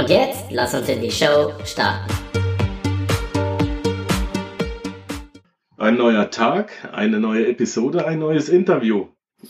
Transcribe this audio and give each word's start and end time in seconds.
Und 0.00 0.08
jetzt 0.08 0.50
lass 0.50 0.72
uns 0.72 0.88
in 0.88 1.02
die 1.02 1.10
Show 1.10 1.52
starten. 1.62 2.10
Ein 5.76 5.98
neuer 5.98 6.30
Tag, 6.30 6.88
eine 6.90 7.20
neue 7.20 7.46
Episode, 7.46 8.06
ein 8.06 8.18
neues 8.18 8.48
Interview. 8.48 9.08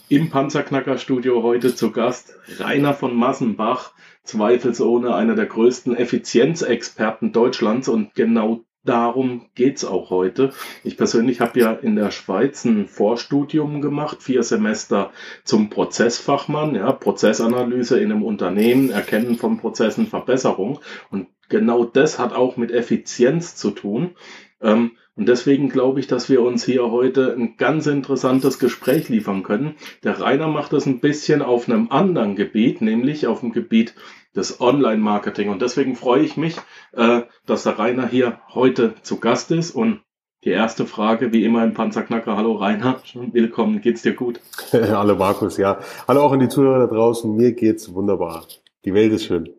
Im 0.09 0.29
Panzerknacker 0.29 0.97
Studio 0.97 1.41
heute 1.41 1.73
zu 1.73 1.93
Gast 1.93 2.35
Rainer 2.59 2.93
von 2.93 3.15
Massenbach, 3.15 3.93
zweifelsohne 4.25 5.15
einer 5.15 5.35
der 5.35 5.45
größten 5.45 5.95
Effizienzexperten 5.95 7.31
Deutschlands 7.31 7.87
und 7.87 8.13
genau 8.13 8.65
darum 8.83 9.47
geht's 9.55 9.85
auch 9.85 10.09
heute. 10.09 10.51
Ich 10.83 10.97
persönlich 10.97 11.39
habe 11.41 11.59
ja 11.59 11.71
in 11.73 11.95
der 11.95 12.11
Schweiz 12.11 12.65
ein 12.65 12.87
Vorstudium 12.87 13.81
gemacht, 13.81 14.23
vier 14.23 14.43
Semester 14.43 15.11
zum 15.43 15.69
Prozessfachmann, 15.69 16.75
ja, 16.75 16.91
Prozessanalyse 16.91 17.99
in 17.99 18.11
einem 18.11 18.23
Unternehmen, 18.23 18.89
Erkennen 18.89 19.35
von 19.35 19.57
Prozessen, 19.57 20.07
Verbesserung. 20.07 20.79
Und 21.09 21.27
genau 21.49 21.85
das 21.85 22.19
hat 22.19 22.33
auch 22.33 22.57
mit 22.57 22.71
Effizienz 22.71 23.55
zu 23.55 23.71
tun. 23.71 24.15
Ähm, 24.61 24.91
und 25.21 25.27
deswegen 25.27 25.69
glaube 25.69 25.99
ich, 25.99 26.07
dass 26.07 26.31
wir 26.31 26.41
uns 26.41 26.65
hier 26.65 26.89
heute 26.89 27.35
ein 27.37 27.55
ganz 27.55 27.85
interessantes 27.85 28.57
Gespräch 28.57 29.07
liefern 29.07 29.43
können. 29.43 29.75
Der 30.03 30.19
Rainer 30.19 30.47
macht 30.47 30.73
das 30.73 30.87
ein 30.87 30.99
bisschen 30.99 31.43
auf 31.43 31.69
einem 31.69 31.91
anderen 31.91 32.35
Gebiet, 32.35 32.81
nämlich 32.81 33.27
auf 33.27 33.41
dem 33.41 33.51
Gebiet 33.51 33.93
des 34.35 34.59
Online-Marketing. 34.59 35.49
Und 35.49 35.61
deswegen 35.61 35.95
freue 35.95 36.23
ich 36.23 36.37
mich, 36.37 36.55
äh, 36.93 37.21
dass 37.45 37.61
der 37.61 37.77
Rainer 37.77 38.07
hier 38.07 38.39
heute 38.49 38.95
zu 39.03 39.19
Gast 39.19 39.51
ist. 39.51 39.75
Und 39.75 40.01
die 40.43 40.49
erste 40.49 40.87
Frage, 40.87 41.31
wie 41.31 41.45
immer 41.45 41.63
im 41.63 41.75
Panzerknacker. 41.75 42.35
Hallo 42.35 42.53
Rainer, 42.53 42.99
willkommen. 43.13 43.81
Geht's 43.81 44.01
dir 44.01 44.15
gut? 44.15 44.39
Hallo 44.71 45.15
Markus, 45.15 45.57
ja. 45.57 45.81
Hallo 46.07 46.23
auch 46.23 46.31
an 46.31 46.39
die 46.39 46.49
Zuhörer 46.49 46.87
da 46.87 46.95
draußen. 46.95 47.31
Mir 47.35 47.51
geht's 47.51 47.93
wunderbar. 47.93 48.47
Die 48.85 48.95
Welt 48.95 49.13
ist 49.13 49.25
schön. 49.25 49.53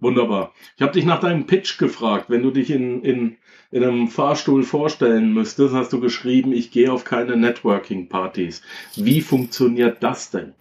Wunderbar. 0.00 0.54
Ich 0.76 0.82
habe 0.82 0.92
dich 0.92 1.04
nach 1.04 1.20
deinem 1.20 1.46
Pitch 1.46 1.78
gefragt. 1.78 2.30
Wenn 2.30 2.42
du 2.42 2.50
dich 2.50 2.70
in, 2.70 3.02
in, 3.02 3.36
in 3.72 3.84
einem 3.84 4.08
Fahrstuhl 4.08 4.62
vorstellen 4.62 5.32
müsstest, 5.32 5.74
hast 5.74 5.92
du 5.92 6.00
geschrieben, 6.00 6.52
ich 6.52 6.70
gehe 6.70 6.92
auf 6.92 7.04
keine 7.04 7.36
Networking-Partys. 7.36 8.62
Wie 8.96 9.20
funktioniert 9.20 10.02
das 10.02 10.30
denn? 10.30 10.54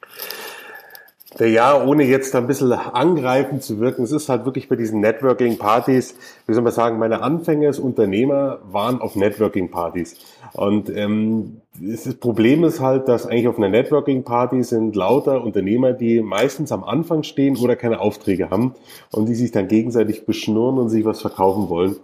Ja, 1.38 1.86
ohne 1.86 2.06
jetzt 2.06 2.36
ein 2.36 2.48
bisschen 2.48 2.72
angreifend 2.72 3.62
zu 3.62 3.80
wirken, 3.80 4.04
es 4.04 4.12
ist 4.12 4.30
halt 4.30 4.46
wirklich 4.46 4.68
bei 4.68 4.76
diesen 4.76 5.00
Networking-Partys, 5.00 6.16
wie 6.48 6.54
soll 6.54 6.64
man 6.64 6.74
sagen, 6.74 6.98
meine 6.98 7.22
Anfänge 7.22 7.68
als 7.68 7.78
Unternehmer 7.78 8.60
waren 8.64 9.00
auf 9.00 9.16
Networking-Partys. 9.16 10.18
Und 10.54 10.90
ähm, 10.90 11.62
das 11.80 12.16
Problem 12.16 12.64
ist 12.64 12.80
halt, 12.80 13.08
dass 13.08 13.28
eigentlich 13.28 13.48
auf 13.48 13.58
einer 13.58 13.70
Networking-Party 13.70 14.64
sind 14.64 14.96
lauter 14.96 15.44
Unternehmer, 15.44 15.94
die 15.94 16.22
meistens 16.22 16.72
am 16.72 16.84
Anfang 16.84 17.22
stehen 17.22 17.58
oder 17.58 17.76
keine 17.76 18.00
Aufträge 18.00 18.50
haben 18.50 18.74
und 19.12 19.28
die 19.28 19.36
sich 19.36 19.52
dann 19.52 19.68
gegenseitig 19.68 20.26
beschnurren 20.26 20.80
und 20.80 20.90
sich 20.90 21.06
was 21.06 21.22
verkaufen 21.22 21.70
wollen. 21.70 21.98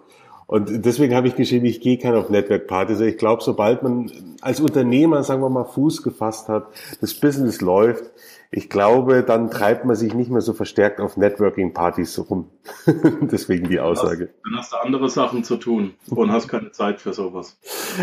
Und 0.47 0.85
deswegen 0.85 1.15
habe 1.15 1.27
ich 1.27 1.35
geschrieben, 1.35 1.65
ich 1.65 1.81
gehe 1.81 1.97
keine 1.97 2.17
auf 2.17 2.29
Network-Partys. 2.29 2.99
Ich 2.99 3.17
glaube, 3.17 3.41
sobald 3.41 3.81
man 3.81 4.11
als 4.41 4.59
Unternehmer, 4.59 5.23
sagen 5.23 5.41
wir 5.41 5.49
mal, 5.49 5.65
Fuß 5.65 6.03
gefasst 6.03 6.49
hat, 6.49 6.67
das 7.01 7.15
Business 7.15 7.61
läuft, 7.61 8.03
ich 8.51 8.69
glaube, 8.69 9.23
dann 9.23 9.49
treibt 9.49 9.85
man 9.85 9.95
sich 9.95 10.13
nicht 10.13 10.29
mehr 10.29 10.39
so 10.39 10.53
verstärkt 10.53 11.01
auf 11.01 11.17
Networking-Partys 11.17 12.29
rum. 12.29 12.45
Deswegen 13.21 13.67
die 13.67 13.79
Aussage. 13.79 14.29
Dann 14.43 14.57
hast 14.57 14.71
du 14.71 14.77
andere 14.77 15.09
Sachen 15.09 15.43
zu 15.43 15.57
tun 15.57 15.95
und 16.09 16.31
hast 16.31 16.47
keine 16.47 16.71
Zeit 16.71 17.01
für 17.01 17.11
sowas. 17.11 17.57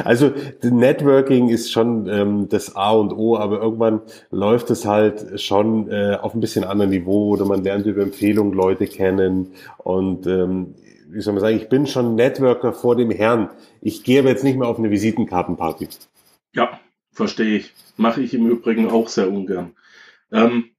Also 0.05 0.31
Networking 0.63 1.49
ist 1.49 1.71
schon 1.73 2.07
ähm, 2.09 2.49
das 2.49 2.77
A 2.77 2.91
und 2.91 3.13
O, 3.13 3.39
aber 3.39 3.63
irgendwann 3.63 4.03
läuft 4.31 4.71
es 4.71 4.85
halt 4.85 5.41
schon 5.41 5.91
äh, 5.91 6.19
auf 6.21 6.35
ein 6.35 6.41
bisschen 6.41 6.65
anderen 6.65 6.91
Niveau 6.91 7.29
oder 7.29 7.47
man 7.47 7.63
lernt 7.63 7.87
über 7.87 8.03
Empfehlungen 8.03 8.53
Leute 8.53 8.87
kennen 8.87 9.53
und 9.79 10.27
ähm, 10.27 10.75
wie 11.13 11.21
soll 11.21 11.35
man 11.35 11.43
sagen, 11.43 11.57
ich 11.57 11.69
bin 11.69 11.87
schon 11.87 12.15
Networker 12.15 12.73
vor 12.73 12.97
dem 12.97 13.11
Herrn. 13.11 13.51
Ich 13.81 14.03
gehe 14.03 14.21
aber 14.21 14.31
jetzt 14.31 14.45
nicht 14.45 14.59
mehr 14.59 14.69
auf 14.69 14.79
eine 14.79 14.91
Visitenkartenparty. 14.91 15.89
Ja, 16.55 16.81
verstehe 17.13 17.57
ich. 17.59 17.73
Mache 17.97 18.23
ich 18.23 18.35
im 18.35 18.49
Übrigen 18.49 18.91
auch 18.91 19.09
sehr 19.09 19.31
ungern. 19.31 19.75
Ähm, 20.31 20.71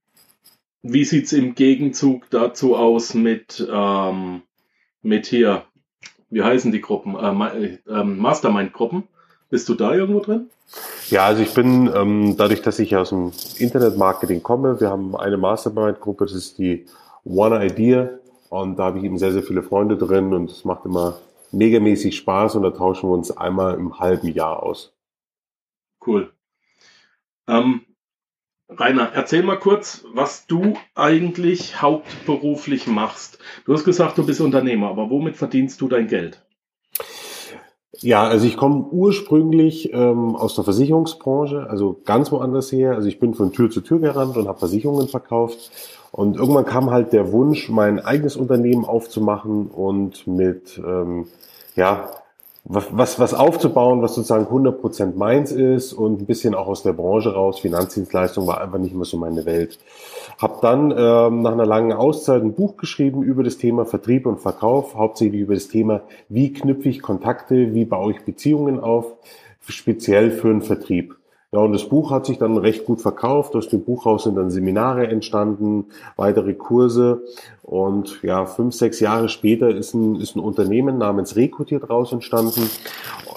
wie 0.82 1.04
sieht's 1.04 1.32
im 1.32 1.54
Gegenzug 1.54 2.28
dazu 2.30 2.76
aus 2.76 3.14
mit, 3.14 3.66
ähm, 3.72 4.42
mit 5.02 5.26
hier, 5.26 5.64
wie 6.30 6.42
heißen 6.42 6.72
die 6.72 6.80
Gruppen? 6.80 7.14
Äh, 7.16 7.78
äh, 7.88 8.04
Mastermind-Gruppen? 8.04 9.04
Bist 9.50 9.68
du 9.68 9.74
da 9.74 9.94
irgendwo 9.94 10.20
drin? 10.20 10.50
Ja, 11.10 11.26
also 11.26 11.42
ich 11.42 11.54
bin, 11.54 11.90
ähm, 11.94 12.36
dadurch, 12.36 12.62
dass 12.62 12.78
ich 12.80 12.96
aus 12.96 13.10
dem 13.10 13.32
Internetmarketing 13.58 14.42
komme, 14.42 14.80
wir 14.80 14.90
haben 14.90 15.14
eine 15.14 15.36
Mastermind-Gruppe, 15.36 16.24
das 16.24 16.34
ist 16.34 16.58
die 16.58 16.86
One 17.24 17.64
Idea 17.64 18.10
und 18.48 18.76
da 18.76 18.84
habe 18.84 18.98
ich 18.98 19.04
eben 19.04 19.18
sehr, 19.18 19.32
sehr 19.32 19.42
viele 19.42 19.62
Freunde 19.62 19.96
drin 19.96 20.32
und 20.32 20.50
es 20.50 20.64
macht 20.64 20.84
immer 20.84 21.18
megamäßig 21.52 22.16
Spaß 22.16 22.56
und 22.56 22.62
da 22.62 22.70
tauschen 22.70 23.08
wir 23.08 23.14
uns 23.14 23.36
einmal 23.36 23.74
im 23.74 23.98
halben 23.98 24.28
Jahr 24.28 24.62
aus. 24.62 24.92
Cool. 26.04 26.32
Ähm, 27.46 27.82
Rainer, 28.68 29.10
erzähl 29.14 29.42
mal 29.42 29.58
kurz, 29.58 30.04
was 30.14 30.46
du 30.46 30.74
eigentlich 30.94 31.80
hauptberuflich 31.80 32.86
machst. 32.86 33.38
Du 33.66 33.72
hast 33.72 33.84
gesagt, 33.84 34.18
du 34.18 34.26
bist 34.26 34.40
Unternehmer, 34.40 34.88
aber 34.88 35.10
womit 35.10 35.36
verdienst 35.36 35.80
du 35.80 35.88
dein 35.88 36.08
Geld? 36.08 36.42
Ja, 38.00 38.24
also 38.24 38.46
ich 38.46 38.56
komme 38.56 38.86
ursprünglich 38.90 39.92
ähm, 39.92 40.34
aus 40.34 40.54
der 40.56 40.64
Versicherungsbranche, 40.64 41.68
also 41.70 42.00
ganz 42.04 42.32
woanders 42.32 42.72
her. 42.72 42.94
Also 42.96 43.08
ich 43.08 43.20
bin 43.20 43.34
von 43.34 43.52
Tür 43.52 43.70
zu 43.70 43.80
Tür 43.80 44.00
gerannt 44.00 44.36
und 44.36 44.48
habe 44.48 44.58
Versicherungen 44.58 45.08
verkauft. 45.08 45.70
Und 46.14 46.36
irgendwann 46.36 46.64
kam 46.64 46.92
halt 46.92 47.12
der 47.12 47.32
Wunsch, 47.32 47.68
mein 47.68 47.98
eigenes 47.98 48.36
Unternehmen 48.36 48.84
aufzumachen 48.84 49.66
und 49.66 50.28
mit 50.28 50.78
ähm, 50.78 51.26
ja 51.74 52.08
was, 52.62 53.18
was, 53.18 53.34
aufzubauen, 53.34 54.00
was 54.00 54.14
sozusagen 54.14 54.46
100% 54.46 55.16
meins 55.16 55.50
ist 55.50 55.92
und 55.92 56.22
ein 56.22 56.26
bisschen 56.26 56.54
auch 56.54 56.68
aus 56.68 56.84
der 56.84 56.92
Branche 56.92 57.34
raus. 57.34 57.58
Finanzdienstleistung 57.58 58.46
war 58.46 58.60
einfach 58.60 58.78
nicht 58.78 58.94
mehr 58.94 59.04
so 59.04 59.16
meine 59.16 59.44
Welt. 59.44 59.80
Hab 60.38 60.60
dann 60.60 60.94
ähm, 60.96 61.42
nach 61.42 61.50
einer 61.50 61.66
langen 61.66 61.92
Auszeit 61.92 62.42
ein 62.42 62.54
Buch 62.54 62.76
geschrieben 62.76 63.24
über 63.24 63.42
das 63.42 63.58
Thema 63.58 63.84
Vertrieb 63.84 64.24
und 64.26 64.38
Verkauf, 64.38 64.94
hauptsächlich 64.94 65.40
über 65.40 65.54
das 65.54 65.66
Thema, 65.66 66.02
wie 66.28 66.52
knüpfe 66.52 66.90
ich 66.90 67.02
Kontakte, 67.02 67.74
wie 67.74 67.86
baue 67.86 68.12
ich 68.12 68.24
Beziehungen 68.24 68.78
auf, 68.78 69.14
speziell 69.66 70.30
für 70.30 70.46
den 70.46 70.62
Vertrieb. 70.62 71.16
Ja, 71.54 71.60
und 71.60 71.72
das 71.72 71.88
Buch 71.88 72.10
hat 72.10 72.26
sich 72.26 72.38
dann 72.38 72.58
recht 72.58 72.84
gut 72.84 73.00
verkauft. 73.00 73.54
Aus 73.54 73.68
dem 73.68 73.84
Buchhaus 73.84 74.24
sind 74.24 74.34
dann 74.34 74.50
Seminare 74.50 75.06
entstanden, 75.06 75.84
weitere 76.16 76.52
Kurse. 76.52 77.22
Und 77.62 78.20
ja, 78.24 78.44
fünf, 78.44 78.74
sechs 78.74 78.98
Jahre 78.98 79.28
später 79.28 79.68
ist 79.68 79.94
ein, 79.94 80.16
ist 80.16 80.34
ein 80.34 80.40
Unternehmen 80.40 80.98
namens 80.98 81.36
Rekrutiert 81.36 81.88
raus 81.88 82.10
entstanden, 82.10 82.68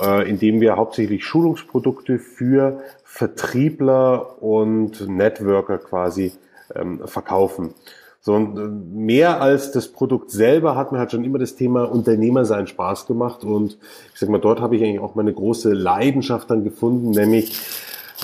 äh, 0.02 0.28
in 0.28 0.40
dem 0.40 0.62
wir 0.62 0.78
hauptsächlich 0.78 1.26
Schulungsprodukte 1.26 2.18
für 2.18 2.80
Vertriebler 3.04 4.42
und 4.42 5.08
Networker 5.08 5.78
quasi 5.78 6.32
ähm, 6.74 7.02
verkaufen. 7.06 7.76
So, 8.20 8.34
und 8.34 8.58
äh, 8.58 8.98
mehr 8.98 9.44
als 9.44 9.72
das 9.72 9.90
Produkt 9.90 10.32
selber 10.32 10.76
hat 10.76 10.92
mir 10.92 10.98
halt 10.98 11.12
schon 11.12 11.24
immer 11.24 11.38
das 11.38 11.56
Thema 11.56 11.84
Unternehmer 11.84 12.46
sein 12.46 12.66
Spaß 12.66 13.06
gemacht. 13.06 13.44
Und 13.44 13.78
ich 14.12 14.20
sag 14.20 14.30
mal, 14.30 14.42
dort 14.42 14.60
habe 14.60 14.76
ich 14.76 14.84
eigentlich 14.84 15.02
auch 15.02 15.14
meine 15.14 15.34
große 15.34 15.72
Leidenschaft 15.72 16.50
dann 16.50 16.64
gefunden, 16.64 17.12
nämlich 17.12 17.56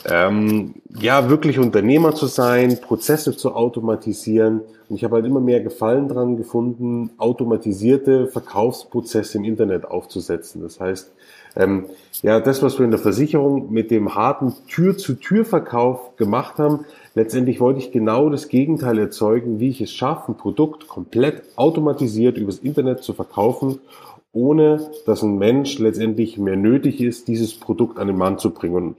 ähm, 0.05 0.75
ja, 0.99 1.29
wirklich 1.29 1.59
Unternehmer 1.59 2.15
zu 2.15 2.27
sein, 2.27 2.79
Prozesse 2.81 3.35
zu 3.35 3.53
automatisieren. 3.53 4.61
Und 4.89 4.95
ich 4.95 5.03
habe 5.03 5.15
halt 5.15 5.25
immer 5.25 5.39
mehr 5.39 5.61
Gefallen 5.61 6.07
dran 6.07 6.37
gefunden, 6.37 7.11
automatisierte 7.17 8.27
Verkaufsprozesse 8.27 9.37
im 9.37 9.45
Internet 9.45 9.85
aufzusetzen. 9.85 10.61
Das 10.61 10.79
heißt, 10.79 11.11
ähm, 11.55 11.85
ja, 12.23 12.39
das, 12.39 12.63
was 12.63 12.79
wir 12.79 12.85
in 12.85 12.91
der 12.91 12.99
Versicherung 12.99 13.71
mit 13.71 13.91
dem 13.91 14.15
harten 14.15 14.53
Tür-zu-Tür-Verkauf 14.67 16.15
gemacht 16.17 16.57
haben, 16.57 16.85
letztendlich 17.13 17.59
wollte 17.59 17.79
ich 17.79 17.91
genau 17.91 18.29
das 18.29 18.49
Gegenteil 18.49 18.97
erzeugen, 18.97 19.59
wie 19.59 19.69
ich 19.69 19.81
es 19.81 19.91
schaffe, 19.91 20.31
ein 20.31 20.37
Produkt 20.37 20.87
komplett 20.87 21.43
automatisiert 21.55 22.37
übers 22.37 22.57
Internet 22.57 23.03
zu 23.03 23.13
verkaufen 23.13 23.79
ohne 24.33 24.91
dass 25.05 25.21
ein 25.21 25.37
Mensch 25.37 25.79
letztendlich 25.79 26.37
mehr 26.37 26.57
nötig 26.57 26.99
ist, 26.99 27.27
dieses 27.27 27.53
Produkt 27.53 27.99
an 27.99 28.07
den 28.07 28.17
Mann 28.17 28.39
zu 28.39 28.49
bringen. 28.49 28.75
Und 28.75 28.95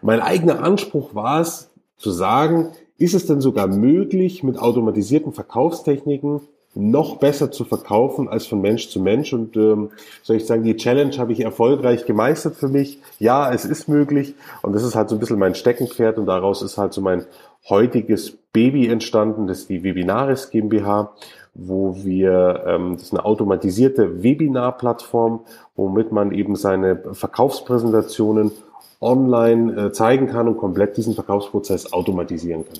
mein 0.00 0.20
eigener 0.20 0.62
Anspruch 0.62 1.14
war 1.14 1.40
es, 1.40 1.70
zu 1.98 2.10
sagen, 2.10 2.68
ist 2.98 3.14
es 3.14 3.26
denn 3.26 3.40
sogar 3.40 3.66
möglich, 3.66 4.42
mit 4.42 4.58
automatisierten 4.58 5.32
Verkaufstechniken 5.32 6.40
noch 6.74 7.16
besser 7.16 7.50
zu 7.50 7.64
verkaufen 7.64 8.28
als 8.28 8.46
von 8.46 8.60
Mensch 8.60 8.90
zu 8.90 9.00
Mensch. 9.00 9.32
Und 9.32 9.56
ähm, 9.56 9.90
soll 10.22 10.36
ich 10.36 10.46
sagen, 10.46 10.62
die 10.62 10.76
Challenge 10.76 11.16
habe 11.16 11.32
ich 11.32 11.40
erfolgreich 11.40 12.04
gemeistert 12.04 12.56
für 12.56 12.68
mich. 12.68 13.00
Ja, 13.18 13.52
es 13.52 13.64
ist 13.64 13.88
möglich 13.88 14.34
und 14.62 14.74
das 14.74 14.82
ist 14.82 14.94
halt 14.94 15.08
so 15.08 15.16
ein 15.16 15.18
bisschen 15.18 15.38
mein 15.38 15.54
Steckenpferd 15.54 16.18
und 16.18 16.26
daraus 16.26 16.62
ist 16.62 16.76
halt 16.76 16.92
so 16.92 17.00
mein 17.00 17.24
heutiges 17.68 18.36
Baby 18.52 18.88
entstanden, 18.88 19.46
das 19.46 19.60
ist 19.60 19.70
die 19.70 19.82
Webinaris 19.82 20.50
GmbH, 20.50 21.14
wo 21.58 22.04
wir, 22.04 22.64
ähm, 22.66 22.92
das 22.94 23.04
ist 23.04 23.12
eine 23.12 23.24
automatisierte 23.24 24.22
Webinar-Plattform, 24.22 25.40
womit 25.74 26.12
man 26.12 26.32
eben 26.32 26.54
seine 26.56 26.96
Verkaufspräsentationen 27.12 28.52
online 29.00 29.86
äh, 29.86 29.92
zeigen 29.92 30.26
kann 30.26 30.48
und 30.48 30.58
komplett 30.58 30.96
diesen 30.96 31.14
Verkaufsprozess 31.14 31.92
automatisieren 31.92 32.64
kann. 32.66 32.78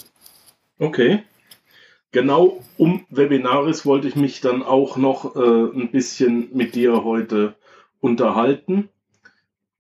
Okay. 0.79 1.23
Genau 2.13 2.59
um 2.79 3.05
Webinaris 3.11 3.85
wollte 3.85 4.09
ich 4.09 4.17
mich 4.17 4.41
dann 4.41 4.63
auch 4.63 4.97
noch 4.97 5.37
äh, 5.37 5.41
ein 5.41 5.91
bisschen 5.91 6.49
mit 6.53 6.75
dir 6.75 7.05
heute 7.05 7.55
unterhalten. 8.01 8.89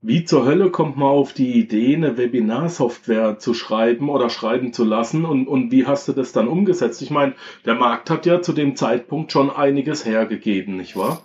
Wie 0.02 0.24
zur 0.24 0.44
Hölle 0.44 0.70
kommt 0.70 0.96
man 0.96 1.08
auf 1.08 1.32
die 1.32 1.58
Idee, 1.58 1.96
eine 1.96 2.18
Webinarsoftware 2.18 3.38
zu 3.38 3.54
schreiben 3.54 4.10
oder 4.10 4.28
schreiben 4.28 4.72
zu 4.72 4.84
lassen 4.84 5.24
und, 5.24 5.48
und 5.48 5.72
wie 5.72 5.86
hast 5.86 6.06
du 6.06 6.12
das 6.12 6.32
dann 6.32 6.48
umgesetzt? 6.48 7.00
Ich 7.02 7.10
meine, 7.10 7.34
der 7.64 7.74
Markt 7.74 8.10
hat 8.10 8.26
ja 8.26 8.42
zu 8.42 8.52
dem 8.52 8.76
Zeitpunkt 8.76 9.32
schon 9.32 9.50
einiges 9.50 10.04
hergegeben, 10.04 10.76
nicht 10.76 10.96
wahr? 10.96 11.22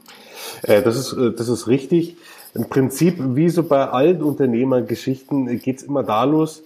Äh, 0.64 0.82
das, 0.82 0.98
ist, 0.98 1.14
äh, 1.14 1.34
das 1.34 1.50
ist 1.50 1.68
richtig. 1.68 2.16
Im 2.54 2.70
Prinzip, 2.70 3.16
wie 3.20 3.50
so 3.50 3.64
bei 3.64 3.88
allen 3.88 4.22
Unternehmergeschichten, 4.22 5.60
geht 5.60 5.78
es 5.78 5.84
immer 5.84 6.04
da 6.04 6.24
los, 6.24 6.64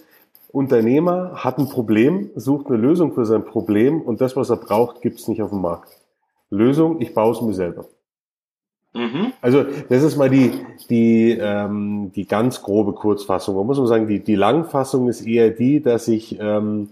Unternehmer 0.52 1.32
hat 1.34 1.58
ein 1.58 1.68
Problem, 1.68 2.30
sucht 2.34 2.68
eine 2.68 2.78
Lösung 2.78 3.12
für 3.12 3.26
sein 3.26 3.44
Problem 3.44 4.00
und 4.00 4.20
das, 4.20 4.36
was 4.36 4.48
er 4.48 4.56
braucht, 4.56 5.02
gibt 5.02 5.20
es 5.20 5.28
nicht 5.28 5.42
auf 5.42 5.50
dem 5.50 5.60
Markt. 5.60 5.90
Lösung, 6.50 7.00
ich 7.00 7.12
baue 7.12 7.32
es 7.32 7.42
mir 7.42 7.52
selber. 7.52 7.86
Mhm. 8.96 9.32
Also 9.40 9.64
das 9.88 10.02
ist 10.02 10.16
mal 10.16 10.30
die, 10.30 10.52
die, 10.88 11.36
ähm, 11.38 12.12
die 12.14 12.26
ganz 12.26 12.62
grobe 12.62 12.92
Kurzfassung. 12.92 13.56
Man 13.56 13.66
muss 13.66 13.78
man 13.78 13.86
sagen, 13.86 14.06
die, 14.06 14.20
die 14.20 14.34
Langfassung 14.34 15.08
ist 15.08 15.26
eher 15.26 15.50
die, 15.50 15.82
dass 15.82 16.08
ich 16.08 16.38
ähm, 16.40 16.88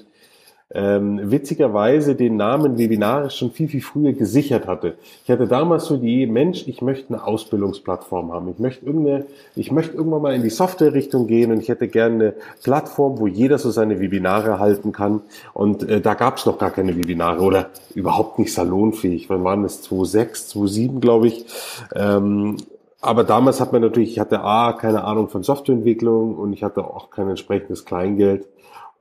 ähm, 0.75 1.31
witzigerweise 1.31 2.17
den 2.17 2.37
Namen 2.37 2.77
Webinaris 2.79 3.37
schon 3.37 3.53
viel, 3.53 3.69
viel 3.69 3.81
früher 3.81 4.13
gesichert 4.13 4.67
hatte. 4.67 4.95
Ich 5.25 5.31
hatte 5.31 5.47
damals 5.47 5.85
so 5.85 5.97
die 5.97 6.15
Idee, 6.23 6.27
Mensch, 6.27 6.67
ich 6.67 6.83
möchte 6.83 7.15
eine 7.15 7.25
Ausbildungsplattform 7.25 8.33
haben. 8.33 8.49
Ich 8.49 8.59
möchte 8.59 8.85
irgendeine, 8.85 9.27
ich 9.55 9.71
möchte 9.71 9.97
irgendwann 9.97 10.23
mal 10.23 10.35
in 10.35 10.43
die 10.43 10.51
Software-Richtung 10.51 11.27
gehen 11.27 11.53
und 11.53 11.61
ich 11.61 11.69
hätte 11.69 11.89
gerne 11.89 12.15
eine 12.15 12.35
Plattform, 12.63 13.19
wo 13.19 13.27
jeder 13.27 13.59
so 13.59 13.71
seine 13.71 14.01
Webinare 14.01 14.59
halten 14.59 14.93
kann. 14.93 15.23
Und 15.53 15.89
äh, 15.89 16.01
da 16.01 16.15
gab 16.15 16.39
es 16.39 16.47
noch 16.47 16.59
gar 16.59 16.71
keine 16.71 16.97
Webinare 16.97 17.41
oder 17.43 17.71
überhaupt 17.95 18.39
nicht 18.39 18.53
salonfähig. 18.53 19.31
Wann 19.31 19.45
waren 19.45 19.63
das? 19.63 19.83
2006, 19.83 20.49
2007, 20.49 21.01
glaube 21.01 21.29
ich. 21.29 21.47
Ähm, 21.95 22.57
aber 23.01 23.23
damals 23.23 23.61
hat 23.61 23.73
man 23.73 23.83
natürlich, 23.83 24.13
ich 24.13 24.19
hatte 24.19 24.41
A, 24.41 24.73
keine 24.73 25.05
Ahnung 25.05 25.29
von 25.29 25.43
Softwareentwicklung 25.43 26.37
und 26.37 26.53
ich 26.53 26.63
hatte 26.63 26.85
auch 26.85 27.11
kein 27.11 27.29
entsprechendes 27.29 27.85
Kleingeld 27.85 28.47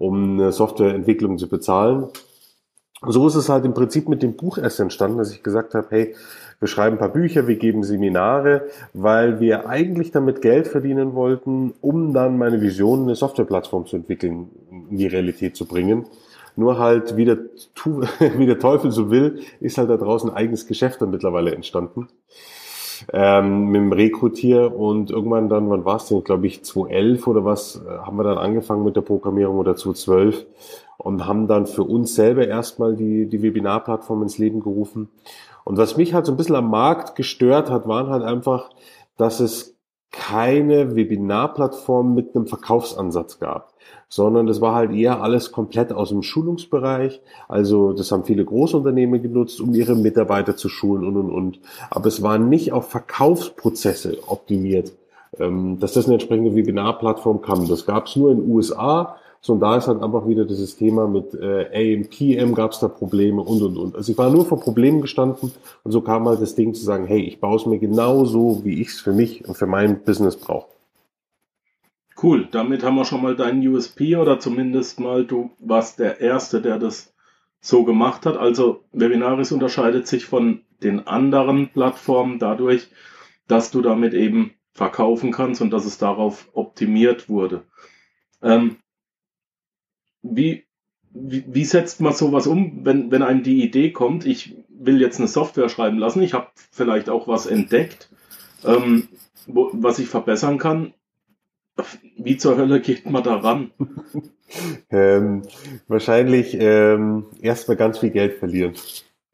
um 0.04 0.34
eine 0.34 0.52
Softwareentwicklung 0.52 1.38
zu 1.38 1.48
bezahlen. 1.48 2.08
So 3.06 3.26
ist 3.28 3.36
es 3.36 3.50
halt 3.50 3.64
im 3.66 3.74
Prinzip 3.74 4.10
mit 4.10 4.22
dem 4.22 4.36
Buch 4.36 4.58
erst 4.58 4.80
entstanden, 4.80 5.18
dass 5.18 5.32
ich 5.32 5.44
gesagt 5.44 5.74
habe, 5.74 5.88
hey, 5.90 6.16
wir 6.60 6.68
schreiben 6.68 6.96
ein 6.96 7.00
paar 7.00 7.10
Bücher, 7.10 7.48
wir 7.48 7.56
geben 7.56 7.84
Seminare, 7.84 8.70
weil 8.94 9.40
wir 9.40 9.68
eigentlich 9.68 10.12
damit 10.12 10.42
Geld 10.42 10.68
verdienen 10.68 11.14
wollten, 11.14 11.74
um 11.82 12.14
dann 12.14 12.38
meine 12.38 12.62
Vision, 12.62 13.04
eine 13.04 13.16
Softwareplattform 13.16 13.86
zu 13.86 13.98
entwickeln, 13.98 14.50
in 14.90 14.98
die 14.98 15.08
Realität 15.08 15.56
zu 15.56 15.66
bringen. 15.66 16.06
Nur 16.56 16.80
halt, 16.80 17.18
wie 17.18 17.26
der, 17.26 17.38
wie 18.38 18.46
der 18.46 18.60
Teufel 18.60 18.92
so 18.92 19.10
will, 19.10 19.40
ist 19.60 19.78
halt 19.78 19.90
da 19.90 19.98
draußen 19.98 20.30
ein 20.30 20.36
eigenes 20.36 20.68
Geschäft 20.68 21.02
dann 21.02 21.12
mittlerweile 21.12 21.56
entstanden 21.56 22.08
ähm, 23.12 23.66
mit 23.66 23.82
dem 23.82 23.92
Rekrutier 23.92 24.76
und 24.76 25.12
irgendwann 25.12 25.50
dann, 25.50 25.70
wann 25.70 25.86
war 25.86 25.98
es 25.98 26.06
denn, 26.06 26.24
glaube 26.24 26.48
ich, 26.48 26.64
2011 26.64 27.28
oder 27.28 27.46
was, 27.46 27.84
äh, 27.86 27.90
haben 27.90 28.18
wir 28.18 28.24
dann 28.24 28.38
angefangen 28.38 28.84
mit 28.84 28.96
der 28.96 29.02
Programmierung 29.02 29.58
oder 29.58 29.76
2012 29.76 30.46
und 30.98 31.26
haben 31.26 31.48
dann 31.48 31.66
für 31.66 31.84
uns 31.84 32.16
selber 32.16 32.48
erstmal 32.48 32.96
die, 32.96 33.28
die 33.28 33.42
Webinarplattform 33.42 34.24
ins 34.24 34.38
Leben 34.38 34.62
gerufen. 34.62 35.10
Und 35.64 35.78
was 35.78 35.98
mich 35.98 36.14
halt 36.14 36.26
so 36.26 36.34
ein 36.34 36.38
bisschen 36.38 36.56
am 36.56 36.70
Markt 36.70 37.16
gestört 37.16 37.70
hat, 37.70 37.88
waren 37.88 38.08
halt 38.08 38.24
einfach, 38.24 38.70
dass 39.18 39.40
es 39.40 39.76
keine 40.14 40.96
Webinarplattform 40.96 42.16
mit 42.16 42.34
einem 42.34 42.48
Verkaufsansatz 42.48 43.40
gab 43.40 43.74
sondern 44.14 44.46
das 44.46 44.62
war 44.62 44.76
halt 44.76 44.92
eher 44.92 45.24
alles 45.24 45.52
komplett 45.52 45.92
aus 45.92 46.10
dem 46.10 46.22
Schulungsbereich. 46.22 47.20
Also 47.48 47.94
das 47.94 48.12
haben 48.12 48.26
viele 48.26 48.46
Großunternehmen 48.46 49.24
genutzt, 49.24 49.60
um 49.60 49.74
ihre 49.74 49.96
Mitarbeiter 49.96 50.56
zu 50.56 50.70
schulen 50.70 51.04
und 51.04 51.18
und 51.18 51.32
und. 51.32 51.60
Aber 51.90 52.06
es 52.06 52.22
war 52.22 52.38
nicht 52.38 52.74
auf 52.74 52.92
Verkaufsprozesse 52.92 54.20
optimiert, 54.28 54.94
ähm, 55.40 55.80
dass 55.80 55.94
das 55.94 56.06
eine 56.06 56.14
entsprechende 56.14 56.54
Webinarplattform 56.54 57.42
kam. 57.42 57.68
Das 57.68 57.88
gab 57.88 58.06
es 58.06 58.16
nur 58.16 58.30
in 58.30 58.42
den 58.42 58.52
USA. 58.52 59.16
So, 59.46 59.52
und 59.52 59.60
da 59.60 59.76
ist 59.76 59.90
halt 59.90 60.02
einfach 60.02 60.26
wieder 60.26 60.46
dieses 60.46 60.78
Thema 60.78 61.06
mit 61.06 61.34
äh, 61.34 61.98
AMPM 61.98 62.56
gab 62.56 62.72
es 62.72 62.80
da 62.80 62.88
Probleme 62.88 63.42
und 63.42 63.62
und 63.62 63.78
und. 63.78 63.94
Also 63.94 64.14
ich 64.14 64.18
war 64.18 64.30
nur 64.30 64.46
vor 64.46 64.62
Problemen 64.62 65.02
gestanden 65.02 65.52
und 65.84 65.92
so 65.92 66.00
kam 66.00 66.26
halt 66.30 66.42
das 66.42 66.56
Ding 66.56 66.74
zu 66.74 66.82
sagen, 66.82 67.06
hey, 67.06 67.20
ich 67.20 67.42
baue 67.42 67.58
es 67.58 67.66
mir 67.66 67.78
genau 67.78 68.24
so, 68.24 68.62
wie 68.64 68.82
ich 68.82 68.88
es 68.88 69.02
für 69.02 69.12
mich 69.12 69.46
und 69.46 69.56
für 69.56 69.68
mein 69.68 70.02
Business 70.06 70.38
brauche. 70.38 70.68
Cool, 72.22 72.48
damit 72.52 72.84
haben 72.84 72.96
wir 72.96 73.04
schon 73.04 73.22
mal 73.22 73.36
deinen 73.36 73.68
USP 73.68 74.16
oder 74.16 74.40
zumindest 74.40 75.02
mal 75.02 75.26
du 75.26 75.52
warst 75.60 76.00
der 76.00 76.22
Erste, 76.22 76.62
der 76.62 76.80
das 76.80 77.14
so 77.60 77.84
gemacht 77.84 78.26
hat. 78.26 78.38
Also 78.38 78.86
Webinaris 78.94 79.52
unterscheidet 79.52 80.08
sich 80.08 80.24
von 80.24 80.62
den 80.82 81.06
anderen 81.06 81.68
Plattformen 81.68 82.40
dadurch, 82.40 82.88
dass 83.50 83.72
du 83.72 83.82
damit 83.82 84.14
eben 84.14 84.54
verkaufen 84.72 85.34
kannst 85.34 85.62
und 85.62 85.72
dass 85.72 85.84
es 85.84 85.98
darauf 85.98 86.48
optimiert 86.54 87.28
wurde. 87.28 87.64
Ähm, 88.42 88.78
wie, 90.24 90.64
wie, 91.12 91.44
wie, 91.48 91.66
setzt 91.66 92.02
man 92.02 92.14
sowas 92.14 92.48
um, 92.48 92.86
wenn, 92.86 93.12
wenn 93.12 93.22
einem 93.22 93.44
die 93.44 93.64
Idee 93.64 93.92
kommt, 93.92 94.26
ich 94.26 94.56
will 94.70 95.00
jetzt 95.00 95.20
eine 95.20 95.28
Software 95.28 95.70
schreiben 95.70 96.00
lassen, 96.00 96.24
ich 96.24 96.34
habe 96.34 96.48
vielleicht 96.72 97.10
auch 97.10 97.28
was 97.28 97.46
entdeckt, 97.46 98.10
ähm, 98.66 99.08
wo, 99.46 99.70
was 99.74 100.00
ich 100.00 100.08
verbessern 100.08 100.58
kann. 100.58 100.94
Wie 102.18 102.38
zur 102.38 102.58
Hölle 102.58 102.82
geht 102.82 103.10
man 103.10 103.24
da 103.24 103.36
ran? 103.36 103.72
ähm, 104.90 105.44
wahrscheinlich 105.88 106.56
ähm, 106.60 107.26
erstmal 107.42 107.78
ganz 107.78 108.00
viel 108.00 108.12
Geld 108.12 108.36
verlieren. 108.36 108.74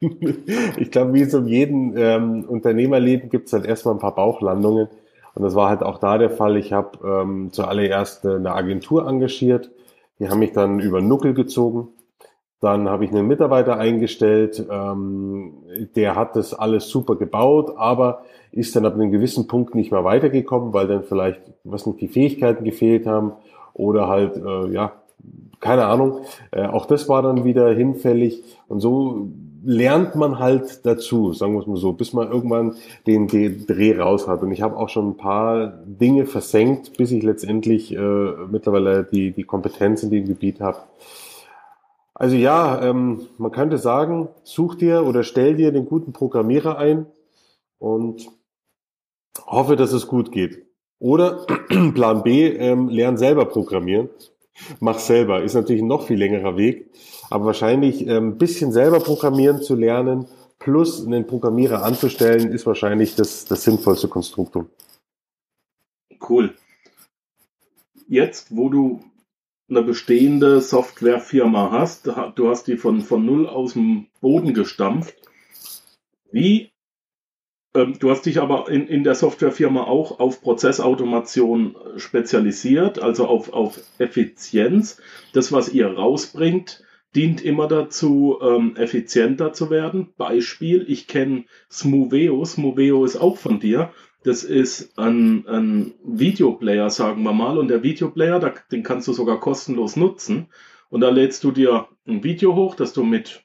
ich 0.00 0.90
glaube, 0.90 1.12
wie 1.14 1.22
es 1.22 1.34
um 1.34 1.46
jeden 1.46 1.94
ähm, 1.96 2.44
Unternehmerleben 2.44 3.28
gibt 3.28 3.48
es 3.48 3.52
halt 3.52 3.66
erstmal 3.66 3.94
ein 3.94 4.00
paar 4.00 4.14
Bauchlandungen. 4.14 4.88
Und 5.34 5.42
das 5.42 5.54
war 5.54 5.68
halt 5.68 5.82
auch 5.82 5.98
da 5.98 6.18
der 6.18 6.30
Fall. 6.30 6.56
Ich 6.56 6.72
habe 6.72 6.98
ähm, 7.06 7.50
zuallererst 7.52 8.26
eine 8.26 8.52
Agentur 8.52 9.06
engagiert. 9.06 9.70
Die 10.20 10.28
haben 10.28 10.38
mich 10.38 10.52
dann 10.52 10.78
über 10.78 11.00
Nuckel 11.00 11.34
gezogen. 11.34 11.88
Dann 12.60 12.90
habe 12.90 13.06
ich 13.06 13.10
einen 13.10 13.26
Mitarbeiter 13.26 13.78
eingestellt, 13.78 14.62
ähm, 14.70 15.54
der 15.96 16.14
hat 16.14 16.36
das 16.36 16.52
alles 16.52 16.90
super 16.90 17.16
gebaut, 17.16 17.72
aber 17.78 18.22
ist 18.52 18.76
dann 18.76 18.84
ab 18.84 18.94
einem 18.94 19.10
gewissen 19.10 19.46
Punkt 19.46 19.74
nicht 19.74 19.90
mehr 19.90 20.04
weitergekommen, 20.04 20.74
weil 20.74 20.86
dann 20.86 21.04
vielleicht, 21.04 21.40
was 21.64 21.86
nicht, 21.86 22.02
die 22.02 22.08
Fähigkeiten 22.08 22.64
gefehlt 22.64 23.06
haben 23.06 23.32
oder 23.72 24.08
halt, 24.08 24.36
äh, 24.36 24.70
ja, 24.72 24.92
keine 25.60 25.86
Ahnung. 25.86 26.20
Äh, 26.50 26.66
auch 26.66 26.84
das 26.84 27.08
war 27.08 27.22
dann 27.22 27.44
wieder 27.44 27.72
hinfällig 27.72 28.44
und 28.68 28.80
so 28.80 29.28
lernt 29.62 30.14
man 30.14 30.38
halt 30.38 30.84
dazu, 30.86 31.32
sagen 31.32 31.54
wir 31.54 31.60
es 31.60 31.66
mal 31.66 31.76
so, 31.76 31.92
bis 31.92 32.12
man 32.12 32.30
irgendwann 32.30 32.76
den 33.06 33.26
Dreh 33.28 33.98
raus 33.98 34.26
hat. 34.26 34.42
Und 34.42 34.52
ich 34.52 34.62
habe 34.62 34.76
auch 34.76 34.88
schon 34.88 35.10
ein 35.10 35.16
paar 35.16 35.82
Dinge 35.84 36.26
versenkt, 36.26 36.96
bis 36.96 37.10
ich 37.10 37.22
letztendlich 37.22 37.94
äh, 37.94 37.98
mittlerweile 38.50 39.04
die, 39.04 39.32
die 39.32 39.44
Kompetenz 39.44 40.02
in 40.02 40.10
dem 40.10 40.26
Gebiet 40.26 40.60
habe. 40.60 40.78
Also 42.14 42.36
ja, 42.36 42.82
ähm, 42.82 43.28
man 43.38 43.50
könnte 43.50 43.78
sagen, 43.78 44.28
such 44.42 44.74
dir 44.74 45.06
oder 45.06 45.22
stell 45.22 45.56
dir 45.56 45.72
den 45.72 45.86
guten 45.86 46.12
Programmierer 46.12 46.76
ein 46.76 47.06
und 47.78 48.28
hoffe, 49.46 49.76
dass 49.76 49.92
es 49.92 50.06
gut 50.06 50.30
geht. 50.30 50.66
Oder 50.98 51.46
Plan 51.94 52.22
B, 52.22 52.46
ähm, 52.46 52.88
lern 52.88 53.16
selber 53.16 53.46
programmieren. 53.46 54.10
Mach 54.80 54.98
selber. 54.98 55.42
Ist 55.42 55.54
natürlich 55.54 55.82
ein 55.82 55.88
noch 55.88 56.06
viel 56.06 56.18
längerer 56.18 56.56
Weg. 56.56 56.90
Aber 57.30 57.46
wahrscheinlich 57.46 58.02
ein 58.02 58.08
ähm, 58.08 58.38
bisschen 58.38 58.72
selber 58.72 59.00
programmieren 59.00 59.62
zu 59.62 59.74
lernen, 59.74 60.26
plus 60.58 61.06
einen 61.06 61.26
Programmierer 61.26 61.82
anzustellen, 61.82 62.52
ist 62.52 62.66
wahrscheinlich 62.66 63.16
das, 63.16 63.44
das 63.44 63.64
sinnvollste 63.64 64.08
Konstruktum. 64.08 64.68
Cool. 66.28 66.54
Jetzt, 68.08 68.54
wo 68.54 68.68
du 68.68 69.00
eine 69.68 69.82
bestehende 69.82 70.60
Softwarefirma 70.60 71.70
hast, 71.70 72.06
du 72.34 72.48
hast 72.48 72.66
die 72.66 72.76
von, 72.76 73.02
von 73.02 73.24
null 73.24 73.46
aus 73.46 73.74
dem 73.74 74.08
Boden 74.20 74.52
gestampft, 74.52 75.14
wie 76.32 76.72
ähm, 77.74 77.98
du 77.98 78.10
hast 78.10 78.26
dich 78.26 78.40
aber 78.40 78.68
in, 78.68 78.86
in 78.86 79.04
der 79.04 79.14
Softwarefirma 79.14 79.84
auch 79.84 80.18
auf 80.18 80.40
Prozessautomation 80.40 81.76
spezialisiert, 81.96 83.00
also 83.00 83.26
auf, 83.26 83.52
auf 83.52 83.80
Effizienz. 83.98 85.00
Das, 85.32 85.52
was 85.52 85.72
ihr 85.72 85.86
rausbringt, 85.86 86.82
dient 87.14 87.42
immer 87.44 87.68
dazu, 87.68 88.38
ähm, 88.42 88.76
effizienter 88.76 89.52
zu 89.52 89.70
werden. 89.70 90.12
Beispiel, 90.16 90.84
ich 90.88 91.06
kenne 91.06 91.44
Smuveo. 91.70 92.44
Smuveo 92.44 93.04
ist 93.04 93.16
auch 93.16 93.36
von 93.36 93.60
dir. 93.60 93.92
Das 94.22 94.44
ist 94.44 94.98
ein, 94.98 95.46
ein 95.46 95.94
Videoplayer, 96.04 96.90
sagen 96.90 97.22
wir 97.22 97.32
mal. 97.32 97.58
Und 97.58 97.68
der 97.68 97.82
Videoplayer, 97.82 98.38
da, 98.38 98.52
den 98.70 98.82
kannst 98.82 99.08
du 99.08 99.12
sogar 99.12 99.40
kostenlos 99.40 99.96
nutzen. 99.96 100.48
Und 100.88 101.00
da 101.00 101.10
lädst 101.10 101.44
du 101.44 101.52
dir 101.52 101.88
ein 102.06 102.22
Video 102.22 102.54
hoch, 102.54 102.74
das 102.74 102.92
du 102.92 103.02
mit 103.02 103.44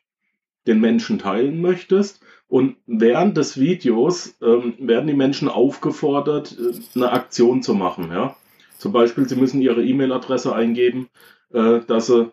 den 0.67 0.79
Menschen 0.79 1.20
teilen 1.20 1.62
möchtest. 1.62 2.25
Und 2.48 2.78
während 2.86 3.38
des 3.38 3.60
Videos 3.60 4.36
ähm, 4.42 4.75
werden 4.80 5.08
die 5.08 5.14
Menschen 5.14 5.50
aufgefordert, 5.50 6.58
äh, 6.60 6.74
eine 6.96 7.12
Aktion 7.12 7.64
zu 7.64 7.74
machen. 7.74 8.12
Ja? 8.12 8.36
Zum 8.78 8.92
Beispiel, 8.92 9.28
sie 9.28 9.36
müssen 9.36 9.62
ihre 9.62 9.84
E-Mail-Adresse 9.84 10.54
eingeben, 10.54 11.10
äh, 11.52 11.80
dass, 11.82 12.08
sie, 12.08 12.32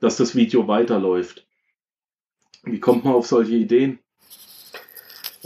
dass 0.00 0.16
das 0.16 0.34
Video 0.36 0.68
weiterläuft. 0.68 1.46
Wie 2.64 2.80
kommt 2.80 3.04
man 3.04 3.14
auf 3.14 3.26
solche 3.26 3.54
Ideen? 3.54 3.98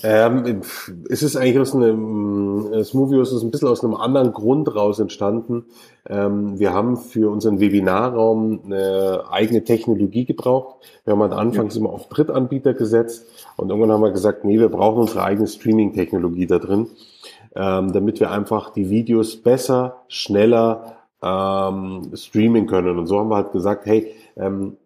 Ähm, 0.03 0.63
es 1.11 1.23
ist 1.23 1.37
eigentlich 1.37 1.59
aus 1.59 1.75
einem, 1.75 2.73
äh, 2.73 2.85
Smoothios 2.85 3.33
ist 3.33 3.43
ein 3.43 3.51
bisschen 3.51 3.69
aus 3.69 3.85
einem 3.85 3.95
anderen 3.95 4.33
Grund 4.33 4.75
raus 4.75 4.99
entstanden. 4.99 5.67
Ähm, 6.09 6.59
wir 6.59 6.73
haben 6.73 6.97
für 6.97 7.31
unseren 7.31 7.61
Webinarraum 7.61 8.61
eine 8.65 9.25
eigene 9.31 9.65
Technologie 9.65 10.25
gebraucht. 10.25 10.77
Wir 11.05 11.13
haben 11.13 11.23
halt 11.23 11.33
anfangs 11.33 11.77
immer 11.77 11.91
auf 11.91 12.09
Drittanbieter 12.09 12.75
gesetzt 12.75 13.27
und 13.57 13.69
irgendwann 13.69 13.93
haben 13.93 14.03
wir 14.03 14.13
gesagt, 14.13 14.45
nee, 14.45 14.59
wir 14.59 14.71
brauchen 14.71 15.01
unsere 15.01 15.23
eigene 15.23 15.47
Streaming-Technologie 15.47 16.47
da 16.47 16.59
drin, 16.59 16.87
ähm, 17.55 17.93
damit 17.93 18.21
wir 18.21 18.31
einfach 18.31 18.73
die 18.73 18.89
Videos 18.89 19.37
besser, 19.37 20.03
schneller 20.09 20.97
ähm, 21.23 22.11
streamen 22.15 22.67
können. 22.67 22.99
Und 22.99 23.07
so 23.07 23.19
haben 23.19 23.29
wir 23.29 23.37
halt 23.37 23.53
gesagt, 23.53 23.87
hey, 23.87 24.15
ähm, 24.37 24.77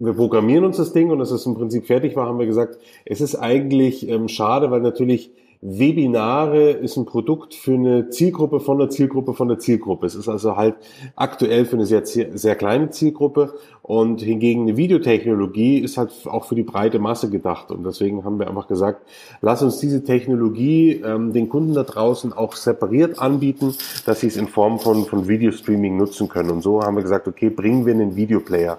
wir 0.00 0.14
programmieren 0.14 0.64
uns 0.64 0.78
das 0.78 0.92
Ding 0.92 1.10
und 1.10 1.20
es 1.20 1.30
ist 1.30 1.46
im 1.46 1.54
Prinzip 1.54 1.86
fertig 1.86 2.16
war, 2.16 2.26
haben 2.26 2.38
wir 2.38 2.46
gesagt, 2.46 2.78
es 3.04 3.20
ist 3.20 3.36
eigentlich 3.36 4.08
ähm, 4.08 4.28
schade, 4.28 4.70
weil 4.70 4.80
natürlich 4.80 5.30
Webinare 5.62 6.70
ist 6.70 6.96
ein 6.96 7.04
Produkt 7.04 7.52
für 7.54 7.74
eine 7.74 8.08
Zielgruppe 8.08 8.60
von 8.60 8.78
der 8.78 8.88
Zielgruppe 8.88 9.34
von 9.34 9.48
der 9.48 9.58
Zielgruppe. 9.58 10.06
Es 10.06 10.14
ist 10.14 10.26
also 10.26 10.56
halt 10.56 10.76
aktuell 11.16 11.66
für 11.66 11.76
eine 11.76 11.84
sehr, 11.84 12.06
sehr 12.06 12.56
kleine 12.56 12.88
Zielgruppe 12.88 13.52
und 13.82 14.22
hingegen 14.22 14.62
eine 14.62 14.78
Videotechnologie 14.78 15.80
ist 15.80 15.98
halt 15.98 16.12
auch 16.24 16.46
für 16.46 16.54
die 16.54 16.62
breite 16.62 16.98
Masse 16.98 17.28
gedacht. 17.28 17.70
Und 17.70 17.84
deswegen 17.84 18.24
haben 18.24 18.38
wir 18.38 18.48
einfach 18.48 18.68
gesagt, 18.68 19.06
lass 19.42 19.62
uns 19.62 19.76
diese 19.76 20.02
Technologie 20.02 21.02
ähm, 21.04 21.34
den 21.34 21.50
Kunden 21.50 21.74
da 21.74 21.82
draußen 21.82 22.32
auch 22.32 22.56
separiert 22.56 23.18
anbieten, 23.18 23.74
dass 24.06 24.20
sie 24.20 24.28
es 24.28 24.38
in 24.38 24.48
Form 24.48 24.78
von, 24.78 25.04
von 25.04 25.28
Videostreaming 25.28 25.94
nutzen 25.94 26.30
können. 26.30 26.50
Und 26.50 26.62
so 26.62 26.80
haben 26.80 26.96
wir 26.96 27.02
gesagt, 27.02 27.28
okay, 27.28 27.50
bringen 27.50 27.84
wir 27.84 27.92
einen 27.92 28.16
Videoplayer. 28.16 28.78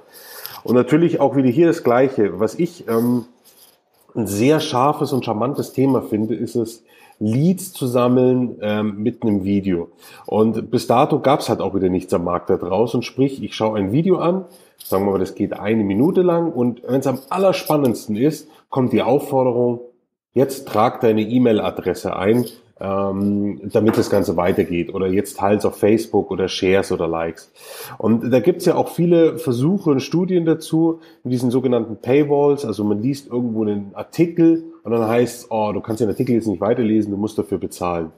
Und 0.63 0.75
natürlich 0.75 1.19
auch 1.19 1.35
wieder 1.35 1.49
hier 1.49 1.67
das 1.67 1.83
Gleiche. 1.83 2.39
Was 2.39 2.55
ich 2.55 2.87
ähm, 2.87 3.25
ein 4.15 4.27
sehr 4.27 4.59
scharfes 4.59 5.13
und 5.13 5.25
charmantes 5.25 5.73
Thema 5.73 6.01
finde, 6.01 6.35
ist 6.35 6.55
es, 6.55 6.83
Leads 7.21 7.71
zu 7.71 7.85
sammeln 7.85 8.57
ähm, 8.61 9.03
mit 9.03 9.21
einem 9.21 9.43
Video. 9.43 9.89
Und 10.25 10.71
bis 10.71 10.87
dato 10.87 11.19
gab 11.19 11.41
es 11.41 11.49
halt 11.49 11.61
auch 11.61 11.75
wieder 11.75 11.87
nichts 11.87 12.11
am 12.15 12.23
Markt 12.23 12.49
da 12.49 12.57
draußen. 12.57 13.03
Sprich, 13.03 13.43
ich 13.43 13.53
schaue 13.53 13.77
ein 13.77 13.91
Video 13.91 14.17
an, 14.17 14.45
sagen 14.83 15.05
wir 15.05 15.11
mal, 15.11 15.19
das 15.19 15.35
geht 15.35 15.53
eine 15.53 15.83
Minute 15.83 16.23
lang 16.23 16.51
und 16.51 16.81
wenn 16.83 16.99
es 16.99 17.05
am 17.05 17.19
allerspannendsten 17.29 18.15
ist, 18.15 18.47
kommt 18.71 18.91
die 18.91 19.03
Aufforderung, 19.03 19.81
jetzt 20.33 20.67
trag 20.67 20.99
deine 21.01 21.21
E-Mail-Adresse 21.21 22.15
ein, 22.15 22.45
ähm, 22.81 23.61
damit 23.71 23.97
das 23.97 24.09
Ganze 24.09 24.35
weitergeht. 24.37 24.93
Oder 24.93 25.07
jetzt 25.07 25.37
teils 25.37 25.65
auf 25.65 25.77
Facebook 25.77 26.31
oder 26.31 26.47
Shares 26.47 26.91
oder 26.91 27.07
Likes. 27.07 27.51
Und 27.97 28.31
da 28.31 28.39
gibt's 28.39 28.65
ja 28.65 28.75
auch 28.75 28.89
viele 28.89 29.37
Versuche 29.37 29.91
und 29.91 29.99
Studien 30.01 30.45
dazu, 30.45 30.99
mit 31.23 31.33
diesen 31.33 31.51
sogenannten 31.51 31.97
Paywalls. 31.97 32.65
Also 32.65 32.83
man 32.83 33.01
liest 33.01 33.27
irgendwo 33.27 33.63
einen 33.63 33.91
Artikel 33.93 34.63
und 34.83 34.91
dann 34.91 35.07
heißt 35.07 35.47
oh, 35.49 35.71
du 35.73 35.81
kannst 35.81 36.01
den 36.01 36.09
Artikel 36.09 36.33
jetzt 36.33 36.47
nicht 36.47 36.61
weiterlesen, 36.61 37.11
du 37.11 37.17
musst 37.17 37.37
dafür 37.37 37.59
bezahlen. 37.59 38.11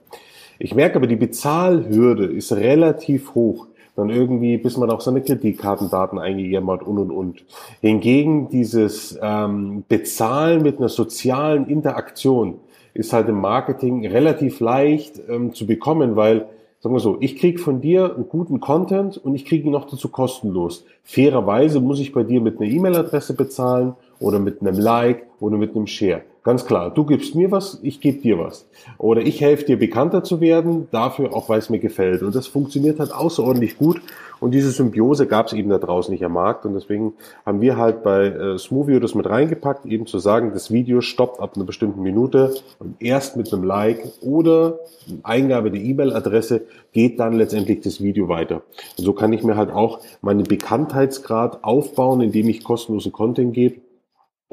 Ich 0.60 0.74
merke 0.76 0.96
aber, 0.96 1.08
die 1.08 1.16
Bezahlhürde 1.16 2.26
ist 2.26 2.54
relativ 2.54 3.36
hoch 3.36 3.68
dann 3.96 4.10
irgendwie, 4.10 4.58
bis 4.58 4.78
man 4.78 4.90
auch 4.90 5.02
seine 5.02 5.22
Kreditkartendaten 5.22 6.18
eingegeben 6.18 6.70
hat 6.72 6.82
und 6.82 6.98
und 6.98 7.12
und. 7.12 7.44
Hingegen 7.82 8.50
dieses 8.50 9.18
ähm, 9.22 9.84
Bezahlen 9.88 10.64
mit 10.64 10.80
einer 10.80 10.90
sozialen 10.90 11.68
Interaktion, 11.68 12.60
ist 12.94 13.14
halt 13.14 13.30
im 13.30 13.40
Marketing 13.40 14.06
relativ 14.06 14.60
leicht 14.60 15.22
ähm, 15.28 15.54
zu 15.54 15.66
bekommen, 15.66 16.16
weil, 16.16 16.48
sagen 16.80 16.96
wir 16.96 17.00
so, 17.00 17.18
ich 17.20 17.38
krieg 17.38 17.60
von 17.60 17.82
dir 17.82 18.16
einen 18.16 18.30
guten 18.30 18.60
Content 18.60 19.18
und 19.18 19.36
ich 19.36 19.46
kriege 19.46 19.66
ihn 19.66 19.72
noch 19.72 19.90
dazu 19.90 20.10
kostenlos. 20.10 20.86
Fairerweise 21.04 21.80
muss 21.80 22.00
ich 22.00 22.12
bei 22.12 22.24
dir 22.24 22.42
mit 22.42 22.60
einer 22.60 22.70
E-Mail-Adresse 22.70 23.36
bezahlen 23.36 23.96
oder 24.20 24.40
mit 24.40 24.62
einem 24.62 24.78
Like 24.78 25.26
oder 25.40 25.58
mit 25.58 25.76
einem 25.76 25.88
Share. 25.88 26.22
Ganz 26.44 26.66
klar, 26.66 26.94
du 26.94 27.06
gibst 27.06 27.36
mir 27.36 27.52
was, 27.52 27.80
ich 27.84 28.02
gebe 28.02 28.20
dir 28.20 28.38
was. 28.38 28.68
Oder 28.98 29.22
ich 29.22 29.40
helfe 29.40 29.64
dir 29.64 29.80
bekannter 29.80 30.26
zu 30.26 30.42
werden, 30.42 30.90
dafür 30.92 31.34
auch, 31.34 31.48
weil 31.48 31.60
es 31.60 31.70
mir 31.70 31.80
gefällt. 31.80 32.22
Und 32.22 32.36
das 32.36 32.48
funktioniert 32.48 33.00
halt 33.00 33.14
außerordentlich 33.14 33.78
gut. 33.78 34.02
Und 34.42 34.52
diese 34.52 34.72
Symbiose 34.72 35.26
gab 35.26 35.48
es 35.48 35.54
eben 35.54 35.70
da 35.70 35.78
draußen 35.78 36.12
nicht 36.12 36.26
am 36.26 36.34
Markt. 36.34 36.66
Und 36.66 36.74
deswegen 36.74 37.14
haben 37.46 37.62
wir 37.62 37.78
halt 37.78 38.04
bei 38.04 38.26
äh, 38.26 38.58
Smoothio 38.58 39.00
das 39.00 39.16
mit 39.16 39.26
reingepackt, 39.26 39.86
eben 39.86 40.06
zu 40.06 40.20
sagen, 40.20 40.52
das 40.54 40.70
Video 40.70 41.00
stoppt 41.00 41.40
ab 41.40 41.54
einer 41.56 41.64
bestimmten 41.64 42.04
Minute 42.04 42.54
und 42.78 43.02
erst 43.02 43.38
mit 43.38 43.54
einem 43.54 43.64
Like 43.64 44.04
oder 44.20 44.80
Eingabe 45.24 45.72
der 45.72 45.82
E-Mail-Adresse 45.82 46.64
geht 46.92 47.22
dann 47.22 47.38
letztendlich 47.38 47.80
das 47.80 48.02
Video 48.02 48.28
weiter. 48.28 48.64
Und 48.98 49.06
so 49.06 49.14
kann 49.14 49.32
ich 49.32 49.44
mir 49.44 49.56
halt 49.56 49.72
auch 49.72 50.02
meinen 50.22 50.44
Bekanntheitsgrad 50.44 51.64
aufbauen, 51.64 52.20
indem 52.20 52.50
ich 52.50 52.66
kostenlosen 52.66 53.14
Content 53.14 53.54
gebe 53.54 53.76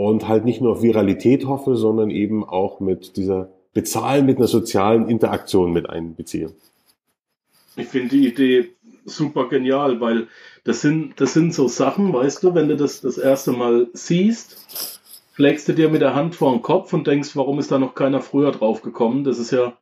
und 0.09 0.29
halt 0.29 0.45
nicht 0.45 0.61
nur 0.61 0.73
auf 0.73 0.83
Viralität 0.83 1.47
hoffe, 1.47 1.77
sondern 1.77 2.11
eben 2.11 2.43
auch 2.43 2.81
mit 2.81 3.17
dieser 3.17 3.51
Bezahlen 3.73 4.27
mit 4.27 4.39
einer 4.39 4.47
sozialen 4.47 5.09
Interaktion 5.09 5.73
mit 5.73 5.89
einbeziehe. 5.89 6.53
Ich 7.77 7.87
finde 7.87 8.09
die 8.09 8.29
Idee 8.29 8.71
super 9.05 9.49
genial, 9.49 10.01
weil 10.01 10.29
das 10.65 10.81
sind, 10.81 11.21
das 11.21 11.35
sind 11.35 11.55
so 11.55 11.69
Sachen, 11.69 12.13
weißt 12.13 12.43
du, 12.43 12.55
wenn 12.55 12.69
du 12.69 12.77
das 12.77 13.01
das 13.01 13.19
erste 13.19 13.53
Mal 13.53 13.89
siehst, 13.93 15.01
schlägst 15.35 15.69
du 15.69 15.73
dir 15.73 15.89
mit 15.89 16.03
der 16.03 16.15
Hand 16.15 16.35
vor 16.35 16.53
den 16.53 16.63
Kopf 16.63 16.93
und 16.93 17.07
denkst, 17.07 17.37
warum 17.37 17.59
ist 17.59 17.71
da 17.71 17.79
noch 17.79 17.95
keiner 17.95 18.21
früher 18.21 18.53
drauf 18.53 18.83
gekommen? 18.83 19.25
Das 19.25 19.39
ist 19.39 19.51
ja, 19.51 19.77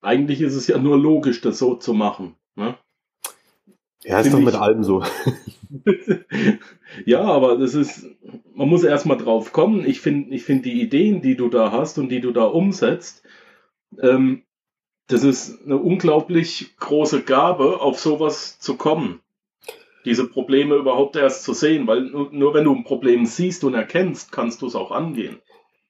eigentlich 0.00 0.40
ist 0.40 0.54
es 0.54 0.66
ja 0.66 0.78
nur 0.78 0.98
logisch, 0.98 1.40
das 1.40 1.58
so 1.58 1.74
zu 1.74 1.94
machen. 1.94 2.36
Ne? 2.54 2.76
Ja, 4.04 4.20
ist 4.20 4.28
Find 4.28 4.34
doch 4.38 4.52
mit 4.52 4.54
allem 4.54 4.84
so. 4.84 5.02
ja, 7.06 7.22
aber 7.22 7.56
das 7.56 7.74
ist, 7.74 8.06
man 8.54 8.68
muss 8.68 8.84
erstmal 8.84 9.16
drauf 9.16 9.52
kommen. 9.52 9.86
Ich 9.86 10.00
finde 10.00 10.34
ich 10.34 10.44
finde 10.44 10.64
die 10.64 10.82
Ideen, 10.82 11.22
die 11.22 11.36
du 11.36 11.48
da 11.48 11.72
hast 11.72 11.98
und 11.98 12.10
die 12.10 12.20
du 12.20 12.30
da 12.30 12.44
umsetzt, 12.44 13.22
ähm, 14.00 14.42
das 15.06 15.24
ist 15.24 15.64
eine 15.64 15.76
unglaublich 15.78 16.76
große 16.78 17.22
Gabe, 17.22 17.80
auf 17.80 17.98
sowas 17.98 18.58
zu 18.58 18.76
kommen. 18.76 19.20
Diese 20.04 20.28
Probleme 20.28 20.74
überhaupt 20.76 21.16
erst 21.16 21.44
zu 21.44 21.54
sehen, 21.54 21.86
weil 21.86 22.02
nur, 22.02 22.30
nur 22.30 22.54
wenn 22.54 22.64
du 22.64 22.74
ein 22.74 22.84
Problem 22.84 23.24
siehst 23.24 23.64
und 23.64 23.74
erkennst, 23.74 24.32
kannst 24.32 24.60
du 24.60 24.66
es 24.66 24.74
auch 24.74 24.90
angehen. 24.90 25.40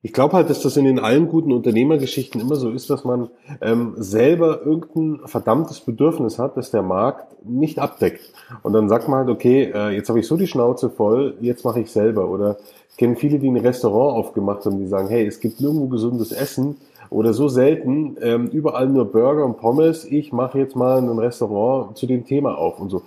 Ich 0.05 0.13
glaube 0.13 0.35
halt, 0.35 0.51
dass 0.51 0.61
das 0.61 0.77
in 0.77 0.85
den 0.85 0.99
allen 0.99 1.29
guten 1.29 1.51
Unternehmergeschichten 1.51 2.39
immer 2.39 2.57
so 2.57 2.69
ist, 2.69 2.91
dass 2.91 3.05
man 3.05 3.31
ähm, 3.63 3.95
selber 3.97 4.61
irgendein 4.63 5.27
verdammtes 5.27 5.81
Bedürfnis 5.81 6.39
hat, 6.39 6.59
das 6.59 6.71
der 6.71 6.83
Markt 6.83 7.43
nicht 7.43 7.79
abdeckt. 7.79 8.31
Und 8.63 8.75
dann 8.75 8.91
sagt 8.91 9.09
man 9.09 9.21
halt, 9.21 9.31
okay, 9.31 9.73
äh, 9.75 9.97
jetzt 9.97 10.11
habe 10.11 10.21
ich 10.21 10.27
so 10.27 10.37
die 10.37 10.47
Schnauze 10.47 10.91
voll, 10.91 11.39
jetzt 11.41 11.65
mache 11.65 11.81
ich 11.81 11.91
selber. 11.91 12.29
Oder 12.29 12.59
ich 12.91 12.99
kenne 12.99 13.17
viele, 13.17 13.39
die 13.39 13.49
ein 13.49 13.57
Restaurant 13.57 14.19
aufgemacht 14.19 14.67
haben, 14.67 14.79
die 14.79 14.89
sagen, 14.89 15.09
hey, 15.09 15.27
es 15.27 15.41
gibt 15.41 15.59
nirgendwo 15.63 15.87
gesundes 15.87 16.33
Essen 16.33 16.77
oder 17.09 17.33
so 17.33 17.49
selten, 17.49 18.19
ähm, 18.21 18.49
überall 18.49 18.91
nur 18.91 19.07
Burger 19.07 19.47
und 19.47 19.57
Pommes. 19.57 20.05
Ich 20.05 20.35
mache 20.35 20.59
jetzt 20.59 20.77
mal 20.77 20.99
ein 20.99 21.19
Restaurant 21.19 21.97
zu 21.97 22.07
dem 22.07 22.27
Thema 22.27 22.59
auf 22.59 22.79
und 22.79 22.91
so. 22.91 23.05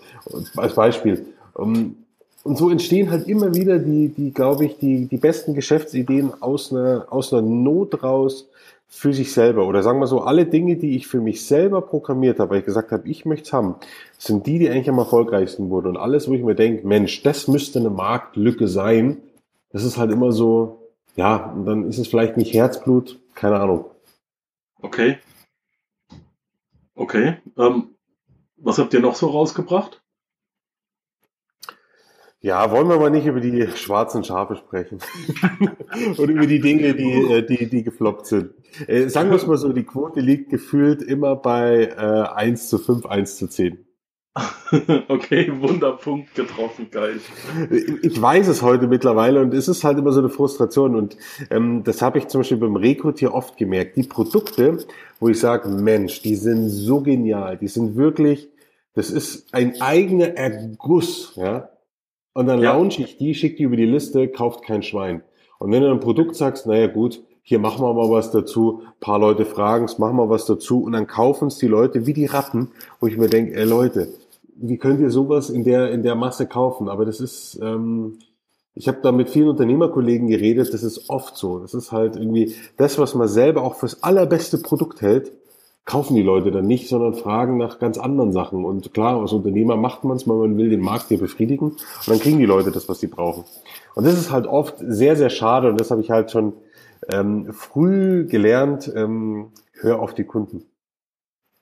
Als 0.56 0.74
Beispiel. 0.74 1.28
Ähm, 1.60 2.07
und 2.48 2.58
so 2.58 2.70
entstehen 2.70 3.12
halt 3.12 3.28
immer 3.28 3.54
wieder 3.54 3.78
die, 3.78 4.08
die 4.08 4.32
glaube 4.32 4.66
ich, 4.66 4.78
die, 4.78 5.06
die 5.06 5.18
besten 5.18 5.54
Geschäftsideen 5.54 6.32
aus 6.42 6.72
einer, 6.72 7.06
aus 7.10 7.34
einer 7.34 7.42
Not 7.42 8.04
raus 8.04 8.48
für 8.88 9.14
sich 9.14 9.34
selber. 9.34 9.68
Oder 9.68 9.84
sagen 9.84 10.00
wir 10.00 10.08
so, 10.08 10.22
alle 10.22 10.46
Dinge, 10.46 10.78
die 10.78 10.96
ich 10.96 11.08
für 11.08 11.20
mich 11.20 11.46
selber 11.46 11.82
programmiert 11.82 12.40
habe, 12.40 12.52
weil 12.52 12.60
ich 12.60 12.66
gesagt 12.66 12.92
habe, 12.92 13.08
ich 13.08 13.26
möchte 13.26 13.48
es 13.48 13.54
haben, 13.54 13.76
sind 14.18 14.48
die, 14.48 14.60
die 14.60 14.70
eigentlich 14.70 14.90
am 14.90 14.98
erfolgreichsten 14.98 15.70
wurden. 15.70 15.88
Und 15.88 15.98
alles, 15.98 16.30
wo 16.30 16.34
ich 16.34 16.44
mir 16.44 16.56
denke, 16.56 16.88
Mensch, 16.88 17.22
das 17.22 17.50
müsste 17.50 17.80
eine 17.80 17.90
Marktlücke 17.90 18.68
sein, 18.68 19.18
das 19.72 19.84
ist 19.84 19.98
halt 19.98 20.12
immer 20.12 20.32
so, 20.32 20.80
ja, 21.18 21.52
und 21.52 21.66
dann 21.66 21.90
ist 21.90 21.98
es 21.98 22.08
vielleicht 22.08 22.38
nicht 22.38 22.54
Herzblut, 22.54 23.20
keine 23.36 23.60
Ahnung. 23.60 23.86
Okay. 24.82 25.18
Okay. 26.96 27.38
Ähm, 27.58 27.90
was 28.56 28.78
habt 28.78 28.94
ihr 28.94 29.02
noch 29.02 29.16
so 29.16 29.28
rausgebracht? 29.28 30.02
Ja, 32.42 32.70
wollen 32.72 32.88
wir 32.88 33.00
mal 33.00 33.10
nicht 33.10 33.26
über 33.26 33.40
die 33.40 33.68
schwarzen 33.76 34.24
Schafe 34.24 34.56
sprechen. 34.56 35.00
Und 36.18 36.30
über 36.30 36.46
die 36.46 36.60
Dinge, 36.60 36.94
die, 36.94 37.34
äh, 37.34 37.42
die, 37.42 37.68
die 37.68 37.84
gefloppt 37.84 38.28
sind. 38.28 38.52
Äh, 38.86 39.10
sagen 39.10 39.30
wir 39.30 39.38
es 39.38 39.48
mal 39.48 39.58
so, 39.58 39.74
die 39.74 39.84
Quote 39.84 40.20
liegt 40.20 40.52
gefühlt 40.52 41.02
immer 41.02 41.36
bei 41.36 41.86
äh, 41.98 42.36
1 42.36 42.70
zu 42.70 42.78
5, 42.78 43.08
1 43.08 43.38
zu 43.38 43.48
10. 43.48 43.84
okay, 45.08 45.52
Wunderpunkt 45.60 46.36
getroffen, 46.36 46.90
geil. 46.92 47.20
Ich 48.04 48.22
weiß 48.22 48.48
es 48.50 48.62
heute 48.62 48.88
mittlerweile 48.88 49.42
und 49.42 49.52
es 49.54 49.68
ist 49.68 49.84
halt 49.84 49.98
immer 49.98 50.12
so 50.12 50.20
eine 50.20 50.30
Frustration 50.30 50.96
und 50.96 51.18
ähm, 51.50 51.84
das 51.84 52.04
habe 52.04 52.20
ich 52.20 52.28
zum 52.28 52.42
Beispiel 52.42 52.58
beim 52.58 52.76
Rekrutier 52.76 53.34
oft 53.34 53.58
gemerkt. 53.58 53.98
Die 53.98 54.04
Produkte, 54.04 54.78
wo 55.20 55.30
ich 55.30 55.40
sage, 55.40 55.70
Mensch, 55.70 56.22
die 56.22 56.36
sind 56.36 56.70
so 56.70 57.02
genial, 57.02 57.58
die 57.58 57.68
sind 57.68 57.96
wirklich, 57.96 58.50
das 58.94 59.10
ist 59.10 59.52
ein 59.54 59.82
eigener 59.82 60.36
Erguss, 60.38 61.34
ja. 61.36 61.70
Und 62.38 62.46
dann 62.46 62.62
ja. 62.62 62.74
launch 62.74 63.00
ich 63.00 63.18
die, 63.18 63.34
schicke 63.34 63.56
die 63.56 63.64
über 63.64 63.78
die 63.78 63.88
Liste, 63.88 64.28
kauft 64.28 64.62
kein 64.62 64.84
Schwein. 64.84 65.24
Und 65.58 65.72
wenn 65.72 65.82
du 65.82 65.90
ein 65.90 66.00
Produkt 66.00 66.36
sagst, 66.36 66.68
naja 66.68 66.86
gut, 66.86 67.20
hier 67.42 67.58
machen 67.58 67.84
wir 67.84 67.92
mal 67.96 68.12
was 68.12 68.30
dazu, 68.30 68.84
paar 69.00 69.18
Leute 69.18 69.44
fragen 69.44 69.86
es, 69.86 69.98
machen 69.98 70.18
wir 70.18 70.30
was 70.30 70.46
dazu 70.46 70.84
und 70.84 70.92
dann 70.92 71.08
kaufen 71.08 71.48
es 71.48 71.58
die 71.58 71.66
Leute 71.66 72.06
wie 72.06 72.14
die 72.14 72.28
Ratten, 72.28 72.70
wo 73.00 73.08
ich 73.08 73.18
mir 73.18 73.28
denke, 73.28 73.56
ey 73.56 73.66
Leute, 73.66 74.10
wie 74.56 74.78
könnt 74.78 75.00
ihr 75.00 75.10
sowas 75.10 75.50
in 75.50 75.64
der, 75.64 75.90
in 75.90 76.04
der 76.04 76.14
Masse 76.14 76.46
kaufen? 76.46 76.90
Aber 76.90 77.06
das 77.06 77.22
ist, 77.22 77.58
ähm, 77.60 78.20
ich 78.76 78.88
habe 78.88 79.00
da 79.02 79.12
mit 79.12 79.32
vielen 79.32 79.50
Unternehmerkollegen 79.50 80.28
geredet, 80.28 80.72
das 80.72 80.84
ist 80.84 81.10
oft 81.10 81.38
so. 81.38 81.58
Das 81.58 81.74
ist 81.74 81.92
halt 81.92 82.18
irgendwie 82.18 82.54
das, 82.78 83.00
was 83.00 83.16
man 83.16 83.30
selber 83.30 83.64
auch 83.64 83.78
fürs 83.78 84.04
allerbeste 84.04 84.60
Produkt 84.60 85.02
hält, 85.02 85.32
kaufen 85.88 86.16
die 86.16 86.22
Leute 86.22 86.52
dann 86.52 86.68
nicht, 86.68 86.90
sondern 86.90 87.16
fragen 87.16 87.58
nach 87.58 87.80
ganz 87.80 87.98
anderen 87.98 88.34
Sachen. 88.34 88.66
Und 88.66 88.94
klar, 88.94 89.20
als 89.20 89.32
Unternehmer 89.32 89.78
macht 89.78 90.04
man 90.04 90.18
es, 90.18 90.28
weil 90.28 90.36
man 90.36 90.58
will 90.58 90.70
den 90.70 90.82
Markt 90.82 91.08
hier 91.08 91.18
befriedigen 91.18 91.70
und 91.70 92.08
dann 92.08 92.20
kriegen 92.20 92.38
die 92.38 92.46
Leute 92.46 92.72
das, 92.72 92.90
was 92.90 93.00
sie 93.00 93.08
brauchen. 93.08 93.46
Und 93.96 94.06
das 94.06 94.14
ist 94.14 94.30
halt 94.30 94.48
oft 94.48 94.76
sehr, 94.80 95.16
sehr 95.16 95.30
schade 95.30 95.70
und 95.70 95.80
das 95.80 95.90
habe 95.90 96.02
ich 96.02 96.12
halt 96.12 96.30
schon 96.30 96.54
ähm, 97.10 97.54
früh 97.54 98.26
gelernt, 98.28 98.92
ähm, 98.96 99.48
hör 99.80 100.02
auf 100.02 100.14
die 100.14 100.26
Kunden. 100.26 100.66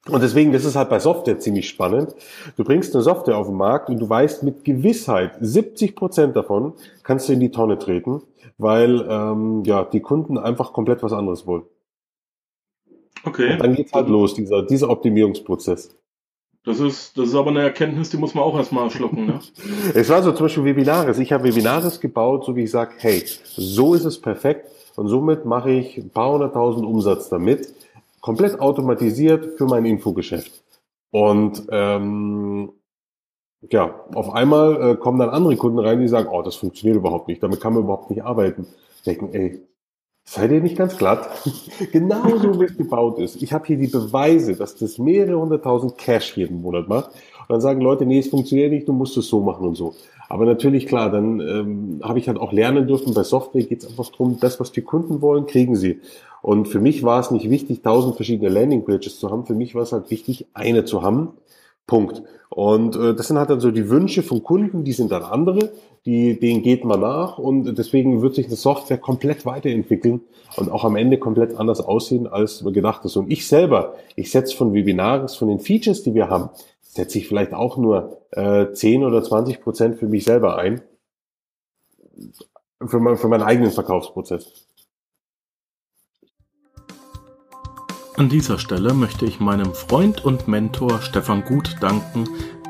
Und 0.10 0.24
deswegen, 0.24 0.52
das 0.52 0.66
ist 0.66 0.76
halt 0.76 0.90
bei 0.90 1.00
Software 1.00 1.38
ziemlich 1.38 1.70
spannend. 1.70 2.16
Du 2.58 2.64
bringst 2.64 2.96
eine 2.96 3.04
Software 3.04 3.38
auf 3.38 3.48
den 3.48 3.58
Markt 3.58 3.90
und 3.90 4.00
du 4.00 4.10
weißt 4.10 4.42
mit 4.42 4.64
Gewissheit, 4.64 5.34
70 5.40 5.96
Prozent 5.96 6.36
davon 6.36 6.74
kannst 7.04 7.30
du 7.30 7.34
in 7.34 7.40
die 7.40 7.52
Tonne 7.52 7.78
treten, 7.78 8.24
weil 8.58 9.06
ähm, 9.08 9.64
ja 9.66 9.84
die 9.84 10.02
Kunden 10.02 10.40
einfach 10.40 10.74
komplett 10.74 11.04
was 11.04 11.14
anderes 11.14 11.46
wollen. 11.46 11.64
Okay. 13.26 13.54
Und 13.54 13.64
dann 13.64 13.76
geht's 13.76 13.94
halt 13.94 14.08
los, 14.08 14.34
dieser, 14.34 14.64
dieser 14.64 14.90
Optimierungsprozess. 14.90 15.96
Das 16.64 16.80
ist, 16.80 17.16
das 17.18 17.30
ist 17.30 17.36
aber 17.36 17.52
eine 17.52 17.62
Erkenntnis, 17.62 18.10
die 18.10 18.18
muss 18.18 18.34
man 18.34 18.44
auch 18.44 18.58
erstmal 18.58 18.90
schlucken. 18.90 19.28
Ne? 19.28 19.40
es 19.94 20.10
war 20.10 20.24
so 20.24 20.32
zum 20.32 20.46
Beispiel 20.46 20.66
Webinaris. 20.66 21.20
Ich 21.20 21.32
habe 21.32 21.44
Webinaris 21.44 22.00
gebaut, 22.00 22.46
so 22.46 22.56
wie 22.56 22.64
ich 22.64 22.72
sage, 22.72 22.94
hey, 22.98 23.24
so 23.44 23.94
ist 23.94 24.06
es 24.06 24.20
perfekt 24.20 24.72
und 24.96 25.08
somit 25.08 25.46
mache 25.46 25.72
ich 25.72 25.98
ein 25.98 26.10
paar 26.10 26.32
hunderttausend 26.32 26.86
Umsatz 26.86 27.30
damit 27.30 27.74
komplett 28.26 28.60
automatisiert 28.60 29.56
für 29.56 29.66
mein 29.66 29.86
Infogeschäft. 29.86 30.64
Und 31.12 31.68
ähm, 31.70 32.72
ja, 33.70 34.04
auf 34.16 34.32
einmal 34.32 34.94
äh, 34.94 34.96
kommen 34.96 35.20
dann 35.20 35.30
andere 35.30 35.56
Kunden 35.58 35.78
rein, 35.78 36.02
die 36.02 36.08
sagen, 36.08 36.30
oh, 36.32 36.42
das 36.42 36.56
funktioniert 36.56 36.98
überhaupt 36.98 37.28
nicht, 37.28 37.44
damit 37.44 37.62
kann 37.62 37.74
man 37.74 37.84
überhaupt 37.84 38.10
nicht 38.10 38.24
arbeiten. 38.24 38.66
Denken, 39.06 39.32
ey, 39.32 39.62
seid 40.26 40.52
ihr 40.52 40.62
nicht 40.62 40.78
ganz 40.78 40.98
glatt? 40.98 41.30
Genauso 41.92 42.60
wie 42.60 42.66
es 42.66 42.76
gebaut 42.76 43.20
ist. 43.20 43.42
Ich 43.42 43.54
habe 43.54 43.66
hier 43.66 43.78
die 43.78 43.88
Beweise, 43.88 44.56
dass 44.56 44.76
das 44.76 44.98
mehrere 44.98 45.40
hunderttausend 45.40 45.98
Cash 45.98 46.36
jeden 46.36 46.62
Monat 46.62 46.88
macht. 46.88 47.12
Und 47.12 47.50
dann 47.50 47.62
sagen 47.62 47.82
Leute, 47.82 48.06
nee, 48.06 48.20
es 48.20 48.28
funktioniert 48.28 48.72
nicht, 48.72 48.88
du 48.88 48.94
musst 48.94 49.16
es 49.18 49.28
so 49.28 49.40
machen 49.40 49.68
und 49.68 49.76
so. 49.76 49.94
Aber 50.28 50.46
natürlich, 50.46 50.88
klar, 50.88 51.12
dann 51.12 51.40
ähm, 51.40 52.02
habe 52.04 52.18
ich 52.18 52.28
halt 52.28 52.40
auch 52.40 52.52
lernen 52.52 52.88
dürfen, 52.88 53.14
bei 53.14 53.24
Software 53.24 53.64
geht 53.64 53.84
es 53.84 53.90
einfach 53.90 54.10
darum, 54.10 54.40
das, 54.40 54.60
was 54.60 54.72
die 54.72 54.82
Kunden 54.82 55.22
wollen, 55.22 55.46
kriegen 55.46 55.76
sie. 55.76 56.02
Und 56.42 56.68
für 56.68 56.80
mich 56.80 57.04
war 57.04 57.20
es 57.20 57.32
nicht 57.32 57.50
wichtig, 57.50 57.84
tausend 57.84 58.16
verschiedene 58.16 58.50
Landingpages 58.50 59.20
zu 59.20 59.30
haben. 59.30 59.46
Für 59.46 59.54
mich 59.54 59.76
war 59.76 59.84
es 59.84 59.92
halt 59.92 60.10
wichtig, 60.12 60.48
eine 60.54 60.86
zu 60.86 61.04
haben. 61.04 61.34
Punkt. 61.88 62.24
Und 62.50 62.96
äh, 62.96 63.14
das 63.14 63.28
sind 63.28 63.38
halt 63.38 63.50
dann 63.50 63.60
so 63.60 63.72
die 63.72 63.90
Wünsche 63.90 64.24
von 64.24 64.44
Kunden, 64.44 64.84
die 64.84 64.94
sind 64.94 65.12
dann 65.12 65.24
andere, 65.24 65.72
die, 66.06 66.40
denen 66.40 66.62
geht 66.62 66.86
man 66.86 67.02
nach 67.02 67.38
und 67.38 67.78
deswegen 67.78 68.22
wird 68.22 68.36
sich 68.36 68.46
eine 68.46 68.56
Software 68.56 68.98
komplett 68.98 69.46
weiterentwickeln 69.46 70.22
und 70.56 70.72
auch 70.72 70.84
am 70.84 70.96
Ende 70.96 71.18
komplett 71.18 71.58
anders 71.58 71.82
aussehen, 71.82 72.28
als 72.28 72.62
man 72.62 72.74
gedacht 72.74 73.04
ist. 73.06 73.18
Und 73.18 73.32
ich 73.32 73.48
selber, 73.48 73.96
ich 74.16 74.32
setze 74.32 74.56
von 74.56 74.74
Webinars, 74.74 75.36
von 75.36 75.48
den 75.48 75.60
Features, 75.60 76.04
die 76.04 76.14
wir 76.14 76.30
haben, 76.30 76.50
setze 76.82 77.18
ich 77.18 77.28
vielleicht 77.28 77.54
auch 77.54 77.78
nur 77.78 78.22
äh, 78.32 78.72
10 78.72 79.04
oder 79.04 79.22
20 79.22 79.62
Prozent 79.62 79.98
für 79.98 80.08
mich 80.08 80.24
selber 80.24 80.58
ein, 80.58 80.82
für, 82.86 83.00
mein, 83.00 83.18
für 83.18 83.28
meinen 83.28 83.44
eigenen 83.44 83.72
Verkaufsprozess. 83.72 84.68
An 88.18 88.30
dieser 88.30 88.60
Stelle 88.60 88.94
möchte 88.94 89.26
ich 89.26 89.42
meinem 89.42 89.74
Freund 89.74 90.24
und 90.24 90.48
Mentor 90.48 91.02
Stefan 91.02 91.44
Gut 91.44 91.76
danken. 91.82 92.24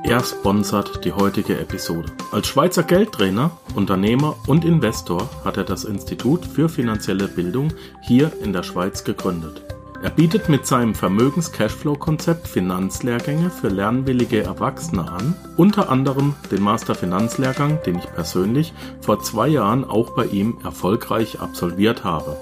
Er 0.03 0.23
sponsert 0.23 1.05
die 1.05 1.13
heutige 1.13 1.60
Episode. 1.60 2.12
Als 2.31 2.47
Schweizer 2.47 2.81
Geldtrainer, 2.81 3.51
Unternehmer 3.75 4.38
und 4.47 4.65
Investor 4.65 5.29
hat 5.43 5.58
er 5.58 5.63
das 5.63 5.84
Institut 5.84 6.45
für 6.47 6.67
finanzielle 6.67 7.27
Bildung 7.27 7.67
hier 8.01 8.31
in 8.41 8.53
der 8.53 8.63
Schweiz 8.63 9.03
gegründet. 9.03 9.62
Er 10.01 10.10
bietet 10.10 10.49
mit 10.49 10.65
seinem 10.65 10.95
Vermögens-Cashflow-Konzept 10.95 12.47
Finanzlehrgänge 12.47 13.51
für 13.51 13.69
lernwillige 13.69 14.43
Erwachsene 14.43 15.12
an, 15.12 15.36
unter 15.58 15.89
anderem 15.89 16.34
den 16.51 16.63
Master 16.63 16.95
Finanzlehrgang, 16.95 17.79
den 17.86 17.99
ich 17.99 18.12
persönlich 18.13 18.73
vor 18.99 19.21
zwei 19.21 19.47
Jahren 19.47 19.84
auch 19.84 20.15
bei 20.15 20.25
ihm 20.25 20.58
erfolgreich 20.63 21.39
absolviert 21.39 22.03
habe. 22.03 22.36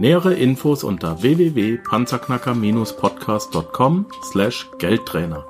Nähere 0.00 0.34
Infos 0.34 0.84
unter 0.84 1.22
www.panzerknacker-podcast.com 1.22 4.06
slash 4.22 4.70
Geldtrainer. 4.78 5.44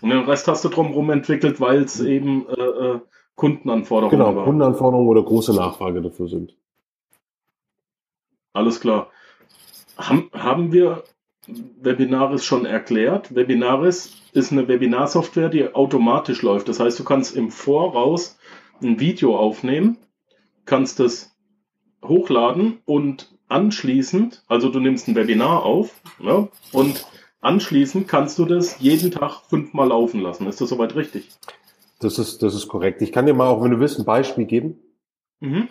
Und 0.00 0.10
den 0.10 0.24
Rest 0.24 0.48
hast 0.48 0.64
du 0.64 0.68
drumherum 0.68 1.10
entwickelt, 1.10 1.60
weil 1.60 1.84
es 1.84 2.00
eben 2.00 2.48
äh, 2.48 2.60
äh, 2.60 2.98
Kundenanforderungen 3.36 4.18
genau, 4.18 4.32
Genau, 4.32 4.46
Kundenanforderungen 4.46 5.08
oder 5.08 5.22
große 5.22 5.54
Nachfrage 5.54 6.02
dafür 6.02 6.26
sind. 6.26 6.56
Alles 8.52 8.80
klar. 8.80 9.10
Haben, 9.96 10.28
haben 10.32 10.72
wir 10.72 11.04
Webinaris 11.46 12.44
schon 12.44 12.66
erklärt? 12.66 13.32
Webinaris 13.32 14.12
ist 14.32 14.50
eine 14.50 14.66
Webinarsoftware, 14.66 15.50
die 15.50 15.72
automatisch 15.72 16.42
läuft. 16.42 16.68
Das 16.68 16.80
heißt, 16.80 16.98
du 16.98 17.04
kannst 17.04 17.36
im 17.36 17.52
Voraus 17.52 18.36
ein 18.82 18.98
Video 18.98 19.36
aufnehmen, 19.36 19.98
kannst 20.66 21.00
es 21.00 21.34
hochladen 22.04 22.78
und 22.84 23.34
anschließend, 23.48 24.44
also 24.48 24.68
du 24.68 24.80
nimmst 24.80 25.08
ein 25.08 25.14
Webinar 25.14 25.64
auf 25.64 26.00
ne, 26.18 26.48
und 26.72 27.06
anschließend 27.40 28.08
kannst 28.08 28.38
du 28.38 28.44
das 28.44 28.80
jeden 28.80 29.10
Tag 29.10 29.40
fünfmal 29.48 29.88
laufen 29.88 30.20
lassen. 30.20 30.46
Ist 30.46 30.60
das 30.60 30.68
soweit 30.68 30.94
richtig? 30.96 31.30
Das 32.00 32.18
ist, 32.18 32.42
das 32.42 32.54
ist 32.54 32.68
korrekt. 32.68 33.00
Ich 33.02 33.12
kann 33.12 33.26
dir 33.26 33.34
mal 33.34 33.48
auch, 33.48 33.62
wenn 33.62 33.70
du 33.70 33.80
willst, 33.80 33.98
ein 33.98 34.04
Beispiel 34.04 34.44
geben. 34.44 34.78
Mhm. 35.40 35.68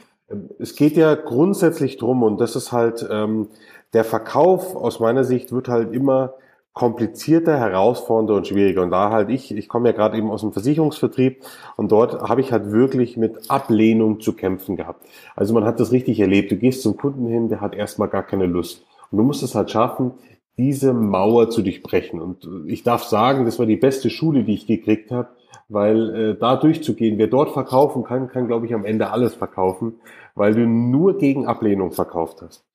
Es 0.57 0.75
geht 0.75 0.97
ja 0.97 1.13
grundsätzlich 1.13 1.97
drum 1.97 2.23
und 2.23 2.39
das 2.39 2.55
ist 2.55 2.71
halt 2.71 3.05
ähm, 3.11 3.49
der 3.93 4.03
Verkauf 4.03 4.75
aus 4.75 4.99
meiner 4.99 5.23
Sicht 5.23 5.51
wird 5.51 5.67
halt 5.67 5.93
immer 5.93 6.33
komplizierter, 6.75 7.57
herausfordernder 7.57 8.35
und 8.35 8.47
schwieriger. 8.47 8.83
Und 8.83 8.91
da 8.91 9.09
halt 9.09 9.29
ich, 9.29 9.55
ich 9.55 9.69
komme 9.69 9.89
ja 9.89 9.95
gerade 9.95 10.17
eben 10.17 10.29
aus 10.29 10.41
dem 10.41 10.51
Versicherungsvertrieb 10.51 11.41
und 11.77 11.91
dort 11.91 12.21
habe 12.21 12.41
ich 12.41 12.51
halt 12.51 12.71
wirklich 12.71 13.17
mit 13.17 13.49
Ablehnung 13.49 14.19
zu 14.19 14.33
kämpfen 14.33 14.75
gehabt. 14.75 15.07
Also 15.35 15.53
man 15.53 15.63
hat 15.63 15.79
das 15.79 15.93
richtig 15.93 16.19
erlebt. 16.19 16.51
Du 16.51 16.57
gehst 16.57 16.83
zum 16.83 16.97
Kunden 16.97 17.27
hin, 17.27 17.47
der 17.47 17.61
hat 17.61 17.73
erstmal 17.73 18.09
gar 18.09 18.23
keine 18.23 18.45
Lust. 18.45 18.85
Und 19.09 19.17
du 19.17 19.23
musst 19.23 19.41
es 19.41 19.55
halt 19.55 19.71
schaffen, 19.71 20.11
diese 20.57 20.93
Mauer 20.93 21.49
zu 21.49 21.61
durchbrechen. 21.61 22.21
Und 22.21 22.47
ich 22.67 22.83
darf 22.83 23.03
sagen, 23.03 23.45
das 23.45 23.57
war 23.57 23.65
die 23.65 23.77
beste 23.77 24.09
Schule, 24.09 24.43
die 24.43 24.55
ich 24.55 24.67
gekriegt 24.67 25.11
habe, 25.11 25.29
weil 25.69 26.15
äh, 26.15 26.37
da 26.37 26.57
durchzugehen, 26.57 27.17
wer 27.17 27.27
dort 27.27 27.51
verkaufen 27.51 28.03
kann, 28.03 28.27
kann, 28.27 28.47
glaube 28.47 28.65
ich, 28.65 28.73
am 28.73 28.83
Ende 28.83 29.11
alles 29.11 29.33
verkaufen, 29.33 29.95
weil 30.35 30.53
du 30.53 30.67
nur 30.67 31.17
gegen 31.17 31.47
Ablehnung 31.47 31.93
verkauft 31.93 32.41
hast. 32.41 32.65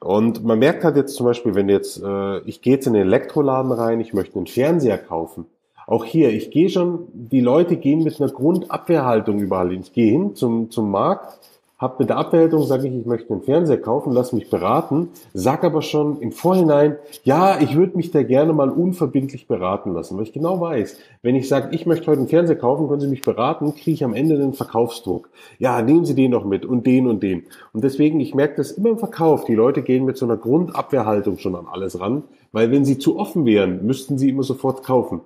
Und 0.00 0.44
man 0.44 0.58
merkt 0.58 0.84
halt 0.84 0.96
jetzt 0.96 1.14
zum 1.14 1.26
Beispiel, 1.26 1.54
wenn 1.54 1.68
jetzt, 1.68 2.02
äh, 2.02 2.38
ich 2.40 2.60
gehe 2.62 2.74
jetzt 2.74 2.86
in 2.86 2.92
den 2.92 3.06
Elektroladen 3.06 3.72
rein, 3.72 4.00
ich 4.00 4.12
möchte 4.12 4.36
einen 4.36 4.46
Fernseher 4.46 4.98
kaufen. 4.98 5.46
Auch 5.86 6.04
hier, 6.04 6.30
ich 6.30 6.50
gehe 6.50 6.68
schon, 6.68 7.08
die 7.12 7.40
Leute 7.40 7.76
gehen 7.76 8.02
mit 8.02 8.20
einer 8.20 8.30
Grundabwehrhaltung 8.30 9.38
überall 9.38 9.70
hin. 9.70 9.80
Ich 9.80 9.92
gehe 9.92 10.10
hin 10.10 10.34
zum, 10.34 10.70
zum 10.70 10.90
Markt, 10.90 11.38
hab 11.78 12.00
mit 12.00 12.08
der 12.08 12.16
Abmeldung, 12.16 12.62
sage 12.62 12.88
ich, 12.88 12.94
ich 12.94 13.04
möchte 13.04 13.34
einen 13.34 13.42
Fernseher 13.42 13.76
kaufen, 13.76 14.12
lass 14.12 14.32
mich 14.32 14.48
beraten, 14.48 15.10
sag 15.34 15.62
aber 15.62 15.82
schon 15.82 16.20
im 16.20 16.32
Vorhinein, 16.32 16.96
ja, 17.22 17.60
ich 17.60 17.76
würde 17.76 17.98
mich 17.98 18.10
da 18.10 18.22
gerne 18.22 18.54
mal 18.54 18.70
unverbindlich 18.70 19.46
beraten 19.46 19.92
lassen, 19.92 20.16
weil 20.16 20.24
ich 20.24 20.32
genau 20.32 20.58
weiß, 20.58 20.96
wenn 21.20 21.34
ich 21.34 21.48
sage, 21.48 21.74
ich 21.74 21.84
möchte 21.84 22.06
heute 22.06 22.20
einen 22.20 22.28
Fernseher 22.28 22.56
kaufen, 22.56 22.88
können 22.88 23.02
Sie 23.02 23.08
mich 23.08 23.20
beraten, 23.20 23.74
kriege 23.74 23.90
ich 23.90 24.04
am 24.04 24.14
Ende 24.14 24.38
den 24.38 24.54
Verkaufsdruck. 24.54 25.28
Ja, 25.58 25.82
nehmen 25.82 26.06
Sie 26.06 26.14
den 26.14 26.30
noch 26.30 26.46
mit 26.46 26.64
und 26.64 26.86
den 26.86 27.06
und 27.06 27.22
den. 27.22 27.44
Und 27.74 27.84
deswegen, 27.84 28.20
ich 28.20 28.34
merke 28.34 28.56
das 28.56 28.70
immer 28.70 28.88
im 28.88 28.98
Verkauf, 28.98 29.44
die 29.44 29.54
Leute 29.54 29.82
gehen 29.82 30.06
mit 30.06 30.16
so 30.16 30.24
einer 30.24 30.38
Grundabwehrhaltung 30.38 31.36
schon 31.36 31.56
an 31.56 31.66
alles 31.70 32.00
ran, 32.00 32.22
weil 32.52 32.70
wenn 32.70 32.86
sie 32.86 32.96
zu 32.96 33.18
offen 33.18 33.44
wären, 33.44 33.84
müssten 33.84 34.16
sie 34.16 34.30
immer 34.30 34.42
sofort 34.42 34.82
kaufen. 34.82 35.20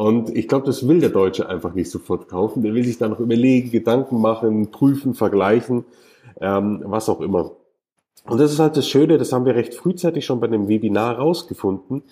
Und 0.00 0.34
ich 0.34 0.48
glaube, 0.48 0.64
das 0.64 0.88
will 0.88 1.00
der 1.00 1.10
Deutsche 1.10 1.46
einfach 1.46 1.74
nicht 1.74 1.90
sofort 1.90 2.26
kaufen. 2.26 2.62
Der 2.62 2.72
will 2.72 2.84
sich 2.84 2.96
da 2.96 3.06
noch 3.06 3.20
überlegen, 3.20 3.70
Gedanken 3.70 4.18
machen, 4.18 4.70
prüfen, 4.70 5.12
vergleichen, 5.12 5.84
ähm, 6.40 6.80
was 6.86 7.10
auch 7.10 7.20
immer. 7.20 7.50
Und 8.24 8.40
das 8.40 8.50
ist 8.50 8.60
halt 8.60 8.78
das 8.78 8.88
Schöne, 8.88 9.18
das 9.18 9.30
haben 9.30 9.44
wir 9.44 9.54
recht 9.54 9.74
frühzeitig 9.74 10.24
schon 10.24 10.40
bei 10.40 10.46
dem 10.46 10.68
Webinar 10.68 11.18
rausgefunden, 11.18 12.02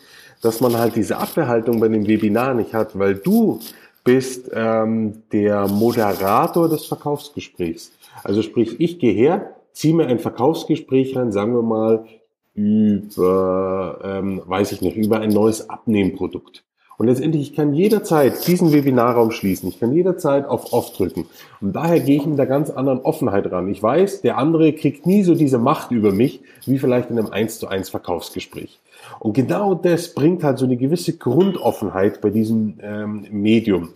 dass 0.42 0.61
man 0.61 0.77
halt 0.77 0.96
diese 0.96 1.16
Abwehrhaltung 1.16 1.81
bei 1.81 1.88
dem 1.88 2.07
Webinar 2.07 2.53
nicht 2.53 2.74
hat, 2.74 2.98
weil 2.98 3.14
du 3.14 3.59
bist 4.05 4.51
ähm, 4.53 5.22
der 5.33 5.66
Moderator 5.66 6.68
des 6.68 6.85
Verkaufsgesprächs. 6.85 7.92
Also 8.22 8.42
sprich, 8.42 8.79
ich 8.81 8.98
gehe 8.98 9.14
her, 9.14 9.55
ziehe 9.72 9.94
mir 9.94 10.09
ein 10.09 10.18
Verkaufsgespräch 10.18 11.16
rein, 11.16 11.33
sagen 11.33 11.55
wir 11.55 11.62
mal, 11.62 12.05
über, 12.53 13.98
ähm, 14.05 14.42
weiß 14.44 14.72
ich 14.72 14.83
nicht, 14.83 14.98
über 14.98 15.20
ein 15.20 15.31
neues 15.31 15.70
Abnehmprodukt. 15.70 16.64
Und 16.98 17.06
letztendlich, 17.06 17.42
ich 17.42 17.56
kann 17.56 17.74
jederzeit 17.74 18.44
diesen 18.48 18.72
Webinarraum 18.72 19.30
schließen. 19.30 19.68
Ich 19.68 19.78
kann 19.78 19.92
jederzeit 19.92 20.48
auf 20.48 20.72
Off 20.72 20.92
drücken. 20.92 21.26
Und 21.61 21.74
daher 21.74 22.00
gehe 22.00 22.16
ich 22.16 22.26
mit 22.26 22.38
einer 22.38 22.48
ganz 22.48 22.70
anderen 22.70 22.98
Offenheit 23.02 23.50
ran. 23.52 23.68
Ich 23.68 23.80
weiß, 23.80 24.20
der 24.22 24.37
andere 24.37 24.72
kriegt 24.72 25.06
nie 25.06 25.22
so 25.22 25.37
diese 25.37 25.58
Macht 25.58 25.92
über 25.92 26.11
mich, 26.11 26.40
wie 26.66 26.78
vielleicht 26.78 27.11
in 27.11 27.18
einem 27.18 27.30
1 27.30 27.61
zu 27.61 27.68
1 27.68 27.88
Verkaufsgespräch. 27.88 28.80
Und 29.20 29.34
genau 29.34 29.74
das 29.74 30.12
bringt 30.12 30.42
halt 30.42 30.58
so 30.58 30.64
eine 30.64 30.76
gewisse 30.76 31.16
Grundoffenheit 31.16 32.20
bei 32.20 32.30
diesem 32.30 32.78
ähm, 32.82 33.26
Medium. 33.30 33.90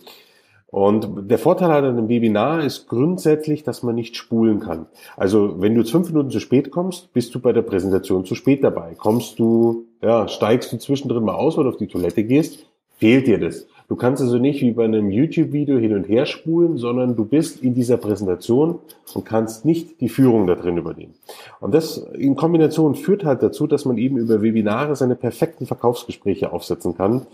Und 0.68 1.28
der 1.28 1.38
Vorteil 1.38 1.70
an 1.70 1.84
einem 1.84 2.08
Webinar 2.08 2.64
ist 2.64 2.88
grundsätzlich, 2.88 3.64
dass 3.64 3.82
man 3.82 3.96
nicht 3.96 4.16
spulen 4.16 4.60
kann. 4.60 4.86
Also 5.16 5.60
wenn 5.60 5.74
du 5.74 5.80
jetzt 5.80 5.90
fünf 5.90 6.08
Minuten 6.08 6.30
zu 6.30 6.40
spät 6.40 6.70
kommst, 6.70 7.12
bist 7.12 7.34
du 7.34 7.40
bei 7.40 7.52
der 7.52 7.60
Präsentation 7.60 8.24
zu 8.24 8.36
spät 8.36 8.62
dabei. 8.62 8.94
Kommst 8.96 9.40
du, 9.40 9.86
ja, 10.00 10.28
steigst 10.28 10.72
du 10.72 10.78
zwischendrin 10.78 11.24
mal 11.24 11.34
aus 11.34 11.58
oder 11.58 11.68
auf 11.68 11.76
die 11.76 11.88
Toilette 11.88 12.24
gehst, 12.24 12.71
fehlt 13.02 13.26
dir 13.26 13.40
das. 13.40 13.66
Du 13.88 13.96
kannst 13.96 14.22
also 14.22 14.38
nicht 14.38 14.60
wie 14.60 14.70
bei 14.70 14.84
einem 14.84 15.10
YouTube-Video 15.10 15.76
hin 15.76 15.92
und 15.92 16.08
her 16.08 16.24
spulen, 16.24 16.76
sondern 16.76 17.16
du 17.16 17.24
bist 17.24 17.60
in 17.60 17.74
dieser 17.74 17.96
Präsentation 17.96 18.78
und 19.12 19.24
kannst 19.24 19.64
nicht 19.64 20.00
die 20.00 20.08
Führung 20.08 20.46
da 20.46 20.54
drin 20.54 20.76
übernehmen. 20.76 21.14
Und 21.58 21.74
das 21.74 21.98
in 22.14 22.36
Kombination 22.36 22.94
führt 22.94 23.24
halt 23.24 23.42
dazu, 23.42 23.66
dass 23.66 23.86
man 23.86 23.98
eben 23.98 24.18
über 24.18 24.40
Webinare 24.40 24.94
seine 24.94 25.16
perfekten 25.16 25.66
Verkaufsgespräche 25.66 26.52
aufsetzen 26.52 26.96
kann. 26.96 27.26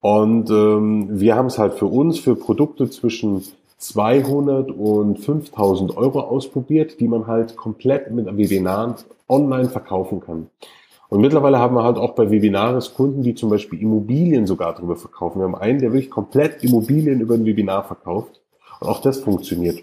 Und 0.00 0.50
ähm, 0.50 1.06
wir 1.20 1.36
haben 1.36 1.46
es 1.46 1.56
halt 1.56 1.74
für 1.74 1.86
uns 1.86 2.18
für 2.18 2.34
Produkte 2.34 2.90
zwischen 2.90 3.44
200 3.78 4.72
und 4.72 5.20
5000 5.20 5.96
Euro 5.96 6.18
ausprobiert, 6.18 6.98
die 6.98 7.06
man 7.06 7.28
halt 7.28 7.54
komplett 7.54 8.10
mit 8.10 8.26
Webinaren 8.26 8.96
online 9.28 9.68
verkaufen 9.68 10.18
kann. 10.18 10.50
Und 11.08 11.20
mittlerweile 11.20 11.58
haben 11.58 11.74
wir 11.74 11.84
halt 11.84 11.98
auch 11.98 12.14
bei 12.14 12.30
Webinares 12.30 12.94
Kunden, 12.94 13.22
die 13.22 13.34
zum 13.34 13.50
Beispiel 13.50 13.80
Immobilien 13.80 14.46
sogar 14.46 14.74
darüber 14.74 14.96
verkaufen. 14.96 15.38
Wir 15.38 15.44
haben 15.44 15.54
einen, 15.54 15.78
der 15.78 15.92
wirklich 15.92 16.10
komplett 16.10 16.64
Immobilien 16.64 17.20
über 17.20 17.34
ein 17.34 17.46
Webinar 17.46 17.84
verkauft. 17.84 18.40
Und 18.80 18.88
auch 18.88 19.00
das 19.00 19.18
funktioniert. 19.18 19.82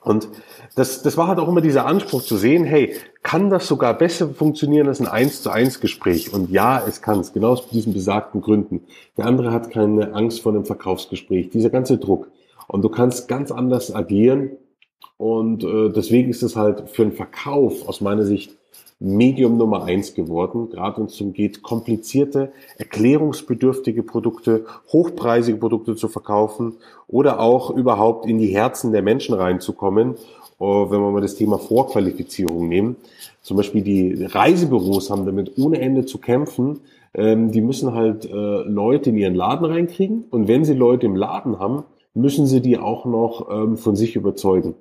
Und 0.00 0.28
das, 0.76 1.02
das 1.02 1.16
war 1.16 1.26
halt 1.26 1.38
auch 1.38 1.48
immer 1.48 1.60
dieser 1.60 1.84
Anspruch 1.84 2.22
zu 2.22 2.36
sehen, 2.36 2.64
hey, 2.64 2.94
kann 3.22 3.50
das 3.50 3.66
sogar 3.66 3.92
besser 3.94 4.28
funktionieren 4.28 4.86
als 4.86 5.00
ein 5.00 5.08
1 5.08 5.42
zu 5.42 5.50
1 5.50 5.80
Gespräch? 5.80 6.32
Und 6.32 6.50
ja, 6.50 6.82
es 6.86 7.02
kann 7.02 7.20
es, 7.20 7.32
genau 7.32 7.48
aus 7.48 7.68
diesen 7.68 7.92
besagten 7.92 8.40
Gründen. 8.40 8.82
Der 9.16 9.26
andere 9.26 9.52
hat 9.52 9.70
keine 9.70 10.14
Angst 10.14 10.40
vor 10.40 10.52
einem 10.52 10.64
Verkaufsgespräch, 10.64 11.50
dieser 11.50 11.70
ganze 11.70 11.98
Druck. 11.98 12.30
Und 12.68 12.82
du 12.82 12.88
kannst 12.88 13.28
ganz 13.28 13.50
anders 13.50 13.94
agieren. 13.94 14.52
Und 15.16 15.64
äh, 15.64 15.90
deswegen 15.90 16.30
ist 16.30 16.42
es 16.42 16.54
halt 16.54 16.88
für 16.90 17.02
einen 17.02 17.12
Verkauf 17.12 17.88
aus 17.88 18.00
meiner 18.00 18.24
Sicht 18.24 18.56
Medium 19.00 19.56
Nummer 19.56 19.84
eins 19.84 20.14
geworden, 20.14 20.70
gerade 20.70 20.98
wenn 20.98 21.06
es 21.06 21.16
darum 21.16 21.32
geht, 21.32 21.62
komplizierte, 21.62 22.52
erklärungsbedürftige 22.78 24.02
Produkte, 24.02 24.64
hochpreisige 24.92 25.56
Produkte 25.56 25.94
zu 25.94 26.08
verkaufen 26.08 26.74
oder 27.06 27.38
auch 27.38 27.70
überhaupt 27.70 28.26
in 28.26 28.38
die 28.38 28.48
Herzen 28.48 28.90
der 28.90 29.02
Menschen 29.02 29.34
reinzukommen, 29.34 30.14
äh, 30.60 30.64
wenn 30.64 31.00
wir 31.00 31.10
mal 31.12 31.20
das 31.20 31.36
Thema 31.36 31.58
Vorqualifizierung 31.58 32.68
nehmen. 32.68 32.96
Zum 33.40 33.56
Beispiel 33.56 33.82
die 33.82 34.24
Reisebüros 34.24 35.10
haben 35.10 35.26
damit 35.26 35.56
ohne 35.58 35.80
Ende 35.80 36.04
zu 36.04 36.18
kämpfen. 36.18 36.80
Ähm, 37.14 37.52
die 37.52 37.60
müssen 37.60 37.94
halt 37.94 38.24
äh, 38.24 38.34
Leute 38.34 39.10
in 39.10 39.16
ihren 39.16 39.34
Laden 39.36 39.64
reinkriegen 39.64 40.24
und 40.30 40.48
wenn 40.48 40.64
sie 40.64 40.74
Leute 40.74 41.06
im 41.06 41.14
Laden 41.14 41.60
haben, 41.60 41.84
müssen 42.14 42.46
sie 42.46 42.60
die 42.60 42.78
auch 42.78 43.04
noch 43.04 43.48
ähm, 43.48 43.76
von 43.76 43.94
sich 43.94 44.16
überzeugen. 44.16 44.74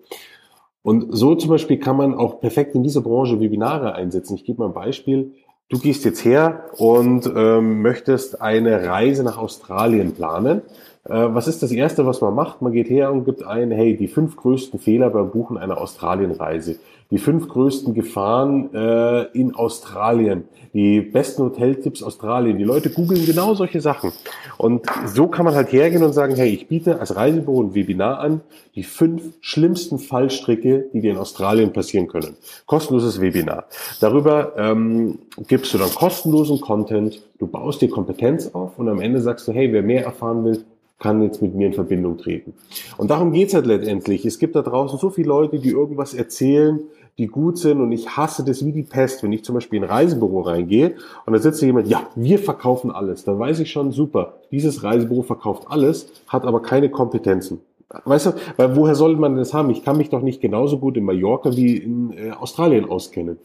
Und 0.88 1.08
so 1.10 1.36
zum 1.36 1.50
Beispiel 1.50 1.80
kann 1.80 1.98
man 1.98 2.16
auch 2.16 2.40
perfekt 2.40 2.74
in 2.74 2.82
dieser 2.82 3.02
Branche 3.02 3.42
Webinare 3.42 3.96
einsetzen. 3.96 4.36
Ich 4.36 4.46
gebe 4.46 4.62
mal 4.62 4.68
ein 4.68 4.74
Beispiel. 4.74 5.34
Du 5.68 5.80
gehst 5.80 6.06
jetzt 6.06 6.24
her 6.24 6.64
und 6.78 7.30
ähm, 7.36 7.82
möchtest 7.82 8.42
eine 8.42 8.88
Reise 8.88 9.22
nach 9.26 9.38
Australien 9.38 10.14
planen. 10.14 10.62
Äh, 11.04 11.10
was 11.10 11.50
ist 11.50 11.62
das 11.62 11.74
Erste, 11.74 12.06
was 12.06 12.22
man 12.22 12.34
macht? 12.34 12.62
Man 12.62 12.72
geht 12.72 12.90
her 12.90 13.12
und 13.12 13.26
gibt 13.26 13.44
ein, 13.44 13.70
hey, 13.70 13.98
die 13.98 14.08
fünf 14.08 14.38
größten 14.38 14.80
Fehler 14.80 15.10
beim 15.10 15.30
Buchen 15.30 15.58
einer 15.58 15.78
Australienreise 15.78 16.78
die 17.10 17.18
fünf 17.18 17.48
größten 17.48 17.94
Gefahren 17.94 18.74
äh, 18.74 19.24
in 19.32 19.56
Australien, 19.56 20.44
die 20.74 21.00
besten 21.02 21.44
Hoteltipps 21.44 22.04
Australien. 22.04 22.58
Die 22.58 22.64
Leute 22.64 22.90
googeln 22.90 23.26
genau 23.26 23.54
solche 23.54 23.80
Sachen. 23.80 24.12
Und 24.58 24.86
so 25.06 25.28
kann 25.28 25.46
man 25.46 25.56
halt 25.56 25.72
hergehen 25.72 26.04
und 26.04 26.14
sagen, 26.14 26.36
hey, 26.36 26.50
ich 26.50 26.68
biete 26.68 27.00
als 27.00 27.16
Reisebüro 27.16 27.64
ein 27.64 27.74
Webinar 27.74 28.20
an, 28.20 28.42
die 28.76 28.84
fünf 28.84 29.24
schlimmsten 29.40 30.00
Fallstricke, 30.00 30.86
die 30.94 31.02
dir 31.02 31.12
in 31.12 31.18
Australien 31.18 31.72
passieren 31.72 32.08
können. 32.08 32.36
Kostenloses 32.66 33.22
Webinar. 33.22 33.66
Darüber 34.02 34.54
ähm, 34.58 35.20
gibst 35.48 35.74
du 35.74 35.78
dann 35.78 35.90
kostenlosen 35.90 36.60
Content, 36.60 37.22
du 37.40 37.48
baust 37.48 37.82
dir 37.82 37.90
Kompetenz 37.90 38.54
auf 38.54 38.78
und 38.78 38.90
am 38.90 39.00
Ende 39.00 39.22
sagst 39.22 39.48
du, 39.48 39.54
hey, 39.54 39.72
wer 39.72 39.82
mehr 39.82 40.04
erfahren 40.04 40.44
will, 40.44 40.66
kann 41.00 41.22
jetzt 41.22 41.42
mit 41.42 41.54
mir 41.54 41.68
in 41.68 41.74
Verbindung 41.74 42.18
treten. 42.18 42.54
Und 42.98 43.12
darum 43.12 43.32
geht's 43.32 43.54
halt 43.54 43.68
letztendlich. 43.68 44.26
Es 44.26 44.40
gibt 44.40 44.56
da 44.56 44.62
draußen 44.62 44.98
so 44.98 45.10
viele 45.10 45.28
Leute, 45.28 45.60
die 45.60 45.70
irgendwas 45.70 46.14
erzählen, 46.14 46.80
die 47.18 47.28
gut 47.28 47.58
sind 47.58 47.82
und 47.82 47.92
ich 47.92 48.16
hasse 48.16 48.44
das 48.44 48.64
wie 48.64 48.72
die 48.72 48.84
Pest, 48.84 49.24
wenn 49.24 49.34
ich 49.34 49.44
zum 49.44 49.56
Beispiel 49.56 49.78
in 49.78 49.84
ein 49.84 49.90
Reisebüro 49.90 50.42
reingehe 50.42 50.96
und 51.26 51.34
da 51.34 51.40
sitzt 51.40 51.62
jemand, 51.62 51.88
ja, 51.88 52.08
wir 52.16 52.40
verkaufen 52.40 52.92
alles, 52.92 53.24
dann 53.24 53.40
weiß 53.40 53.60
ich 53.60 53.72
schon, 53.72 53.92
super, 53.92 54.36
dieses 54.52 54.84
Reisebüro 54.84 55.24
verkauft 55.24 55.66
alles, 55.68 56.12
hat 56.28 56.46
aber 56.46 56.62
keine 56.62 56.90
Kompetenzen. 56.90 57.60
Weißt 58.04 58.26
du, 58.26 58.32
weil 58.58 58.76
woher 58.76 58.96
soll 58.96 59.16
man 59.16 59.38
das 59.38 59.54
haben? 59.54 59.70
Ich 59.70 59.84
kann 59.84 59.98
mich 59.98 60.10
doch 60.10 60.22
nicht 60.22 60.42
genauso 60.42 60.78
gut 60.78 60.98
in 60.98 61.06
Mallorca 61.06 61.56
wie 61.56 61.78
in 61.78 62.12
äh, 62.12 62.32
Australien 62.32 62.90
auskennen. 62.90 63.38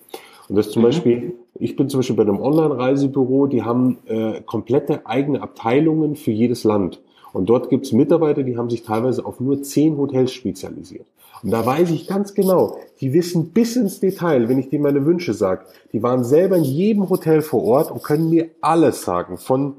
Und 0.48 0.56
das 0.56 0.70
zum 0.70 0.82
mhm. 0.82 0.86
Beispiel, 0.86 1.34
ich 1.54 1.76
bin 1.76 1.88
zum 1.88 2.00
Beispiel 2.00 2.16
bei 2.16 2.24
einem 2.24 2.40
Online-Reisebüro, 2.40 3.46
die 3.46 3.62
haben 3.62 3.98
äh, 4.06 4.40
komplette 4.44 5.06
eigene 5.06 5.40
Abteilungen 5.40 6.16
für 6.16 6.32
jedes 6.32 6.64
Land. 6.64 7.00
Und 7.32 7.46
dort 7.46 7.70
gibt 7.70 7.86
es 7.86 7.92
Mitarbeiter, 7.92 8.42
die 8.42 8.56
haben 8.56 8.70
sich 8.70 8.82
teilweise 8.82 9.24
auf 9.24 9.40
nur 9.40 9.62
zehn 9.62 9.96
Hotels 9.96 10.32
spezialisiert. 10.32 11.06
Und 11.42 11.50
da 11.50 11.64
weiß 11.66 11.90
ich 11.90 12.06
ganz 12.06 12.34
genau, 12.34 12.78
die 13.00 13.12
wissen 13.12 13.50
bis 13.50 13.74
ins 13.76 13.98
Detail, 14.00 14.48
wenn 14.48 14.58
ich 14.58 14.68
denen 14.68 14.84
meine 14.84 15.04
Wünsche 15.04 15.34
sage. 15.34 15.64
Die 15.92 16.02
waren 16.02 16.24
selber 16.24 16.56
in 16.56 16.64
jedem 16.64 17.08
Hotel 17.08 17.42
vor 17.42 17.64
Ort 17.64 17.90
und 17.90 18.02
können 18.02 18.30
mir 18.30 18.50
alles 18.60 19.02
sagen. 19.02 19.38
Von 19.38 19.74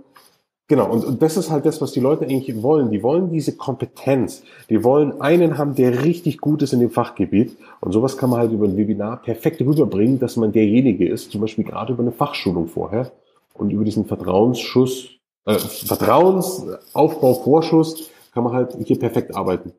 Genau, 0.70 0.89
und, 0.89 1.04
und 1.04 1.22
das 1.22 1.36
ist 1.36 1.52
halt 1.52 1.66
das, 1.66 1.82
was 1.82 1.92
die 1.92 2.00
Leute 2.00 2.24
eigentlich 2.24 2.63
wollen. 2.63 2.89
Die 2.89 3.04
wollen 3.04 3.30
diese 3.30 3.56
Kompetenz. 3.56 4.44
Die 4.70 4.84
wollen 4.84 5.20
einen 5.20 5.58
haben, 5.58 5.76
der 5.76 6.06
richtig 6.06 6.39
gut 6.39 6.62
ist 6.62 6.72
in 6.72 6.80
dem 6.80 6.89
Fachgebiet. 6.89 7.58
Und 7.82 7.92
sowas 7.92 8.18
kann 8.18 8.30
man 8.30 8.39
halt 8.39 8.54
über 8.54 8.66
ein 8.66 8.78
Webinar 8.78 9.22
perfekt 9.22 9.62
rüberbringen, 9.62 10.20
dass 10.20 10.38
man 10.38 10.54
derjenige 10.54 11.08
ist, 11.08 11.32
zum 11.32 11.42
Beispiel 11.42 11.66
gerade 11.66 11.94
über 11.94 12.02
eine 12.02 12.13
Fachschulung 12.13 12.68
vorher 12.68 13.12
und 13.54 13.72
über 13.72 13.84
diesen 13.84 14.06
Vertrauensschuss, 14.06 15.10
äh, 15.46 15.60
Vertrauensaufbau-Vorschuss 15.60 18.10
kann 18.34 18.44
man 18.44 18.54
halt 18.54 18.76
hier 18.86 19.00
perfekt 19.00 19.36
arbeiten. 19.36 19.74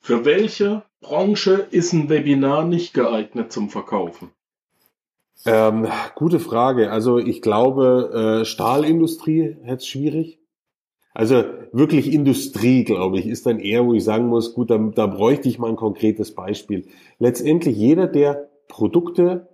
Für 0.00 0.24
welche 0.24 0.82
Branche 1.00 1.66
ist 1.70 1.92
ein 1.92 2.08
Webinar 2.08 2.64
nicht 2.64 2.94
geeignet 2.94 3.52
zum 3.52 3.68
Verkaufen? 3.68 4.30
Ähm, 5.44 5.86
gute 6.14 6.40
Frage. 6.40 6.90
Also 6.90 7.18
ich 7.18 7.42
glaube, 7.42 8.40
äh, 8.40 8.44
Stahlindustrie 8.44 9.56
hätte 9.62 9.76
es 9.76 9.86
schwierig. 9.86 10.38
Also 11.14 11.44
wirklich 11.72 12.12
Industrie, 12.12 12.84
glaube 12.84 13.18
ich, 13.18 13.26
ist 13.26 13.46
dann 13.46 13.58
eher, 13.58 13.84
wo 13.84 13.94
ich 13.94 14.04
sagen 14.04 14.28
muss, 14.28 14.54
gut, 14.54 14.70
da, 14.70 14.78
da 14.78 15.06
bräuchte 15.06 15.48
ich 15.48 15.58
mal 15.58 15.68
ein 15.68 15.76
konkretes 15.76 16.34
Beispiel. 16.34 16.86
Letztendlich 17.18 17.76
jeder, 17.76 18.06
der 18.06 18.48
Produkte, 18.68 19.48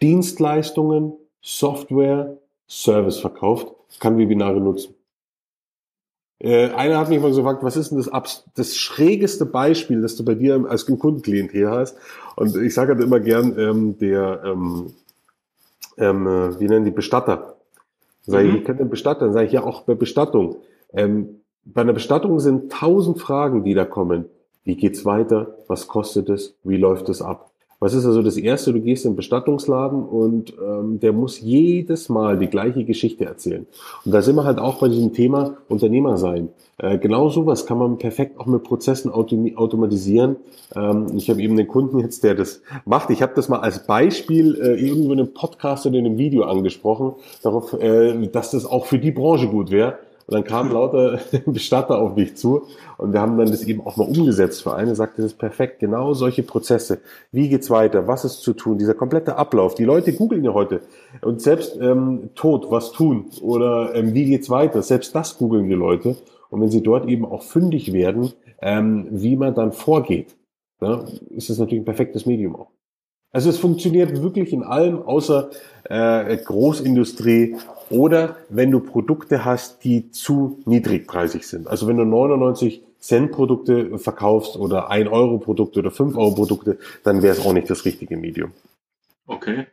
Dienstleistungen, 0.00 1.12
Software, 1.42 2.38
Service 2.68 3.18
verkauft, 3.18 3.72
kann 4.00 4.18
Webinare 4.18 4.60
nutzen. 4.60 4.94
Äh, 6.38 6.70
einer 6.70 6.98
hat 6.98 7.08
mich 7.08 7.20
mal 7.20 7.32
gefragt, 7.32 7.62
was 7.62 7.76
ist 7.76 7.90
denn 7.90 7.98
das, 7.98 8.44
das 8.54 8.76
schrägeste 8.76 9.46
Beispiel, 9.46 10.02
das 10.02 10.16
du 10.16 10.24
bei 10.24 10.34
dir 10.34 10.66
als 10.68 10.84
Kundenklientel 10.84 11.70
hast? 11.70 11.96
Und 12.36 12.56
ich 12.56 12.74
sage 12.74 12.94
halt 12.94 13.02
immer 13.02 13.20
gern, 13.20 13.58
ähm, 13.58 13.98
der, 13.98 14.42
ähm, 14.44 14.92
ähm, 15.96 16.26
äh, 16.26 16.60
wie 16.60 16.68
nennen 16.68 16.84
die 16.84 16.90
Bestatter? 16.90 17.56
Sag 18.22 18.44
ich, 18.44 18.50
mhm. 18.50 18.58
ich 18.58 18.64
kenne 18.64 18.78
den 18.78 18.90
Bestatter, 18.90 19.26
dann 19.26 19.32
sage 19.32 19.46
ich 19.46 19.52
ja 19.52 19.62
auch 19.62 19.82
bei 19.82 19.94
Bestattung. 19.94 20.56
Ähm, 20.92 21.40
bei 21.64 21.80
einer 21.80 21.94
Bestattung 21.94 22.38
sind 22.38 22.70
tausend 22.70 23.20
Fragen, 23.20 23.64
die 23.64 23.74
da 23.74 23.84
kommen. 23.84 24.26
Wie 24.64 24.76
geht's 24.76 25.04
weiter? 25.04 25.56
Was 25.68 25.88
kostet 25.88 26.28
es? 26.28 26.54
Wie 26.64 26.76
läuft 26.76 27.08
es 27.08 27.22
ab? 27.22 27.50
Was 27.78 27.92
ist 27.92 28.06
also 28.06 28.22
das 28.22 28.36
Erste? 28.36 28.72
Du 28.72 28.80
gehst 28.80 29.04
in 29.04 29.12
den 29.12 29.16
Bestattungsladen 29.16 30.02
und 30.04 30.54
ähm, 30.62 30.98
der 31.00 31.12
muss 31.12 31.40
jedes 31.40 32.08
Mal 32.08 32.38
die 32.38 32.46
gleiche 32.46 32.84
Geschichte 32.84 33.26
erzählen. 33.26 33.66
Und 34.04 34.12
da 34.12 34.22
sind 34.22 34.36
wir 34.36 34.44
halt 34.44 34.58
auch 34.58 34.78
bei 34.78 34.88
diesem 34.88 35.12
Thema 35.12 35.56
Unternehmer 35.68 36.16
sein. 36.16 36.48
Äh, 36.78 36.98
genau 36.98 37.28
sowas 37.28 37.66
kann 37.66 37.78
man 37.78 37.98
perfekt 37.98 38.38
auch 38.38 38.46
mit 38.46 38.62
Prozessen 38.62 39.10
autom 39.10 39.56
automatisieren. 39.56 40.36
Ähm, 40.74 41.06
ich 41.16 41.28
habe 41.30 41.42
eben 41.42 41.58
einen 41.58 41.68
Kunden 41.68 41.98
jetzt, 41.98 42.24
der 42.24 42.34
das 42.34 42.62
macht. 42.84 43.10
Ich 43.10 43.22
habe 43.22 43.32
das 43.34 43.48
mal 43.48 43.60
als 43.60 43.86
Beispiel 43.86 44.54
äh, 44.60 44.80
irgendwo 44.82 45.12
in 45.12 45.20
einem 45.20 45.34
Podcast 45.34 45.86
oder 45.86 45.98
in 45.98 46.06
einem 46.06 46.18
Video 46.18 46.44
angesprochen, 46.44 47.14
darauf, 47.42 47.72
äh, 47.74 48.26
dass 48.28 48.50
das 48.50 48.66
auch 48.66 48.86
für 48.86 48.98
die 48.98 49.12
Branche 49.12 49.48
gut 49.48 49.70
wäre. 49.70 49.98
Und 50.26 50.34
dann 50.34 50.44
kamen 50.44 50.72
lauter 50.72 51.20
Bestatter 51.46 51.98
auf 51.98 52.16
mich 52.16 52.36
zu 52.36 52.66
und 52.98 53.12
wir 53.12 53.20
haben 53.20 53.38
dann 53.38 53.48
das 53.48 53.62
eben 53.64 53.80
auch 53.86 53.96
mal 53.96 54.08
umgesetzt. 54.08 54.62
Für 54.62 54.74
eine 54.74 54.94
sagte, 54.94 55.22
das 55.22 55.32
ist 55.32 55.38
perfekt, 55.38 55.78
genau 55.78 56.14
solche 56.14 56.42
Prozesse. 56.42 56.98
Wie 57.30 57.48
geht's 57.48 57.70
weiter? 57.70 58.08
Was 58.08 58.24
ist 58.24 58.40
zu 58.42 58.52
tun? 58.52 58.78
Dieser 58.78 58.94
komplette 58.94 59.36
Ablauf. 59.36 59.74
Die 59.74 59.84
Leute 59.84 60.12
googeln 60.12 60.44
ja 60.44 60.52
heute. 60.52 60.80
Und 61.22 61.40
selbst 61.40 61.78
ähm, 61.80 62.30
tot, 62.34 62.66
was 62.70 62.90
tun? 62.92 63.26
Oder 63.40 63.94
ähm, 63.94 64.14
wie 64.14 64.24
geht's 64.24 64.50
weiter? 64.50 64.82
Selbst 64.82 65.14
das 65.14 65.38
googeln 65.38 65.68
die 65.68 65.74
Leute. 65.74 66.16
Und 66.50 66.60
wenn 66.60 66.70
sie 66.70 66.82
dort 66.82 67.08
eben 67.08 67.24
auch 67.24 67.42
fündig 67.42 67.92
werden, 67.92 68.32
ähm, 68.60 69.06
wie 69.10 69.36
man 69.36 69.54
dann 69.54 69.72
vorgeht, 69.72 70.36
ja, 70.80 71.04
ist 71.30 71.50
es 71.50 71.58
natürlich 71.58 71.82
ein 71.82 71.86
perfektes 71.86 72.26
Medium 72.26 72.56
auch. 72.56 72.70
Also 73.32 73.50
es 73.50 73.58
funktioniert 73.58 74.22
wirklich 74.22 74.52
in 74.52 74.62
allem, 74.62 75.02
außer 75.02 75.50
äh, 75.84 76.36
Großindustrie 76.36 77.56
oder 77.90 78.36
wenn 78.48 78.70
du 78.70 78.80
Produkte 78.80 79.44
hast, 79.44 79.84
die 79.84 80.10
zu 80.10 80.62
niedrigpreisig 80.64 81.46
sind. 81.46 81.68
Also 81.68 81.86
wenn 81.86 81.96
du 81.96 82.04
99 82.04 82.82
Cent 82.98 83.30
Produkte 83.32 83.98
verkaufst 83.98 84.56
oder 84.56 84.90
1 84.90 85.08
Euro 85.10 85.38
Produkte 85.38 85.80
oder 85.80 85.90
5 85.90 86.16
Euro 86.16 86.34
Produkte, 86.34 86.78
dann 87.04 87.22
wäre 87.22 87.34
es 87.34 87.44
auch 87.44 87.52
nicht 87.52 87.70
das 87.70 87.84
richtige 87.84 88.16
Medium. 88.16 88.52
Okay. 89.26 89.66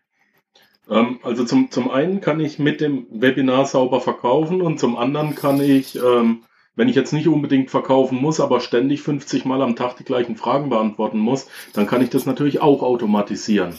Ähm, 0.89 1.19
also 1.23 1.45
zum, 1.45 1.71
zum 1.71 1.89
einen 1.89 2.21
kann 2.21 2.39
ich 2.39 2.59
mit 2.59 2.81
dem 2.81 3.07
Webinar 3.09 3.65
sauber 3.65 4.01
verkaufen 4.01 4.61
und 4.61 4.79
zum 4.79 4.97
anderen 4.97 5.35
kann 5.35 5.61
ich, 5.61 5.95
ähm, 5.95 6.43
wenn 6.75 6.89
ich 6.89 6.95
jetzt 6.95 7.13
nicht 7.13 7.27
unbedingt 7.27 7.69
verkaufen 7.69 8.19
muss, 8.19 8.39
aber 8.39 8.59
ständig 8.59 9.01
50 9.01 9.45
Mal 9.45 9.61
am 9.61 9.75
Tag 9.75 9.97
die 9.97 10.03
gleichen 10.03 10.35
Fragen 10.35 10.69
beantworten 10.69 11.19
muss, 11.19 11.47
dann 11.73 11.87
kann 11.87 12.01
ich 12.01 12.09
das 12.09 12.25
natürlich 12.25 12.61
auch 12.61 12.81
automatisieren. 12.81 13.77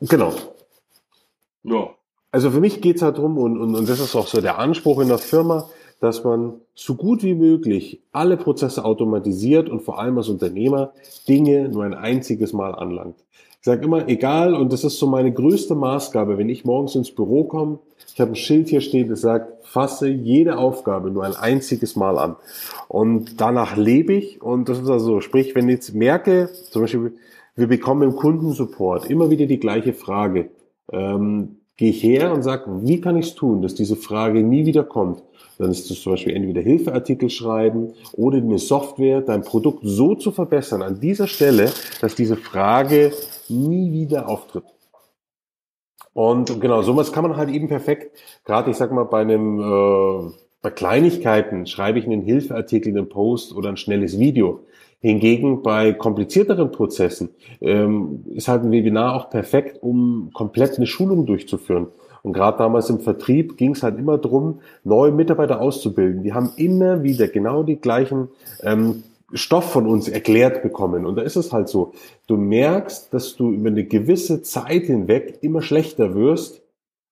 Genau. 0.00 0.32
Ja. 1.62 1.90
Also 2.32 2.50
für 2.50 2.60
mich 2.60 2.80
geht's 2.80 3.02
halt 3.02 3.18
drum 3.18 3.38
und, 3.38 3.58
und, 3.58 3.74
und 3.74 3.88
das 3.88 4.00
ist 4.00 4.14
auch 4.14 4.28
so 4.28 4.40
der 4.40 4.58
Anspruch 4.58 5.00
in 5.00 5.08
der 5.08 5.18
Firma, 5.18 5.68
dass 6.00 6.24
man 6.24 6.60
so 6.74 6.94
gut 6.94 7.22
wie 7.22 7.34
möglich 7.34 8.00
alle 8.12 8.36
Prozesse 8.36 8.84
automatisiert 8.84 9.68
und 9.68 9.82
vor 9.82 9.98
allem 9.98 10.16
als 10.16 10.28
Unternehmer 10.28 10.92
Dinge 11.28 11.68
nur 11.68 11.84
ein 11.84 11.94
einziges 11.94 12.52
Mal 12.52 12.74
anlangt. 12.74 13.16
Ich 13.60 13.66
sage 13.66 13.84
immer, 13.84 14.08
egal, 14.08 14.54
und 14.54 14.72
das 14.72 14.84
ist 14.84 14.98
so 14.98 15.06
meine 15.06 15.30
größte 15.32 15.74
Maßgabe, 15.74 16.38
wenn 16.38 16.48
ich 16.48 16.64
morgens 16.64 16.94
ins 16.94 17.10
Büro 17.14 17.44
komme, 17.44 17.78
ich 18.14 18.18
habe 18.18 18.32
ein 18.32 18.36
Schild 18.36 18.70
hier 18.70 18.80
stehen, 18.80 19.10
das 19.10 19.20
sagt, 19.20 19.66
fasse 19.66 20.08
jede 20.08 20.56
Aufgabe 20.56 21.10
nur 21.10 21.24
ein 21.24 21.36
einziges 21.36 21.94
Mal 21.94 22.16
an. 22.16 22.36
Und 22.88 23.38
danach 23.38 23.76
lebe 23.76 24.14
ich 24.14 24.40
und 24.40 24.70
das 24.70 24.78
ist 24.80 24.88
also, 24.88 25.20
sprich, 25.20 25.54
wenn 25.54 25.68
ich 25.68 25.74
jetzt 25.74 25.94
merke, 25.94 26.48
zum 26.70 26.82
Beispiel, 26.82 27.12
wir 27.54 27.66
bekommen 27.66 28.02
im 28.02 28.16
Kundensupport 28.16 29.10
immer 29.10 29.28
wieder 29.28 29.44
die 29.44 29.60
gleiche 29.60 29.92
Frage. 29.92 30.48
Ähm, 30.90 31.56
gehe 31.76 31.90
ich 31.90 32.02
her 32.02 32.32
und 32.32 32.42
sage, 32.42 32.64
wie 32.82 33.02
kann 33.02 33.16
ich 33.16 33.26
es 33.26 33.34
tun, 33.34 33.60
dass 33.60 33.74
diese 33.74 33.96
Frage 33.96 34.42
nie 34.42 34.64
wieder 34.64 34.84
kommt. 34.84 35.22
Dann 35.58 35.70
ist 35.70 35.90
es 35.90 36.00
zum 36.00 36.12
Beispiel 36.12 36.34
entweder 36.34 36.62
Hilfeartikel 36.62 37.28
schreiben 37.28 37.92
oder 38.12 38.38
eine 38.38 38.58
Software, 38.58 39.20
dein 39.20 39.42
Produkt 39.42 39.80
so 39.82 40.14
zu 40.14 40.30
verbessern 40.30 40.80
an 40.80 41.00
dieser 41.00 41.26
Stelle, 41.26 41.70
dass 42.00 42.14
diese 42.14 42.36
Frage 42.36 43.12
nie 43.50 43.92
wieder 43.92 44.28
auftritt. 44.28 44.64
Und 46.12 46.60
genau, 46.60 46.82
sowas 46.82 47.12
kann 47.12 47.22
man 47.22 47.36
halt 47.36 47.50
eben 47.50 47.68
perfekt, 47.68 48.16
gerade 48.44 48.70
ich 48.70 48.76
sag 48.76 48.90
mal 48.92 49.04
bei 49.04 49.20
einem 49.20 49.60
äh, 49.60 50.32
bei 50.62 50.70
Kleinigkeiten 50.70 51.66
schreibe 51.66 51.98
ich 51.98 52.04
einen 52.04 52.20
Hilfeartikel, 52.20 52.92
einen 52.92 53.08
Post 53.08 53.54
oder 53.54 53.70
ein 53.70 53.78
schnelles 53.78 54.18
Video. 54.18 54.60
Hingegen 55.00 55.62
bei 55.62 55.94
komplizierteren 55.94 56.70
Prozessen 56.70 57.30
ähm, 57.62 58.24
ist 58.34 58.48
halt 58.48 58.64
ein 58.64 58.70
Webinar 58.70 59.14
auch 59.14 59.30
perfekt, 59.30 59.82
um 59.82 60.30
komplett 60.34 60.76
eine 60.76 60.86
Schulung 60.86 61.24
durchzuführen. 61.24 61.86
Und 62.22 62.34
gerade 62.34 62.58
damals 62.58 62.90
im 62.90 63.00
Vertrieb 63.00 63.56
ging 63.56 63.70
es 63.70 63.82
halt 63.82 63.98
immer 63.98 64.18
drum, 64.18 64.60
neue 64.84 65.10
Mitarbeiter 65.12 65.62
auszubilden. 65.62 66.22
Die 66.22 66.34
haben 66.34 66.50
immer 66.56 67.02
wieder 67.02 67.28
genau 67.28 67.62
die 67.62 67.80
gleichen 67.80 68.28
ähm, 68.62 69.04
Stoff 69.32 69.70
von 69.70 69.86
uns 69.86 70.08
erklärt 70.08 70.62
bekommen. 70.62 71.06
Und 71.06 71.16
da 71.16 71.22
ist 71.22 71.36
es 71.36 71.52
halt 71.52 71.68
so, 71.68 71.92
du 72.26 72.36
merkst, 72.36 73.12
dass 73.12 73.36
du 73.36 73.50
über 73.50 73.68
eine 73.68 73.84
gewisse 73.84 74.42
Zeit 74.42 74.84
hinweg 74.84 75.38
immer 75.42 75.62
schlechter 75.62 76.14
wirst, 76.14 76.62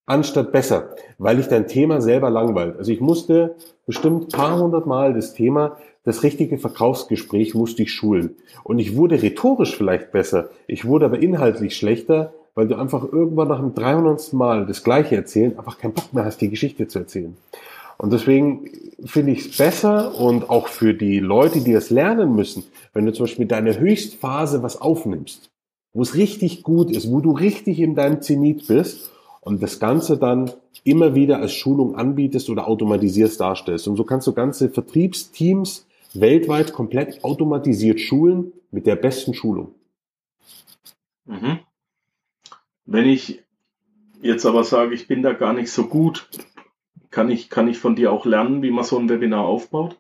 anstatt 0.07 0.53
besser, 0.53 0.95
weil 1.19 1.37
dich 1.37 1.49
dein 1.49 1.67
Thema 1.67 2.01
selber 2.01 2.31
langweilt. 2.31 2.79
Also 2.79 2.91
ich 2.91 3.01
musste 3.01 3.57
bestimmt 3.87 4.33
paar 4.33 4.59
hundert 4.59 4.87
Mal 4.87 5.13
das 5.15 5.35
Thema 5.35 5.77
das 6.09 6.23
richtige 6.23 6.57
Verkaufsgespräch 6.57 7.55
musste 7.55 7.83
ich 7.83 7.93
schulen. 7.93 8.37
Und 8.65 8.79
ich 8.79 8.97
wurde 8.97 9.21
rhetorisch 9.21 9.77
vielleicht 9.77 10.11
besser, 10.11 10.49
ich 10.67 10.87
wurde 10.87 11.05
aber 11.05 11.19
inhaltlich 11.19 11.77
schlechter, 11.77 12.33
weil 12.55 12.67
du 12.67 12.77
einfach 12.77 13.05
irgendwann 13.13 13.49
nach 13.49 13.61
dem 13.61 13.75
300. 13.75 14.33
Mal 14.33 14.65
das 14.65 14.83
Gleiche 14.83 15.17
erzählen, 15.17 15.59
einfach 15.59 15.77
keinen 15.77 15.93
Bock 15.93 16.15
mehr 16.15 16.25
hast, 16.25 16.41
die 16.41 16.49
Geschichte 16.49 16.89
zu 16.89 17.01
erzählen. 17.01 17.37
Und 17.99 18.13
deswegen 18.13 18.71
finde 19.05 19.33
ich 19.33 19.47
es 19.47 19.57
besser 19.57 20.19
und 20.19 20.49
auch 20.51 20.69
für 20.69 20.95
die 20.95 21.19
Leute, 21.19 21.61
die 21.61 21.73
das 21.73 21.91
lernen 21.91 22.35
müssen, 22.35 22.65
wenn 22.95 23.05
du 23.05 23.13
zum 23.13 23.25
Beispiel 23.25 23.47
deine 23.47 23.79
Höchstphase 23.79 24.63
was 24.63 24.81
aufnimmst, 24.81 25.51
wo 25.93 26.03
es 26.03 26.15
richtig 26.15 26.63
gut 26.63 26.91
ist, 26.91 27.11
wo 27.11 27.21
du 27.21 27.33
richtig 27.33 27.81
in 27.81 27.97
deinem 27.97 28.23
Zenit 28.23 28.69
bist 28.69 29.11
und 29.41 29.63
das 29.63 29.81
Ganze 29.81 30.17
dann 30.17 30.53
immer 30.85 31.17
wieder 31.17 31.41
als 31.41 31.53
Schulung 31.53 31.97
anbietest 31.97 32.49
oder 32.51 32.69
automatisierst 32.69 33.41
darstellst. 33.41 33.89
Und 33.89 33.97
so 33.97 34.05
kannst 34.05 34.27
du 34.29 34.33
ganze 34.33 34.69
Vertriebsteams 34.69 35.87
weltweit 36.15 36.73
komplett 36.73 37.25
automatisiert 37.25 38.01
schulen 38.01 38.53
mit 38.71 38.87
der 38.87 38.97
besten 38.97 39.35
Schulung. 39.35 39.75
Mhm. 41.27 41.59
Wenn 42.87 43.09
ich 43.09 43.43
jetzt 44.23 44.47
aber 44.47 44.65
sage, 44.65 44.95
ich 44.95 45.09
bin 45.09 45.23
da 45.23 45.33
gar 45.33 45.53
nicht 45.53 45.71
so 45.71 45.87
gut, 45.87 46.29
kann 47.11 47.31
ich, 47.31 47.51
kann 47.51 47.69
ich 47.69 47.79
von 47.79 47.97
dir 47.97 48.13
auch 48.13 48.27
lernen, 48.27 48.63
wie 48.63 48.71
man 48.71 48.85
so 48.85 48.99
ein 48.99 49.09
Webinar 49.09 49.45
aufbaut? 49.45 49.99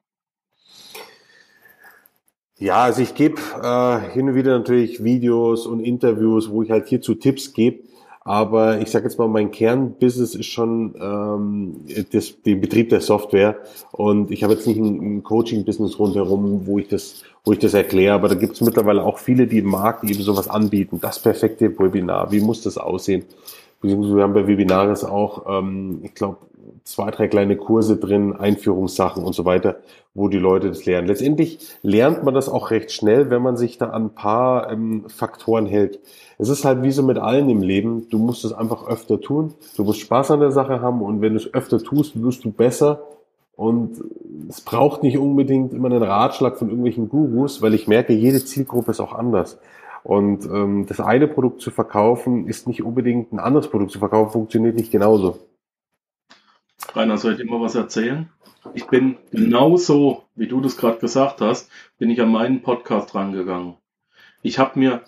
Ja, 2.58 2.82
also 2.82 3.02
ich 3.02 3.14
gebe 3.14 3.40
äh, 3.62 4.00
hin 4.12 4.28
und 4.28 4.34
wieder 4.34 4.58
natürlich 4.58 5.04
Videos 5.04 5.66
und 5.66 5.80
Interviews, 5.80 6.50
wo 6.50 6.62
ich 6.62 6.70
halt 6.70 6.88
hierzu 6.88 7.14
Tipps 7.14 7.52
gebe. 7.52 7.84
Aber 8.28 8.80
ich 8.80 8.90
sage 8.90 9.06
jetzt 9.06 9.18
mal, 9.18 9.28
mein 9.28 9.50
Kernbusiness 9.50 10.34
ist 10.34 10.48
schon 10.48 10.94
ähm, 11.00 11.86
das, 12.12 12.42
den 12.42 12.60
Betrieb 12.60 12.90
der 12.90 13.00
Software 13.00 13.56
und 13.92 14.30
ich 14.30 14.42
habe 14.42 14.52
jetzt 14.52 14.66
nicht 14.66 14.76
ein, 14.76 15.18
ein 15.18 15.22
Coaching-Business 15.22 15.98
rundherum, 15.98 16.66
wo 16.66 16.78
ich 16.78 16.88
das, 16.88 17.22
wo 17.44 17.52
ich 17.52 17.58
das 17.58 17.72
erkläre. 17.72 18.14
Aber 18.14 18.28
da 18.28 18.34
gibt 18.34 18.52
es 18.52 18.60
mittlerweile 18.60 19.02
auch 19.02 19.18
viele, 19.18 19.46
die 19.46 19.60
im 19.60 19.70
Markt 19.70 20.04
eben 20.04 20.22
sowas 20.22 20.48
anbieten. 20.48 20.98
Das 21.00 21.22
perfekte 21.22 21.78
Webinar. 21.78 22.30
Wie 22.30 22.40
muss 22.40 22.60
das 22.60 22.76
aussehen? 22.76 23.24
Beziehungsweise 23.80 24.16
wir 24.16 24.22
haben 24.22 24.34
bei 24.34 24.46
Webinaris 24.46 25.04
auch, 25.04 25.46
ähm, 25.58 26.00
ich 26.02 26.14
glaube, 26.14 26.38
zwei, 26.84 27.10
drei 27.10 27.28
kleine 27.28 27.56
Kurse 27.56 27.96
drin, 27.96 28.34
Einführungssachen 28.34 29.22
und 29.22 29.34
so 29.34 29.44
weiter, 29.44 29.76
wo 30.14 30.28
die 30.28 30.38
Leute 30.38 30.68
das 30.68 30.86
lernen. 30.86 31.06
Letztendlich 31.06 31.58
lernt 31.82 32.24
man 32.24 32.34
das 32.34 32.48
auch 32.48 32.70
recht 32.70 32.90
schnell, 32.92 33.30
wenn 33.30 33.42
man 33.42 33.56
sich 33.56 33.78
da 33.78 33.90
an 33.90 34.06
ein 34.06 34.14
paar 34.14 34.70
ähm, 34.70 35.04
Faktoren 35.08 35.66
hält. 35.66 36.00
Es 36.38 36.48
ist 36.48 36.64
halt 36.64 36.82
wie 36.82 36.90
so 36.90 37.02
mit 37.02 37.18
allen 37.18 37.48
im 37.50 37.62
Leben, 37.62 38.08
du 38.08 38.18
musst 38.18 38.44
es 38.44 38.52
einfach 38.52 38.88
öfter 38.88 39.20
tun, 39.20 39.54
du 39.76 39.84
musst 39.84 40.00
Spaß 40.00 40.30
an 40.30 40.40
der 40.40 40.50
Sache 40.52 40.80
haben 40.80 41.02
und 41.02 41.20
wenn 41.20 41.34
du 41.34 41.38
es 41.38 41.52
öfter 41.52 41.78
tust, 41.78 42.20
wirst 42.22 42.44
du 42.44 42.50
besser 42.50 43.02
und 43.54 44.02
es 44.48 44.60
braucht 44.60 45.02
nicht 45.02 45.18
unbedingt 45.18 45.74
immer 45.74 45.90
einen 45.90 46.02
Ratschlag 46.02 46.56
von 46.56 46.68
irgendwelchen 46.68 47.08
Gurus, 47.08 47.60
weil 47.60 47.74
ich 47.74 47.88
merke, 47.88 48.12
jede 48.12 48.44
Zielgruppe 48.44 48.92
ist 48.92 49.00
auch 49.00 49.12
anders. 49.12 49.58
Und 50.02 50.44
ähm, 50.46 50.86
das 50.86 51.00
eine 51.00 51.28
Produkt 51.28 51.60
zu 51.60 51.70
verkaufen, 51.70 52.46
ist 52.46 52.66
nicht 52.66 52.82
unbedingt 52.82 53.32
ein 53.32 53.38
anderes 53.38 53.68
Produkt 53.68 53.92
zu 53.92 53.98
verkaufen, 53.98 54.32
funktioniert 54.32 54.76
nicht 54.76 54.90
genauso. 54.92 55.38
Rainer, 56.94 57.18
soll 57.18 57.32
ich 57.32 57.38
dir 57.38 57.44
mal 57.44 57.60
was 57.60 57.74
erzählen? 57.74 58.30
Ich 58.74 58.86
bin 58.86 59.16
genauso, 59.30 60.24
wie 60.34 60.46
du 60.46 60.60
das 60.60 60.76
gerade 60.76 60.98
gesagt 60.98 61.40
hast, 61.40 61.70
bin 61.98 62.10
ich 62.10 62.20
an 62.20 62.30
meinen 62.30 62.62
Podcast 62.62 63.14
rangegangen. 63.14 63.76
Ich 64.42 64.58
habe 64.58 64.78
mir, 64.78 65.02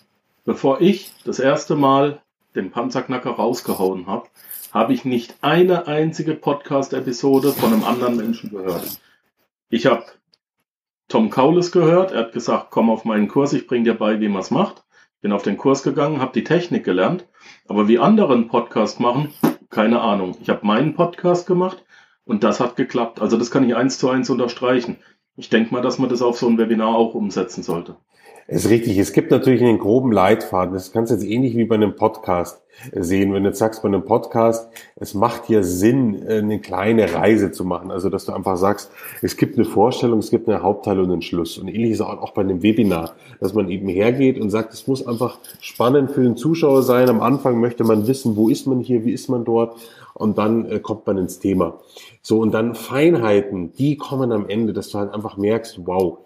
bevor 0.45 0.81
ich 0.81 1.13
das 1.25 1.39
erste 1.39 1.77
Mal 1.77 2.21
den 2.55 2.71
Panzerknacker 2.71 3.31
rausgehauen 3.31 4.07
habe, 4.07 4.29
habe 4.73 4.93
ich 4.93 5.05
nicht 5.05 5.37
eine 5.41 5.87
einzige 5.87 6.35
Podcast-Episode 6.35 7.53
von 7.53 7.73
einem 7.73 7.85
anderen 7.85 8.17
Menschen 8.17 8.51
gehört. 8.51 9.01
Ich 9.69 9.87
habe 9.87 10.05
Tom 11.11 11.29
Kaulis 11.29 11.73
gehört, 11.73 12.13
er 12.13 12.21
hat 12.21 12.33
gesagt, 12.33 12.69
komm 12.71 12.89
auf 12.89 13.05
meinen 13.05 13.27
Kurs, 13.27 13.53
ich 13.53 13.67
bring 13.67 13.83
dir 13.83 13.95
bei, 13.95 14.21
wie 14.21 14.29
man 14.29 14.43
es 14.43 14.53
macht. 14.53 14.85
Bin 15.21 15.33
auf 15.33 15.43
den 15.43 15.57
Kurs 15.57 15.83
gegangen, 15.83 16.21
habe 16.21 16.33
die 16.33 16.45
Technik 16.45 16.85
gelernt, 16.85 17.27
aber 17.67 17.89
wie 17.89 17.99
andere 17.99 18.33
einen 18.33 18.47
Podcast 18.47 19.01
machen, 19.01 19.35
keine 19.71 20.03
Ahnung. 20.03 20.37
Ich 20.41 20.49
habe 20.49 20.65
meinen 20.65 20.95
Podcast 20.95 21.49
gemacht 21.49 21.85
und 22.25 22.45
das 22.45 22.61
hat 22.61 22.77
geklappt. 22.77 23.21
Also 23.21 23.37
das 23.37 23.51
kann 23.51 23.69
ich 23.69 23.75
eins 23.75 23.99
zu 23.99 24.09
eins 24.09 24.31
unterstreichen. 24.31 24.99
Ich 25.35 25.49
denke 25.49 25.75
mal, 25.75 25.83
dass 25.83 25.99
man 25.99 26.11
das 26.11 26.23
auf 26.23 26.39
so 26.39 26.47
ein 26.47 26.59
Webinar 26.59 26.95
auch 26.95 27.15
umsetzen 27.15 27.65
sollte. 27.65 27.97
Ist 28.51 28.69
richtig. 28.69 28.99
Es 28.99 29.13
gibt 29.13 29.31
natürlich 29.31 29.63
einen 29.63 29.79
groben 29.79 30.11
Leitfaden. 30.11 30.75
Das 30.75 30.91
kannst 30.91 31.13
du 31.13 31.15
jetzt 31.15 31.25
ähnlich 31.25 31.57
wie 31.57 31.67
bei 31.67 31.77
einem 31.77 31.95
Podcast 31.95 32.61
sehen. 32.93 33.33
Wenn 33.33 33.45
du 33.45 33.51
jetzt 33.51 33.61
sagst, 33.61 33.81
bei 33.81 33.87
einem 33.87 34.05
Podcast, 34.05 34.69
es 34.97 35.15
macht 35.15 35.47
hier 35.47 35.63
Sinn, 35.63 36.27
eine 36.27 36.59
kleine 36.59 37.15
Reise 37.15 37.53
zu 37.53 37.65
machen. 37.65 37.93
Also, 37.93 38.11
dass 38.11 38.25
du 38.25 38.33
einfach 38.33 38.57
sagst, 38.57 38.91
es 39.23 39.37
gibt 39.37 39.57
eine 39.57 39.65
Vorstellung, 39.65 40.19
es 40.19 40.31
gibt 40.31 40.49
eine 40.49 40.65
Hauptteil 40.65 40.99
und 40.99 41.13
einen 41.13 41.23
Schluss. 41.23 41.59
Und 41.59 41.69
ähnlich 41.69 41.93
ist 41.93 42.01
auch 42.01 42.33
bei 42.33 42.43
einem 42.43 42.61
Webinar, 42.61 43.15
dass 43.39 43.55
man 43.55 43.69
eben 43.69 43.87
hergeht 43.87 44.41
und 44.41 44.51
sagt, 44.51 44.75
es 44.75 44.89
muss 44.89 45.07
einfach 45.07 45.39
spannend 45.61 46.11
für 46.11 46.25
den 46.25 46.37
Zuschauer 46.37 46.83
sein. 46.83 47.09
Am 47.09 47.21
Anfang 47.21 47.61
möchte 47.61 47.85
man 47.85 48.09
wissen, 48.09 48.35
wo 48.35 48.49
ist 48.49 48.67
man 48.67 48.81
hier, 48.81 49.05
wie 49.05 49.13
ist 49.13 49.29
man 49.29 49.45
dort? 49.45 49.77
Und 50.15 50.39
dann 50.39 50.69
äh, 50.69 50.81
kommt 50.81 51.07
man 51.07 51.19
ins 51.19 51.39
Thema. 51.39 51.79
So, 52.21 52.41
und 52.41 52.51
dann 52.51 52.75
Feinheiten, 52.75 53.73
die 53.75 53.97
kommen 53.97 54.33
am 54.33 54.49
Ende, 54.49 54.73
dass 54.73 54.91
du 54.91 54.99
halt 54.99 55.15
einfach 55.15 55.37
merkst, 55.37 55.87
wow, 55.87 56.19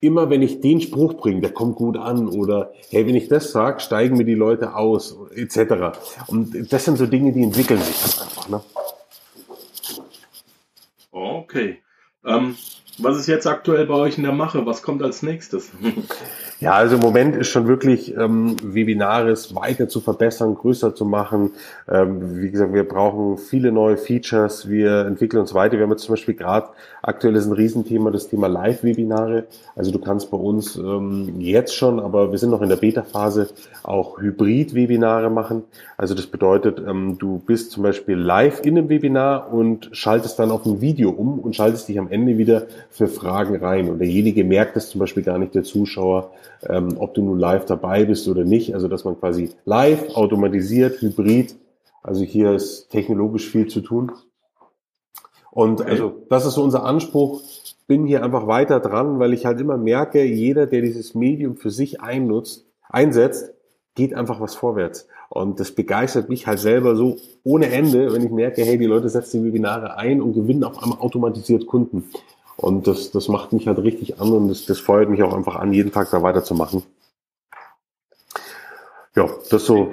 immer 0.00 0.30
wenn 0.30 0.42
ich 0.42 0.60
den 0.60 0.80
Spruch 0.80 1.14
bringe, 1.14 1.40
der 1.40 1.52
kommt 1.52 1.76
gut 1.76 1.96
an 1.96 2.28
oder 2.28 2.72
hey, 2.90 3.06
wenn 3.06 3.14
ich 3.14 3.28
das 3.28 3.50
sage, 3.50 3.80
steigen 3.80 4.16
mir 4.16 4.24
die 4.24 4.34
Leute 4.34 4.74
aus 4.74 5.16
etc. 5.34 5.98
Und 6.28 6.72
das 6.72 6.84
sind 6.84 6.98
so 6.98 7.06
Dinge, 7.06 7.32
die 7.32 7.42
entwickeln 7.42 7.80
sich 7.80 7.96
dann 8.00 8.26
einfach. 8.26 8.48
Ne? 8.48 8.60
Okay. 11.10 11.78
Ähm, 12.24 12.56
was 12.98 13.16
ist 13.16 13.28
jetzt 13.28 13.46
aktuell 13.46 13.86
bei 13.86 13.94
euch 13.94 14.18
in 14.18 14.24
der 14.24 14.32
Mache? 14.32 14.66
Was 14.66 14.82
kommt 14.82 15.02
als 15.02 15.22
nächstes? 15.22 15.70
Ja, 16.60 16.72
also 16.72 16.96
im 16.96 17.02
Moment 17.02 17.36
ist 17.36 17.50
schon 17.50 17.68
wirklich 17.68 18.16
ähm, 18.16 18.56
Webinaris 18.60 19.54
weiter 19.54 19.88
zu 19.88 20.00
verbessern, 20.00 20.56
größer 20.56 20.92
zu 20.92 21.04
machen. 21.04 21.52
Ähm, 21.88 22.42
wie 22.42 22.50
gesagt, 22.50 22.74
wir 22.74 22.82
brauchen 22.82 23.38
viele 23.38 23.70
neue 23.70 23.96
Features. 23.96 24.68
Wir 24.68 25.06
entwickeln 25.06 25.38
uns 25.38 25.54
weiter. 25.54 25.76
Wir 25.76 25.84
haben 25.84 25.92
jetzt 25.92 26.02
zum 26.02 26.14
Beispiel 26.14 26.34
gerade 26.34 26.70
aktuell 27.00 27.36
ist 27.36 27.46
ein 27.46 27.52
Riesenthema 27.52 28.10
das 28.10 28.28
Thema 28.28 28.48
Live-Webinare. 28.48 29.46
Also 29.76 29.92
du 29.92 30.00
kannst 30.00 30.32
bei 30.32 30.36
uns 30.36 30.74
ähm, 30.76 31.34
jetzt 31.38 31.76
schon, 31.76 32.00
aber 32.00 32.32
wir 32.32 32.38
sind 32.38 32.50
noch 32.50 32.62
in 32.62 32.68
der 32.68 32.76
Beta-Phase, 32.76 33.50
auch 33.84 34.20
Hybrid-Webinare 34.20 35.30
machen. 35.30 35.62
Also 35.96 36.14
das 36.14 36.26
bedeutet, 36.26 36.82
ähm, 36.84 37.18
du 37.18 37.38
bist 37.38 37.70
zum 37.70 37.84
Beispiel 37.84 38.16
live 38.16 38.64
in 38.64 38.76
einem 38.76 38.88
Webinar 38.88 39.52
und 39.52 39.90
schaltest 39.92 40.40
dann 40.40 40.50
auf 40.50 40.66
ein 40.66 40.80
Video 40.80 41.10
um 41.10 41.38
und 41.38 41.54
schaltest 41.54 41.88
dich 41.88 42.00
am 42.00 42.07
Ende 42.10 42.38
wieder 42.38 42.66
für 42.90 43.08
Fragen 43.08 43.56
rein. 43.56 43.88
Und 43.88 43.98
derjenige 43.98 44.44
merkt 44.44 44.76
es 44.76 44.90
zum 44.90 44.98
Beispiel 44.98 45.22
gar 45.22 45.38
nicht, 45.38 45.54
der 45.54 45.62
Zuschauer, 45.62 46.32
ähm, 46.68 46.96
ob 46.98 47.14
du 47.14 47.22
nun 47.22 47.38
live 47.38 47.64
dabei 47.64 48.04
bist 48.04 48.28
oder 48.28 48.44
nicht. 48.44 48.74
Also 48.74 48.88
dass 48.88 49.04
man 49.04 49.18
quasi 49.18 49.50
live, 49.64 50.14
automatisiert, 50.14 51.00
hybrid, 51.00 51.56
also 52.02 52.24
hier 52.24 52.52
ist 52.52 52.90
technologisch 52.90 53.48
viel 53.48 53.66
zu 53.66 53.80
tun. 53.80 54.12
Und 55.50 55.80
okay. 55.80 55.90
also 55.90 56.26
das 56.28 56.46
ist 56.46 56.54
so 56.54 56.62
unser 56.62 56.84
Anspruch. 56.84 57.42
Bin 57.86 58.06
hier 58.06 58.22
einfach 58.22 58.46
weiter 58.46 58.80
dran, 58.80 59.18
weil 59.18 59.32
ich 59.32 59.46
halt 59.46 59.60
immer 59.60 59.76
merke, 59.76 60.22
jeder, 60.24 60.66
der 60.66 60.82
dieses 60.82 61.14
Medium 61.14 61.56
für 61.56 61.70
sich 61.70 62.00
einnutzt, 62.00 62.66
einsetzt, 62.88 63.54
geht 63.94 64.14
einfach 64.14 64.40
was 64.40 64.54
vorwärts. 64.54 65.08
Und 65.28 65.60
das 65.60 65.72
begeistert 65.72 66.28
mich 66.28 66.46
halt 66.46 66.58
selber 66.58 66.96
so 66.96 67.16
ohne 67.44 67.70
Ende, 67.70 68.12
wenn 68.12 68.24
ich 68.24 68.30
merke, 68.30 68.64
hey, 68.64 68.78
die 68.78 68.86
Leute 68.86 69.08
setzen 69.08 69.42
die 69.42 69.48
Webinare 69.48 69.96
ein 69.96 70.22
und 70.22 70.32
gewinnen 70.32 70.64
auf 70.64 70.82
einmal 70.82 70.98
automatisiert 70.98 71.66
Kunden. 71.66 72.10
Und 72.56 72.86
das, 72.86 73.10
das 73.10 73.28
macht 73.28 73.52
mich 73.52 73.66
halt 73.66 73.78
richtig 73.78 74.20
an 74.20 74.32
und 74.32 74.48
das, 74.48 74.64
das 74.64 74.80
feuert 74.80 75.10
mich 75.10 75.22
auch 75.22 75.34
einfach 75.34 75.56
an, 75.56 75.72
jeden 75.72 75.92
Tag 75.92 76.10
da 76.10 76.22
weiterzumachen. 76.22 76.82
Ja, 79.14 79.28
das 79.50 79.64
so. 79.64 79.92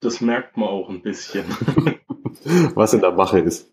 Das 0.00 0.20
merkt 0.20 0.56
man 0.56 0.68
auch 0.68 0.88
ein 0.88 1.02
bisschen. 1.02 1.44
was 2.74 2.94
in 2.94 3.00
der 3.00 3.12
Mache 3.12 3.40
ist. 3.40 3.72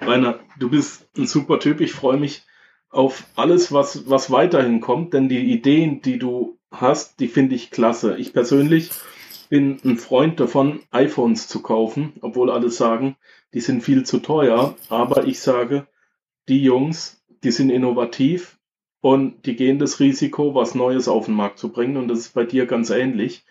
Rainer, 0.00 0.40
du 0.58 0.70
bist 0.70 1.06
ein 1.16 1.26
super 1.26 1.60
Typ. 1.60 1.80
Ich 1.80 1.92
freue 1.92 2.18
mich 2.18 2.44
auf 2.90 3.24
alles, 3.36 3.72
was, 3.72 4.08
was 4.08 4.30
weiterhin 4.30 4.80
kommt, 4.80 5.14
denn 5.14 5.28
die 5.28 5.52
Ideen, 5.52 6.02
die 6.02 6.18
du 6.18 6.58
hast, 6.80 7.20
die 7.20 7.28
finde 7.28 7.54
ich 7.54 7.70
klasse. 7.70 8.16
Ich 8.16 8.32
persönlich 8.32 8.90
bin 9.48 9.78
ein 9.84 9.98
Freund 9.98 10.40
davon, 10.40 10.80
iPhones 10.90 11.48
zu 11.48 11.62
kaufen, 11.62 12.14
obwohl 12.20 12.50
alle 12.50 12.70
sagen, 12.70 13.16
die 13.52 13.60
sind 13.60 13.82
viel 13.82 14.04
zu 14.04 14.18
teuer. 14.18 14.74
Aber 14.88 15.26
ich 15.26 15.40
sage, 15.40 15.86
die 16.48 16.62
Jungs, 16.62 17.24
die 17.42 17.50
sind 17.50 17.70
innovativ 17.70 18.58
und 19.00 19.46
die 19.46 19.56
gehen 19.56 19.78
das 19.78 20.00
Risiko, 20.00 20.54
was 20.54 20.74
Neues 20.74 21.08
auf 21.08 21.26
den 21.26 21.34
Markt 21.34 21.58
zu 21.58 21.70
bringen. 21.70 21.96
Und 21.96 22.08
das 22.08 22.20
ist 22.20 22.34
bei 22.34 22.44
dir 22.44 22.66
ganz 22.66 22.90
ähnlich. 22.90 23.44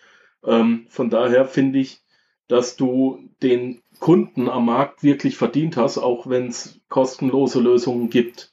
Ähm, 0.44 0.86
von 0.88 1.10
daher 1.10 1.46
finde 1.46 1.78
ich, 1.78 2.02
dass 2.48 2.76
du 2.76 3.30
den 3.42 3.82
Kunden 4.00 4.48
am 4.48 4.66
Markt 4.66 5.02
wirklich 5.02 5.36
verdient 5.36 5.76
hast, 5.76 5.98
auch 5.98 6.28
wenn 6.28 6.48
es 6.48 6.80
kostenlose 6.88 7.60
Lösungen 7.60 8.10
gibt. 8.10 8.52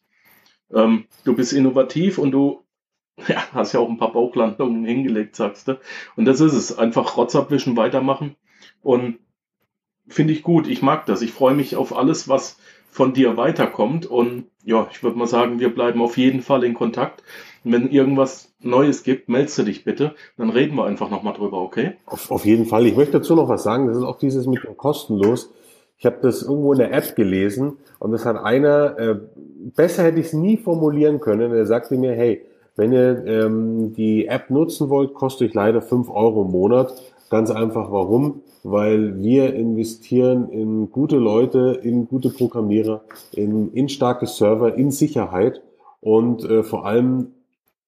Ähm, 0.74 1.06
du 1.26 1.36
bist 1.36 1.54
innovativ 1.54 2.18
und 2.18 2.32
du 2.32 2.64
ja, 3.28 3.44
hast 3.54 3.74
ja 3.74 3.80
auch 3.80 3.90
ein 3.90 3.98
paar 3.98 4.14
Bauchlandungen 4.14 4.86
hingelegt, 4.86 5.36
sagst 5.36 5.68
du. 5.68 5.80
Und 6.16 6.26
das 6.26 6.42
ist 6.42 6.54
es. 6.54 6.78
Einfach 6.78 7.18
Rotz 7.18 7.36
abwischen, 7.36 7.78
weitermachen. 7.78 8.36
Und 8.82 9.20
finde 10.08 10.34
ich 10.34 10.44
gut. 10.44 10.68
Ich 10.68 10.82
mag 10.82 11.06
das. 11.06 11.22
Ich 11.22 11.32
freue 11.32 11.54
mich 11.54 11.76
auf 11.76 11.96
alles, 11.96 12.28
was 12.28 12.58
von 12.90 13.14
dir 13.14 13.38
weiterkommt. 13.38 14.06
Und 14.06 14.46
ja, 14.64 14.88
ich 14.92 15.04
würde 15.04 15.18
mal 15.18 15.28
sagen, 15.28 15.60
wir 15.60 15.74
bleiben 15.74 16.02
auf 16.02 16.18
jeden 16.18 16.42
Fall 16.42 16.64
in 16.64 16.74
Kontakt. 16.74 17.24
Und 17.64 17.74
wenn 17.74 17.90
irgendwas 17.90 18.54
Neues 18.60 19.04
gibt, 19.04 19.30
meldest 19.30 19.58
du 19.58 19.64
dich 19.64 19.84
bitte. 19.84 20.16
Dann 20.38 20.50
reden 20.50 20.76
wir 20.76 20.86
einfach 20.86 21.10
nochmal 21.10 21.34
drüber, 21.34 21.62
okay? 21.62 21.94
Auf, 22.06 22.32
auf 22.32 22.46
jeden 22.46 22.66
Fall. 22.66 22.86
Ich 22.86 22.96
möchte 22.96 23.20
dazu 23.20 23.36
noch 23.36 23.50
was 23.50 23.64
sagen. 23.64 23.88
Das 23.88 23.98
ist 23.98 24.04
auch 24.04 24.18
dieses 24.18 24.48
mit 24.48 24.64
dem 24.64 24.78
kostenlos. 24.78 25.52
Ich 25.98 26.06
habe 26.08 26.18
das 26.24 26.42
irgendwo 26.42 26.74
in 26.74 26.80
der 26.80 26.92
App 26.94 27.16
gelesen 27.16 27.78
und 28.00 28.12
das 28.12 28.26
hat 28.26 28.36
einer, 28.36 28.98
äh, 28.98 29.20
besser 29.76 30.04
hätte 30.04 30.20
ich 30.20 30.28
es 30.28 30.34
nie 30.34 30.58
formulieren 30.58 31.20
können. 31.20 31.54
Er 31.54 31.68
sagte 31.68 31.96
mir, 31.96 32.14
hey, 32.14 32.44
wenn 32.76 32.92
ihr 32.92 33.26
ähm, 33.26 33.94
die 33.94 34.28
App 34.28 34.50
nutzen 34.50 34.90
wollt, 34.90 35.14
kostet 35.14 35.50
euch 35.50 35.54
leider 35.54 35.82
fünf 35.82 36.10
Euro 36.10 36.44
im 36.44 36.52
Monat. 36.52 36.94
Ganz 37.30 37.52
einfach 37.52 37.92
warum? 37.92 38.42
weil 38.64 39.22
wir 39.22 39.54
investieren 39.54 40.50
in 40.50 40.92
gute 40.92 41.18
Leute, 41.18 41.80
in 41.82 42.08
gute 42.08 42.30
Programmierer, 42.30 43.02
in, 43.32 43.74
in 43.74 43.90
starke 43.90 44.28
Server, 44.28 44.76
in 44.76 44.92
Sicherheit 44.92 45.62
und 46.00 46.44
äh, 46.44 46.64
vor 46.64 46.86
allem 46.86 47.34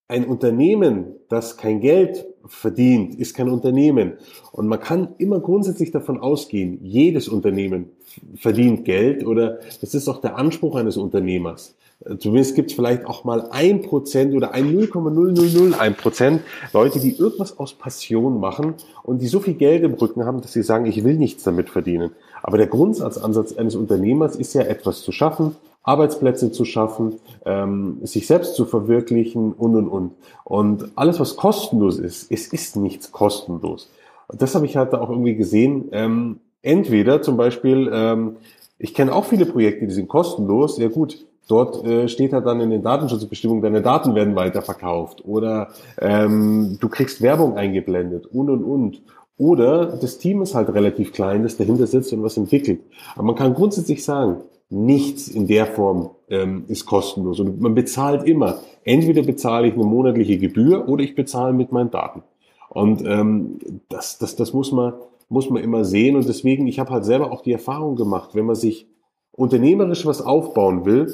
ein 0.07 0.25
Unternehmen, 0.25 1.15
das 1.29 1.57
kein 1.57 1.79
Geld 1.79 2.25
verdient, 2.45 3.15
ist 3.15 3.35
kein 3.35 3.49
Unternehmen. 3.49 4.13
Und 4.51 4.67
man 4.67 4.79
kann 4.79 5.09
immer 5.17 5.39
grundsätzlich 5.39 5.91
davon 5.91 6.19
ausgehen, 6.19 6.79
jedes 6.83 7.27
Unternehmen 7.27 7.89
verdient 8.35 8.85
Geld 8.85 9.25
oder 9.25 9.59
das 9.81 9.93
ist 9.93 10.07
auch 10.07 10.21
der 10.21 10.37
Anspruch 10.37 10.75
eines 10.75 10.97
Unternehmers. 10.97 11.75
Zumindest 12.19 12.55
gibt 12.55 12.71
es 12.71 12.75
vielleicht 12.75 13.05
auch 13.05 13.23
mal 13.23 13.47
ein 13.51 13.81
Prozent 13.81 14.33
oder 14.33 14.51
ein 14.51 14.77
0,0001 14.77 15.91
Prozent 15.91 16.41
Leute, 16.73 16.99
die 16.99 17.15
irgendwas 17.15 17.57
aus 17.57 17.75
Passion 17.75 18.39
machen 18.41 18.73
und 19.03 19.21
die 19.21 19.27
so 19.27 19.39
viel 19.39 19.53
Geld 19.53 19.83
im 19.83 19.93
Rücken 19.93 20.25
haben, 20.25 20.41
dass 20.41 20.51
sie 20.51 20.63
sagen, 20.63 20.85
ich 20.85 21.03
will 21.05 21.15
nichts 21.15 21.43
damit 21.43 21.69
verdienen. 21.69 22.11
Aber 22.43 22.57
der 22.57 22.67
Grundsatzansatz 22.67 23.53
eines 23.53 23.75
Unternehmers 23.75 24.35
ist 24.35 24.53
ja 24.53 24.61
etwas 24.61 25.01
zu 25.01 25.11
schaffen, 25.11 25.55
Arbeitsplätze 25.81 26.51
zu 26.51 26.65
schaffen, 26.65 27.19
ähm, 27.45 27.99
sich 28.03 28.27
selbst 28.27 28.55
zu 28.55 28.65
verwirklichen 28.65 29.53
und 29.53 29.75
und 29.75 29.87
und. 29.87 30.11
Und 30.43 30.91
alles, 30.95 31.19
was 31.19 31.35
kostenlos 31.35 31.97
ist, 31.97 32.31
es 32.31 32.47
ist 32.47 32.75
nichts 32.75 33.11
kostenlos. 33.11 33.89
Das 34.27 34.55
habe 34.55 34.65
ich 34.65 34.77
halt 34.77 34.93
auch 34.93 35.09
irgendwie 35.09 35.35
gesehen. 35.35 35.89
Ähm, 35.91 36.39
entweder 36.61 37.21
zum 37.21 37.37
Beispiel, 37.37 37.89
ähm, 37.91 38.37
ich 38.77 38.93
kenne 38.93 39.13
auch 39.13 39.25
viele 39.25 39.45
Projekte, 39.45 39.87
die 39.87 39.93
sind 39.93 40.07
kostenlos. 40.07 40.77
Ja 40.77 40.89
gut, 40.89 41.25
Dort 41.47 41.85
äh, 41.85 42.07
steht 42.07 42.31
halt 42.31 42.45
dann 42.45 42.61
in 42.61 42.69
den 42.69 42.83
Datenschutzbestimmungen, 42.83 43.61
deine 43.61 43.81
Daten 43.81 44.15
werden 44.15 44.35
weiterverkauft 44.35 45.25
oder 45.25 45.69
ähm, 45.99 46.77
du 46.79 46.87
kriegst 46.87 47.21
Werbung 47.21 47.57
eingeblendet 47.57 48.27
und 48.27 48.49
und 48.49 48.63
und. 48.63 49.01
Oder 49.37 49.97
das 49.97 50.19
Team 50.19 50.41
ist 50.41 50.53
halt 50.53 50.69
relativ 50.69 51.11
klein, 51.11 51.43
das 51.43 51.57
dahinter 51.57 51.87
sitzt 51.87 52.13
und 52.13 52.23
was 52.23 52.37
entwickelt. 52.37 52.81
Aber 53.15 53.23
man 53.23 53.35
kann 53.35 53.53
grundsätzlich 53.53 54.03
sagen, 54.03 54.41
nichts 54.69 55.27
in 55.27 55.47
der 55.47 55.65
Form 55.65 56.11
ähm, 56.29 56.65
ist 56.67 56.85
kostenlos. 56.85 57.39
Und 57.39 57.61
man 57.61 57.75
bezahlt 57.75 58.27
immer. 58.27 58.59
Entweder 58.83 59.23
bezahle 59.23 59.67
ich 59.67 59.73
eine 59.73 59.83
monatliche 59.83 60.37
Gebühr 60.37 60.87
oder 60.87 61.03
ich 61.03 61.15
bezahle 61.15 61.53
mit 61.53 61.71
meinen 61.71 61.91
Daten. 61.91 62.23
Und 62.69 63.05
ähm, 63.05 63.59
das, 63.89 64.17
das, 64.17 64.35
das 64.35 64.53
muss 64.53 64.71
man, 64.71 64.93
muss 65.29 65.49
man 65.49 65.63
immer 65.63 65.85
sehen. 65.85 66.15
Und 66.15 66.27
deswegen, 66.27 66.67
ich 66.67 66.79
habe 66.79 66.91
halt 66.91 67.05
selber 67.05 67.31
auch 67.31 67.41
die 67.41 67.53
Erfahrung 67.53 67.95
gemacht, 67.95 68.31
wenn 68.33 68.45
man 68.45 68.55
sich 68.55 68.87
unternehmerisch 69.31 70.05
was 70.05 70.21
aufbauen 70.21 70.85
will, 70.85 71.13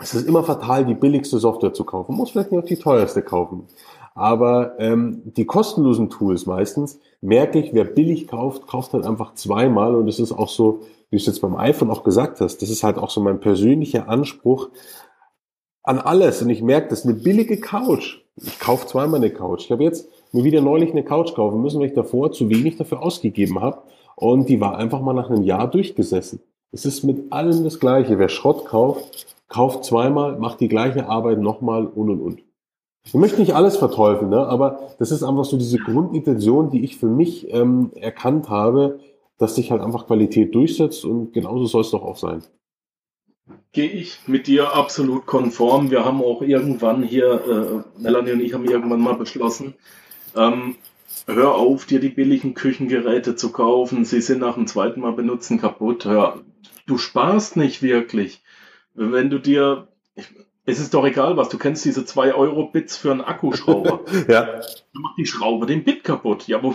es 0.00 0.14
ist 0.14 0.28
immer 0.28 0.44
fatal, 0.44 0.84
die 0.84 0.94
billigste 0.94 1.38
Software 1.38 1.72
zu 1.72 1.84
kaufen. 1.84 2.12
Man 2.12 2.18
muss 2.18 2.30
vielleicht 2.30 2.52
nicht 2.52 2.62
auch 2.62 2.66
die 2.66 2.76
teuerste 2.76 3.22
kaufen. 3.22 3.66
Aber 4.18 4.72
ähm, 4.80 5.22
die 5.24 5.44
kostenlosen 5.44 6.10
Tools 6.10 6.44
meistens, 6.44 6.98
merke 7.20 7.60
ich, 7.60 7.72
wer 7.72 7.84
billig 7.84 8.26
kauft, 8.26 8.66
kauft 8.66 8.92
halt 8.92 9.06
einfach 9.06 9.34
zweimal. 9.34 9.94
Und 9.94 10.06
das 10.06 10.18
ist 10.18 10.32
auch 10.32 10.48
so, 10.48 10.80
wie 11.08 11.16
du 11.16 11.20
es 11.20 11.26
jetzt 11.26 11.40
beim 11.40 11.54
iPhone 11.54 11.88
auch 11.88 12.02
gesagt 12.02 12.40
hast, 12.40 12.60
das 12.60 12.68
ist 12.68 12.82
halt 12.82 12.98
auch 12.98 13.10
so 13.10 13.20
mein 13.20 13.38
persönlicher 13.38 14.08
Anspruch 14.08 14.70
an 15.84 16.00
alles. 16.00 16.42
Und 16.42 16.50
ich 16.50 16.62
merke, 16.62 16.88
das 16.88 17.00
ist 17.00 17.04
eine 17.04 17.14
billige 17.14 17.60
Couch. 17.60 18.18
Ich 18.34 18.58
kaufe 18.58 18.88
zweimal 18.88 19.20
eine 19.20 19.30
Couch. 19.30 19.66
Ich 19.66 19.70
habe 19.70 19.84
jetzt 19.84 20.08
mir 20.32 20.42
wieder 20.42 20.62
neulich 20.62 20.90
eine 20.90 21.04
Couch 21.04 21.32
kaufen 21.34 21.62
müssen, 21.62 21.78
weil 21.78 21.86
ich 21.86 21.94
davor 21.94 22.32
zu 22.32 22.50
wenig 22.50 22.76
dafür 22.76 23.00
ausgegeben 23.00 23.60
habe. 23.60 23.82
Und 24.16 24.48
die 24.48 24.60
war 24.60 24.76
einfach 24.76 25.00
mal 25.00 25.12
nach 25.12 25.30
einem 25.30 25.44
Jahr 25.44 25.70
durchgesessen. 25.70 26.40
Es 26.72 26.84
ist 26.84 27.04
mit 27.04 27.32
allem 27.32 27.62
das 27.62 27.78
Gleiche. 27.78 28.18
Wer 28.18 28.28
Schrott 28.28 28.64
kauft, 28.64 29.36
kauft 29.46 29.84
zweimal, 29.84 30.40
macht 30.40 30.58
die 30.58 30.68
gleiche 30.68 31.08
Arbeit 31.08 31.38
nochmal 31.38 31.86
und 31.86 32.10
und 32.10 32.20
und. 32.20 32.47
Ich 33.08 33.14
möchte 33.14 33.40
nicht 33.40 33.54
alles 33.54 33.78
verteufeln, 33.78 34.28
ne? 34.28 34.46
aber 34.46 34.94
das 34.98 35.12
ist 35.12 35.22
einfach 35.22 35.46
so 35.46 35.56
diese 35.56 35.78
Grundintention, 35.78 36.68
die 36.68 36.84
ich 36.84 36.98
für 36.98 37.06
mich 37.06 37.50
ähm, 37.50 37.90
erkannt 37.94 38.50
habe, 38.50 39.00
dass 39.38 39.54
sich 39.54 39.70
halt 39.70 39.80
einfach 39.80 40.06
Qualität 40.06 40.54
durchsetzt 40.54 41.06
und 41.06 41.32
genauso 41.32 41.64
soll 41.64 41.80
es 41.80 41.90
doch 41.90 42.02
auch 42.02 42.18
sein. 42.18 42.42
Gehe 43.72 43.88
ich 43.88 44.18
mit 44.26 44.46
dir 44.46 44.74
absolut 44.74 45.24
konform. 45.24 45.90
Wir 45.90 46.04
haben 46.04 46.22
auch 46.22 46.42
irgendwann 46.42 47.02
hier, 47.02 47.84
äh, 47.96 48.02
Melanie 48.02 48.32
und 48.32 48.40
ich 48.40 48.52
haben 48.52 48.66
irgendwann 48.66 49.00
mal 49.00 49.14
beschlossen, 49.14 49.72
ähm, 50.36 50.76
hör 51.26 51.54
auf, 51.54 51.86
dir 51.86 52.00
die 52.00 52.10
billigen 52.10 52.52
Küchengeräte 52.52 53.36
zu 53.36 53.52
kaufen. 53.52 54.04
Sie 54.04 54.20
sind 54.20 54.40
nach 54.40 54.56
dem 54.56 54.66
zweiten 54.66 55.00
Mal 55.00 55.12
benutzen 55.12 55.58
kaputt. 55.58 56.04
Hör, 56.04 56.40
du 56.84 56.98
sparst 56.98 57.56
nicht 57.56 57.80
wirklich. 57.80 58.42
Wenn 58.92 59.30
du 59.30 59.38
dir, 59.38 59.88
ich, 60.14 60.26
es 60.68 60.80
ist 60.80 60.92
doch 60.92 61.04
egal 61.04 61.36
was, 61.36 61.48
du 61.48 61.58
kennst 61.58 61.84
diese 61.84 62.04
2 62.04 62.34
Euro 62.34 62.64
Bits 62.64 62.96
für 62.96 63.10
einen 63.10 63.22
Akkuschrauber. 63.22 64.00
ja. 64.28 64.44
Dann 64.44 65.02
macht 65.02 65.18
die 65.18 65.26
Schraube 65.26 65.66
den 65.66 65.82
Bit 65.82 66.04
kaputt. 66.04 66.46
Ja, 66.46 66.62
wo, 66.62 66.74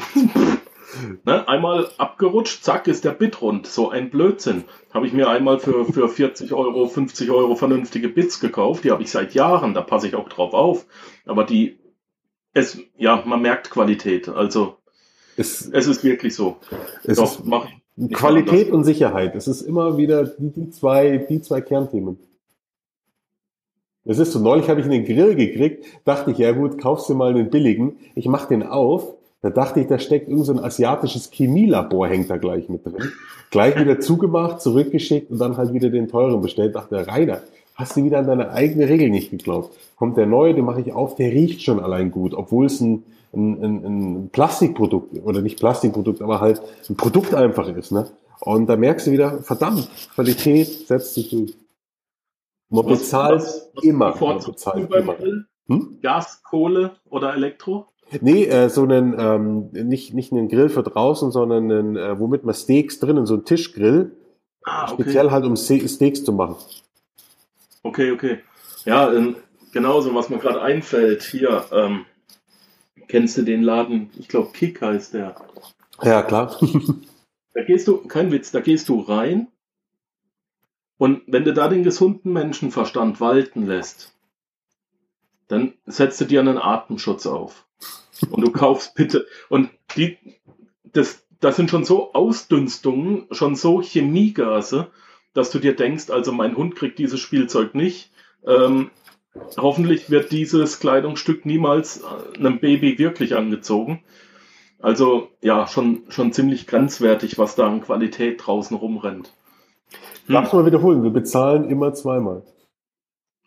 ne, 1.25 1.47
einmal 1.47 1.89
abgerutscht, 1.97 2.63
zack, 2.63 2.87
ist 2.87 3.05
der 3.05 3.11
Bit 3.11 3.41
rund. 3.41 3.67
So 3.67 3.89
ein 3.89 4.09
Blödsinn. 4.09 4.63
Habe 4.93 5.05
ich 5.05 5.13
mir 5.13 5.29
einmal 5.29 5.59
für, 5.59 5.85
für 5.85 6.09
40 6.09 6.53
Euro, 6.53 6.87
50 6.87 7.29
Euro 7.29 7.55
vernünftige 7.55 8.09
Bits 8.09 8.39
gekauft. 8.39 8.83
Die 8.83 8.91
habe 8.91 9.03
ich 9.03 9.11
seit 9.11 9.33
Jahren, 9.35 9.73
da 9.73 9.81
passe 9.81 10.07
ich 10.07 10.15
auch 10.15 10.27
drauf 10.27 10.53
auf. 10.53 10.85
Aber 11.25 11.43
die, 11.43 11.79
es, 12.53 12.79
ja, 12.97 13.23
man 13.25 13.41
merkt 13.41 13.69
Qualität. 13.69 14.27
Also, 14.27 14.77
es, 15.37 15.67
es 15.67 15.87
ist 15.87 16.03
wirklich 16.03 16.35
so. 16.35 16.57
Es 17.03 17.17
Doch, 17.17 17.39
ist 17.39 18.13
Qualität 18.13 18.71
und 18.71 18.83
Sicherheit. 18.83 19.35
Es 19.35 19.47
ist 19.47 19.61
immer 19.61 19.97
wieder 19.97 20.25
die, 20.25 20.51
die, 20.51 20.69
zwei, 20.71 21.17
die 21.17 21.41
zwei 21.41 21.61
Kernthemen. 21.61 22.17
Es 24.05 24.19
ist 24.19 24.33
so, 24.33 24.39
neulich 24.39 24.69
habe 24.69 24.81
ich 24.81 24.85
einen 24.85 25.05
Grill 25.05 25.35
gekriegt, 25.35 25.85
dachte 26.03 26.31
ich, 26.31 26.37
ja 26.37 26.51
gut, 26.51 26.77
kaufst 26.81 27.07
du 27.09 27.15
mal 27.15 27.29
einen 27.29 27.49
billigen. 27.49 27.97
Ich 28.15 28.27
mache 28.27 28.49
den 28.49 28.63
auf, 28.63 29.13
da 29.41 29.49
dachte 29.49 29.79
ich, 29.79 29.87
da 29.87 29.97
steckt 29.97 30.27
irgend 30.27 30.45
so 30.45 30.53
ein 30.53 30.63
asiatisches 30.63 31.29
Chemielabor, 31.31 32.07
hängt 32.07 32.29
da 32.29 32.37
gleich 32.37 32.67
mit 32.67 32.85
drin. 32.85 33.11
Gleich 33.49 33.79
wieder 33.79 33.99
zugemacht, 33.99 34.61
zurückgeschickt 34.61 35.31
und 35.31 35.39
dann 35.39 35.57
halt 35.57 35.73
wieder 35.73 35.89
den 35.89 36.07
teuren 36.07 36.41
bestellt. 36.41 36.75
Dachte, 36.75 37.07
Rainer, 37.07 37.41
hast 37.75 37.95
du 37.95 38.03
wieder 38.03 38.19
an 38.19 38.27
deine 38.27 38.51
eigene 38.51 38.89
Regel 38.89 39.09
nicht 39.09 39.31
geglaubt. 39.31 39.77
Kommt 39.95 40.17
der 40.17 40.25
neue, 40.25 40.53
den 40.53 40.65
mache 40.65 40.81
ich 40.81 40.91
auf, 40.91 41.15
der 41.15 41.31
riecht 41.31 41.61
schon 41.61 41.79
allein 41.79 42.11
gut, 42.11 42.33
obwohl 42.33 42.65
es 42.65 42.81
ein, 42.81 43.03
ein, 43.33 43.63
ein, 43.63 43.85
ein 43.85 44.29
Plastikprodukt 44.31 45.23
oder 45.23 45.41
nicht 45.41 45.59
Plastikprodukt, 45.59 46.21
aber 46.21 46.41
halt 46.41 46.61
ein 46.89 46.95
Produkt 46.95 47.33
einfach 47.33 47.67
ist. 47.67 47.91
Ne? 47.91 48.07
Und 48.39 48.67
da 48.67 48.75
merkst 48.75 49.07
du 49.07 49.11
wieder, 49.11 49.39
verdammt, 49.41 49.89
Qualität 50.13 50.87
setzt 50.87 51.13
sich 51.13 51.29
durch. 51.29 51.53
Man 52.73 52.87
bezahlt 52.87 53.41
was, 53.41 53.71
was 53.75 53.83
immer. 53.83 54.15
Man 54.19 54.39
bezahlt 54.39 54.91
immer. 54.91 55.15
Hm? 55.67 55.99
Gas, 56.01 56.41
Kohle 56.43 56.95
oder 57.09 57.35
Elektro? 57.35 57.87
Nee, 58.19 58.45
äh, 58.45 58.69
so 58.69 58.83
einen, 58.83 59.15
ähm, 59.17 59.69
nicht, 59.71 60.13
nicht 60.13 60.31
einen 60.31 60.49
Grill 60.49 60.69
für 60.69 60.83
draußen, 60.83 61.31
sondern 61.31 61.71
einen, 61.71 61.95
äh, 61.95 62.19
womit 62.19 62.43
man 62.43 62.55
Steaks 62.55 62.99
drinnen, 62.99 63.25
so 63.25 63.35
ein 63.35 63.45
Tischgrill. 63.45 64.15
Ah, 64.63 64.85
okay. 64.85 65.03
Speziell 65.03 65.31
halt, 65.31 65.45
um 65.45 65.55
Steaks 65.55 66.23
zu 66.23 66.33
machen. 66.33 66.55
Okay, 67.83 68.11
okay. 68.11 68.39
Ja, 68.85 69.11
ähm, 69.13 69.35
genauso, 69.71 70.13
was 70.15 70.29
mir 70.29 70.39
gerade 70.39 70.61
einfällt, 70.61 71.21
hier, 71.21 71.65
ähm, 71.71 72.05
kennst 73.07 73.37
du 73.37 73.43
den 73.43 73.61
Laden, 73.61 74.09
ich 74.17 74.27
glaube 74.27 74.51
Kick 74.53 74.81
heißt 74.81 75.13
der. 75.13 75.35
Ja, 76.01 76.23
klar. 76.23 76.57
da 77.53 77.63
gehst 77.63 77.87
du, 77.87 77.97
kein 77.97 78.31
Witz, 78.31 78.51
da 78.51 78.61
gehst 78.61 78.89
du 78.89 78.99
rein 78.99 79.47
und 81.03 81.23
wenn 81.27 81.43
du 81.43 81.51
da 81.51 81.67
den 81.67 81.83
gesunden 81.83 82.31
Menschenverstand 82.31 83.19
walten 83.19 83.65
lässt, 83.65 84.13
dann 85.49 85.73
setzt 85.85 86.21
du 86.21 86.23
dir 86.23 86.39
einen 86.39 86.57
Atemschutz 86.57 87.25
auf 87.25 87.65
und 88.29 88.39
du 88.39 88.53
kaufst 88.53 88.95
bitte. 88.95 89.27
Und 89.49 89.69
die, 89.97 90.17
das, 90.93 91.27
das 91.41 91.57
sind 91.57 91.69
schon 91.69 91.83
so 91.83 92.13
Ausdünstungen, 92.13 93.27
schon 93.31 93.57
so 93.57 93.81
Chemiegase, 93.81 94.91
dass 95.33 95.51
du 95.51 95.59
dir 95.59 95.75
denkst, 95.75 96.09
also 96.09 96.31
mein 96.31 96.55
Hund 96.55 96.77
kriegt 96.77 96.97
dieses 96.99 97.19
Spielzeug 97.19 97.75
nicht. 97.75 98.09
Ähm, 98.47 98.89
hoffentlich 99.57 100.09
wird 100.09 100.31
dieses 100.31 100.79
Kleidungsstück 100.79 101.45
niemals 101.45 102.01
äh, 102.01 102.37
einem 102.37 102.61
Baby 102.61 102.97
wirklich 102.97 103.35
angezogen. 103.35 104.01
Also 104.79 105.31
ja, 105.41 105.67
schon, 105.67 106.03
schon 106.07 106.31
ziemlich 106.31 106.65
grenzwertig, 106.65 107.37
was 107.37 107.55
da 107.55 107.67
an 107.67 107.81
Qualität 107.81 108.41
draußen 108.45 108.77
rumrennt. 108.77 109.33
Hm. 110.25 110.33
Darfst 110.33 110.53
du 110.53 110.57
mal 110.57 110.65
wiederholen, 110.65 111.03
wir 111.03 111.11
bezahlen 111.11 111.69
immer 111.69 111.93
zweimal. 111.93 112.43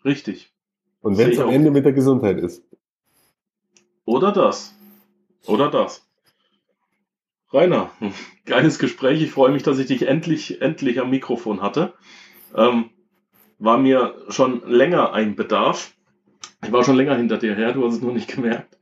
Richtig. 0.05 0.53
Und 1.01 1.17
wenn 1.17 1.31
es 1.31 1.39
am 1.39 1.49
Ende 1.49 1.71
mit 1.71 1.85
der 1.85 1.93
Gesundheit 1.93 2.37
ist. 2.37 2.63
Oder 4.05 4.31
das. 4.31 4.73
Oder 5.45 5.69
das. 5.69 6.07
Rainer, 7.51 7.91
geiles 8.45 8.79
Gespräch. 8.79 9.21
Ich 9.21 9.31
freue 9.31 9.51
mich, 9.51 9.63
dass 9.63 9.79
ich 9.79 9.87
dich 9.87 10.07
endlich, 10.07 10.61
endlich 10.61 10.99
am 10.99 11.09
Mikrofon 11.09 11.61
hatte. 11.61 11.93
Ähm, 12.55 12.89
war 13.59 13.77
mir 13.77 14.15
schon 14.29 14.61
länger 14.69 15.13
ein 15.13 15.35
Bedarf. 15.35 15.93
Ich 16.63 16.71
war 16.71 16.83
schon 16.83 16.95
länger 16.95 17.15
hinter 17.15 17.37
dir 17.37 17.55
her, 17.55 17.73
du 17.73 17.85
hast 17.85 17.95
es 17.95 18.01
nur 18.01 18.13
nicht 18.13 18.33
gemerkt. 18.33 18.77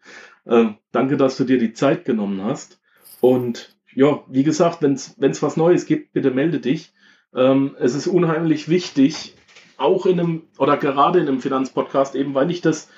Ähm, 0.48 0.76
danke, 0.92 1.18
dass 1.18 1.38
du 1.38 1.44
dir 1.44 1.58
die 1.58 1.74
Zeit 1.74 2.06
genommen 2.06 2.44
hast. 2.44 2.80
Und 3.22 3.76
ja, 3.94 4.24
wie 4.28 4.44
gesagt, 4.44 4.82
wenn 4.82 4.94
es 4.94 5.42
was 5.42 5.58
Neues 5.58 5.86
gibt, 5.86 6.14
bitte 6.14 6.32
melde 6.32 6.60
dich. 6.60 6.94
Ähm, 7.36 7.76
es 7.80 7.96
ist 7.96 8.08
unheimlich 8.08 8.70
wichtig, 8.70 9.36
auch 9.78 10.06
in 10.06 10.20
einem, 10.20 10.44
oder 10.58 10.78
gerade 10.78 11.20
in 11.20 11.28
einem 11.28 11.42
Finanzpodcast, 11.42 12.16
eben 12.16 12.34
weil 12.34 12.50
ich 12.50 12.62
das 12.62 12.90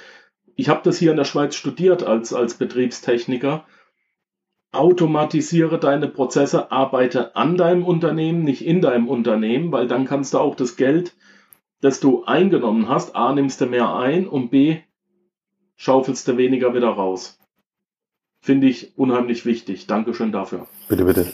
ich 0.58 0.70
habe 0.70 0.82
das 0.84 0.98
hier 0.98 1.12
in 1.12 1.18
der 1.18 1.24
Schweiz 1.24 1.56
studiert 1.56 2.04
als, 2.04 2.34
als 2.34 2.56
Betriebstechniker. 2.56 3.66
Automatisiere 4.74 5.80
deine 5.80 6.08
Prozesse, 6.08 6.72
arbeite 6.72 7.36
an 7.36 7.58
deinem 7.58 7.86
Unternehmen, 7.86 8.44
nicht 8.44 8.66
in 8.66 8.82
deinem 8.82 9.08
Unternehmen, 9.08 9.72
weil 9.72 9.88
dann 9.88 10.06
kannst 10.06 10.34
du 10.34 10.40
auch 10.40 10.56
das 10.56 10.76
Geld, 10.76 11.16
das 11.80 12.00
du 12.00 12.26
eingenommen 12.26 12.90
hast, 12.90 13.16
A, 13.16 13.34
nimmst 13.34 13.62
du 13.62 13.68
mehr 13.68 13.96
ein 13.96 14.28
und 14.28 14.50
B, 14.50 14.80
schaufelst 15.76 16.28
du 16.28 16.38
weniger 16.38 16.74
wieder 16.74 16.90
raus. 16.90 17.40
Finde 18.42 18.68
ich 18.68 18.98
unheimlich 18.98 19.46
wichtig. 19.46 19.86
Dankeschön 19.86 20.32
dafür. 20.32 20.68
Bitte, 20.90 21.06
bitte. 21.06 21.34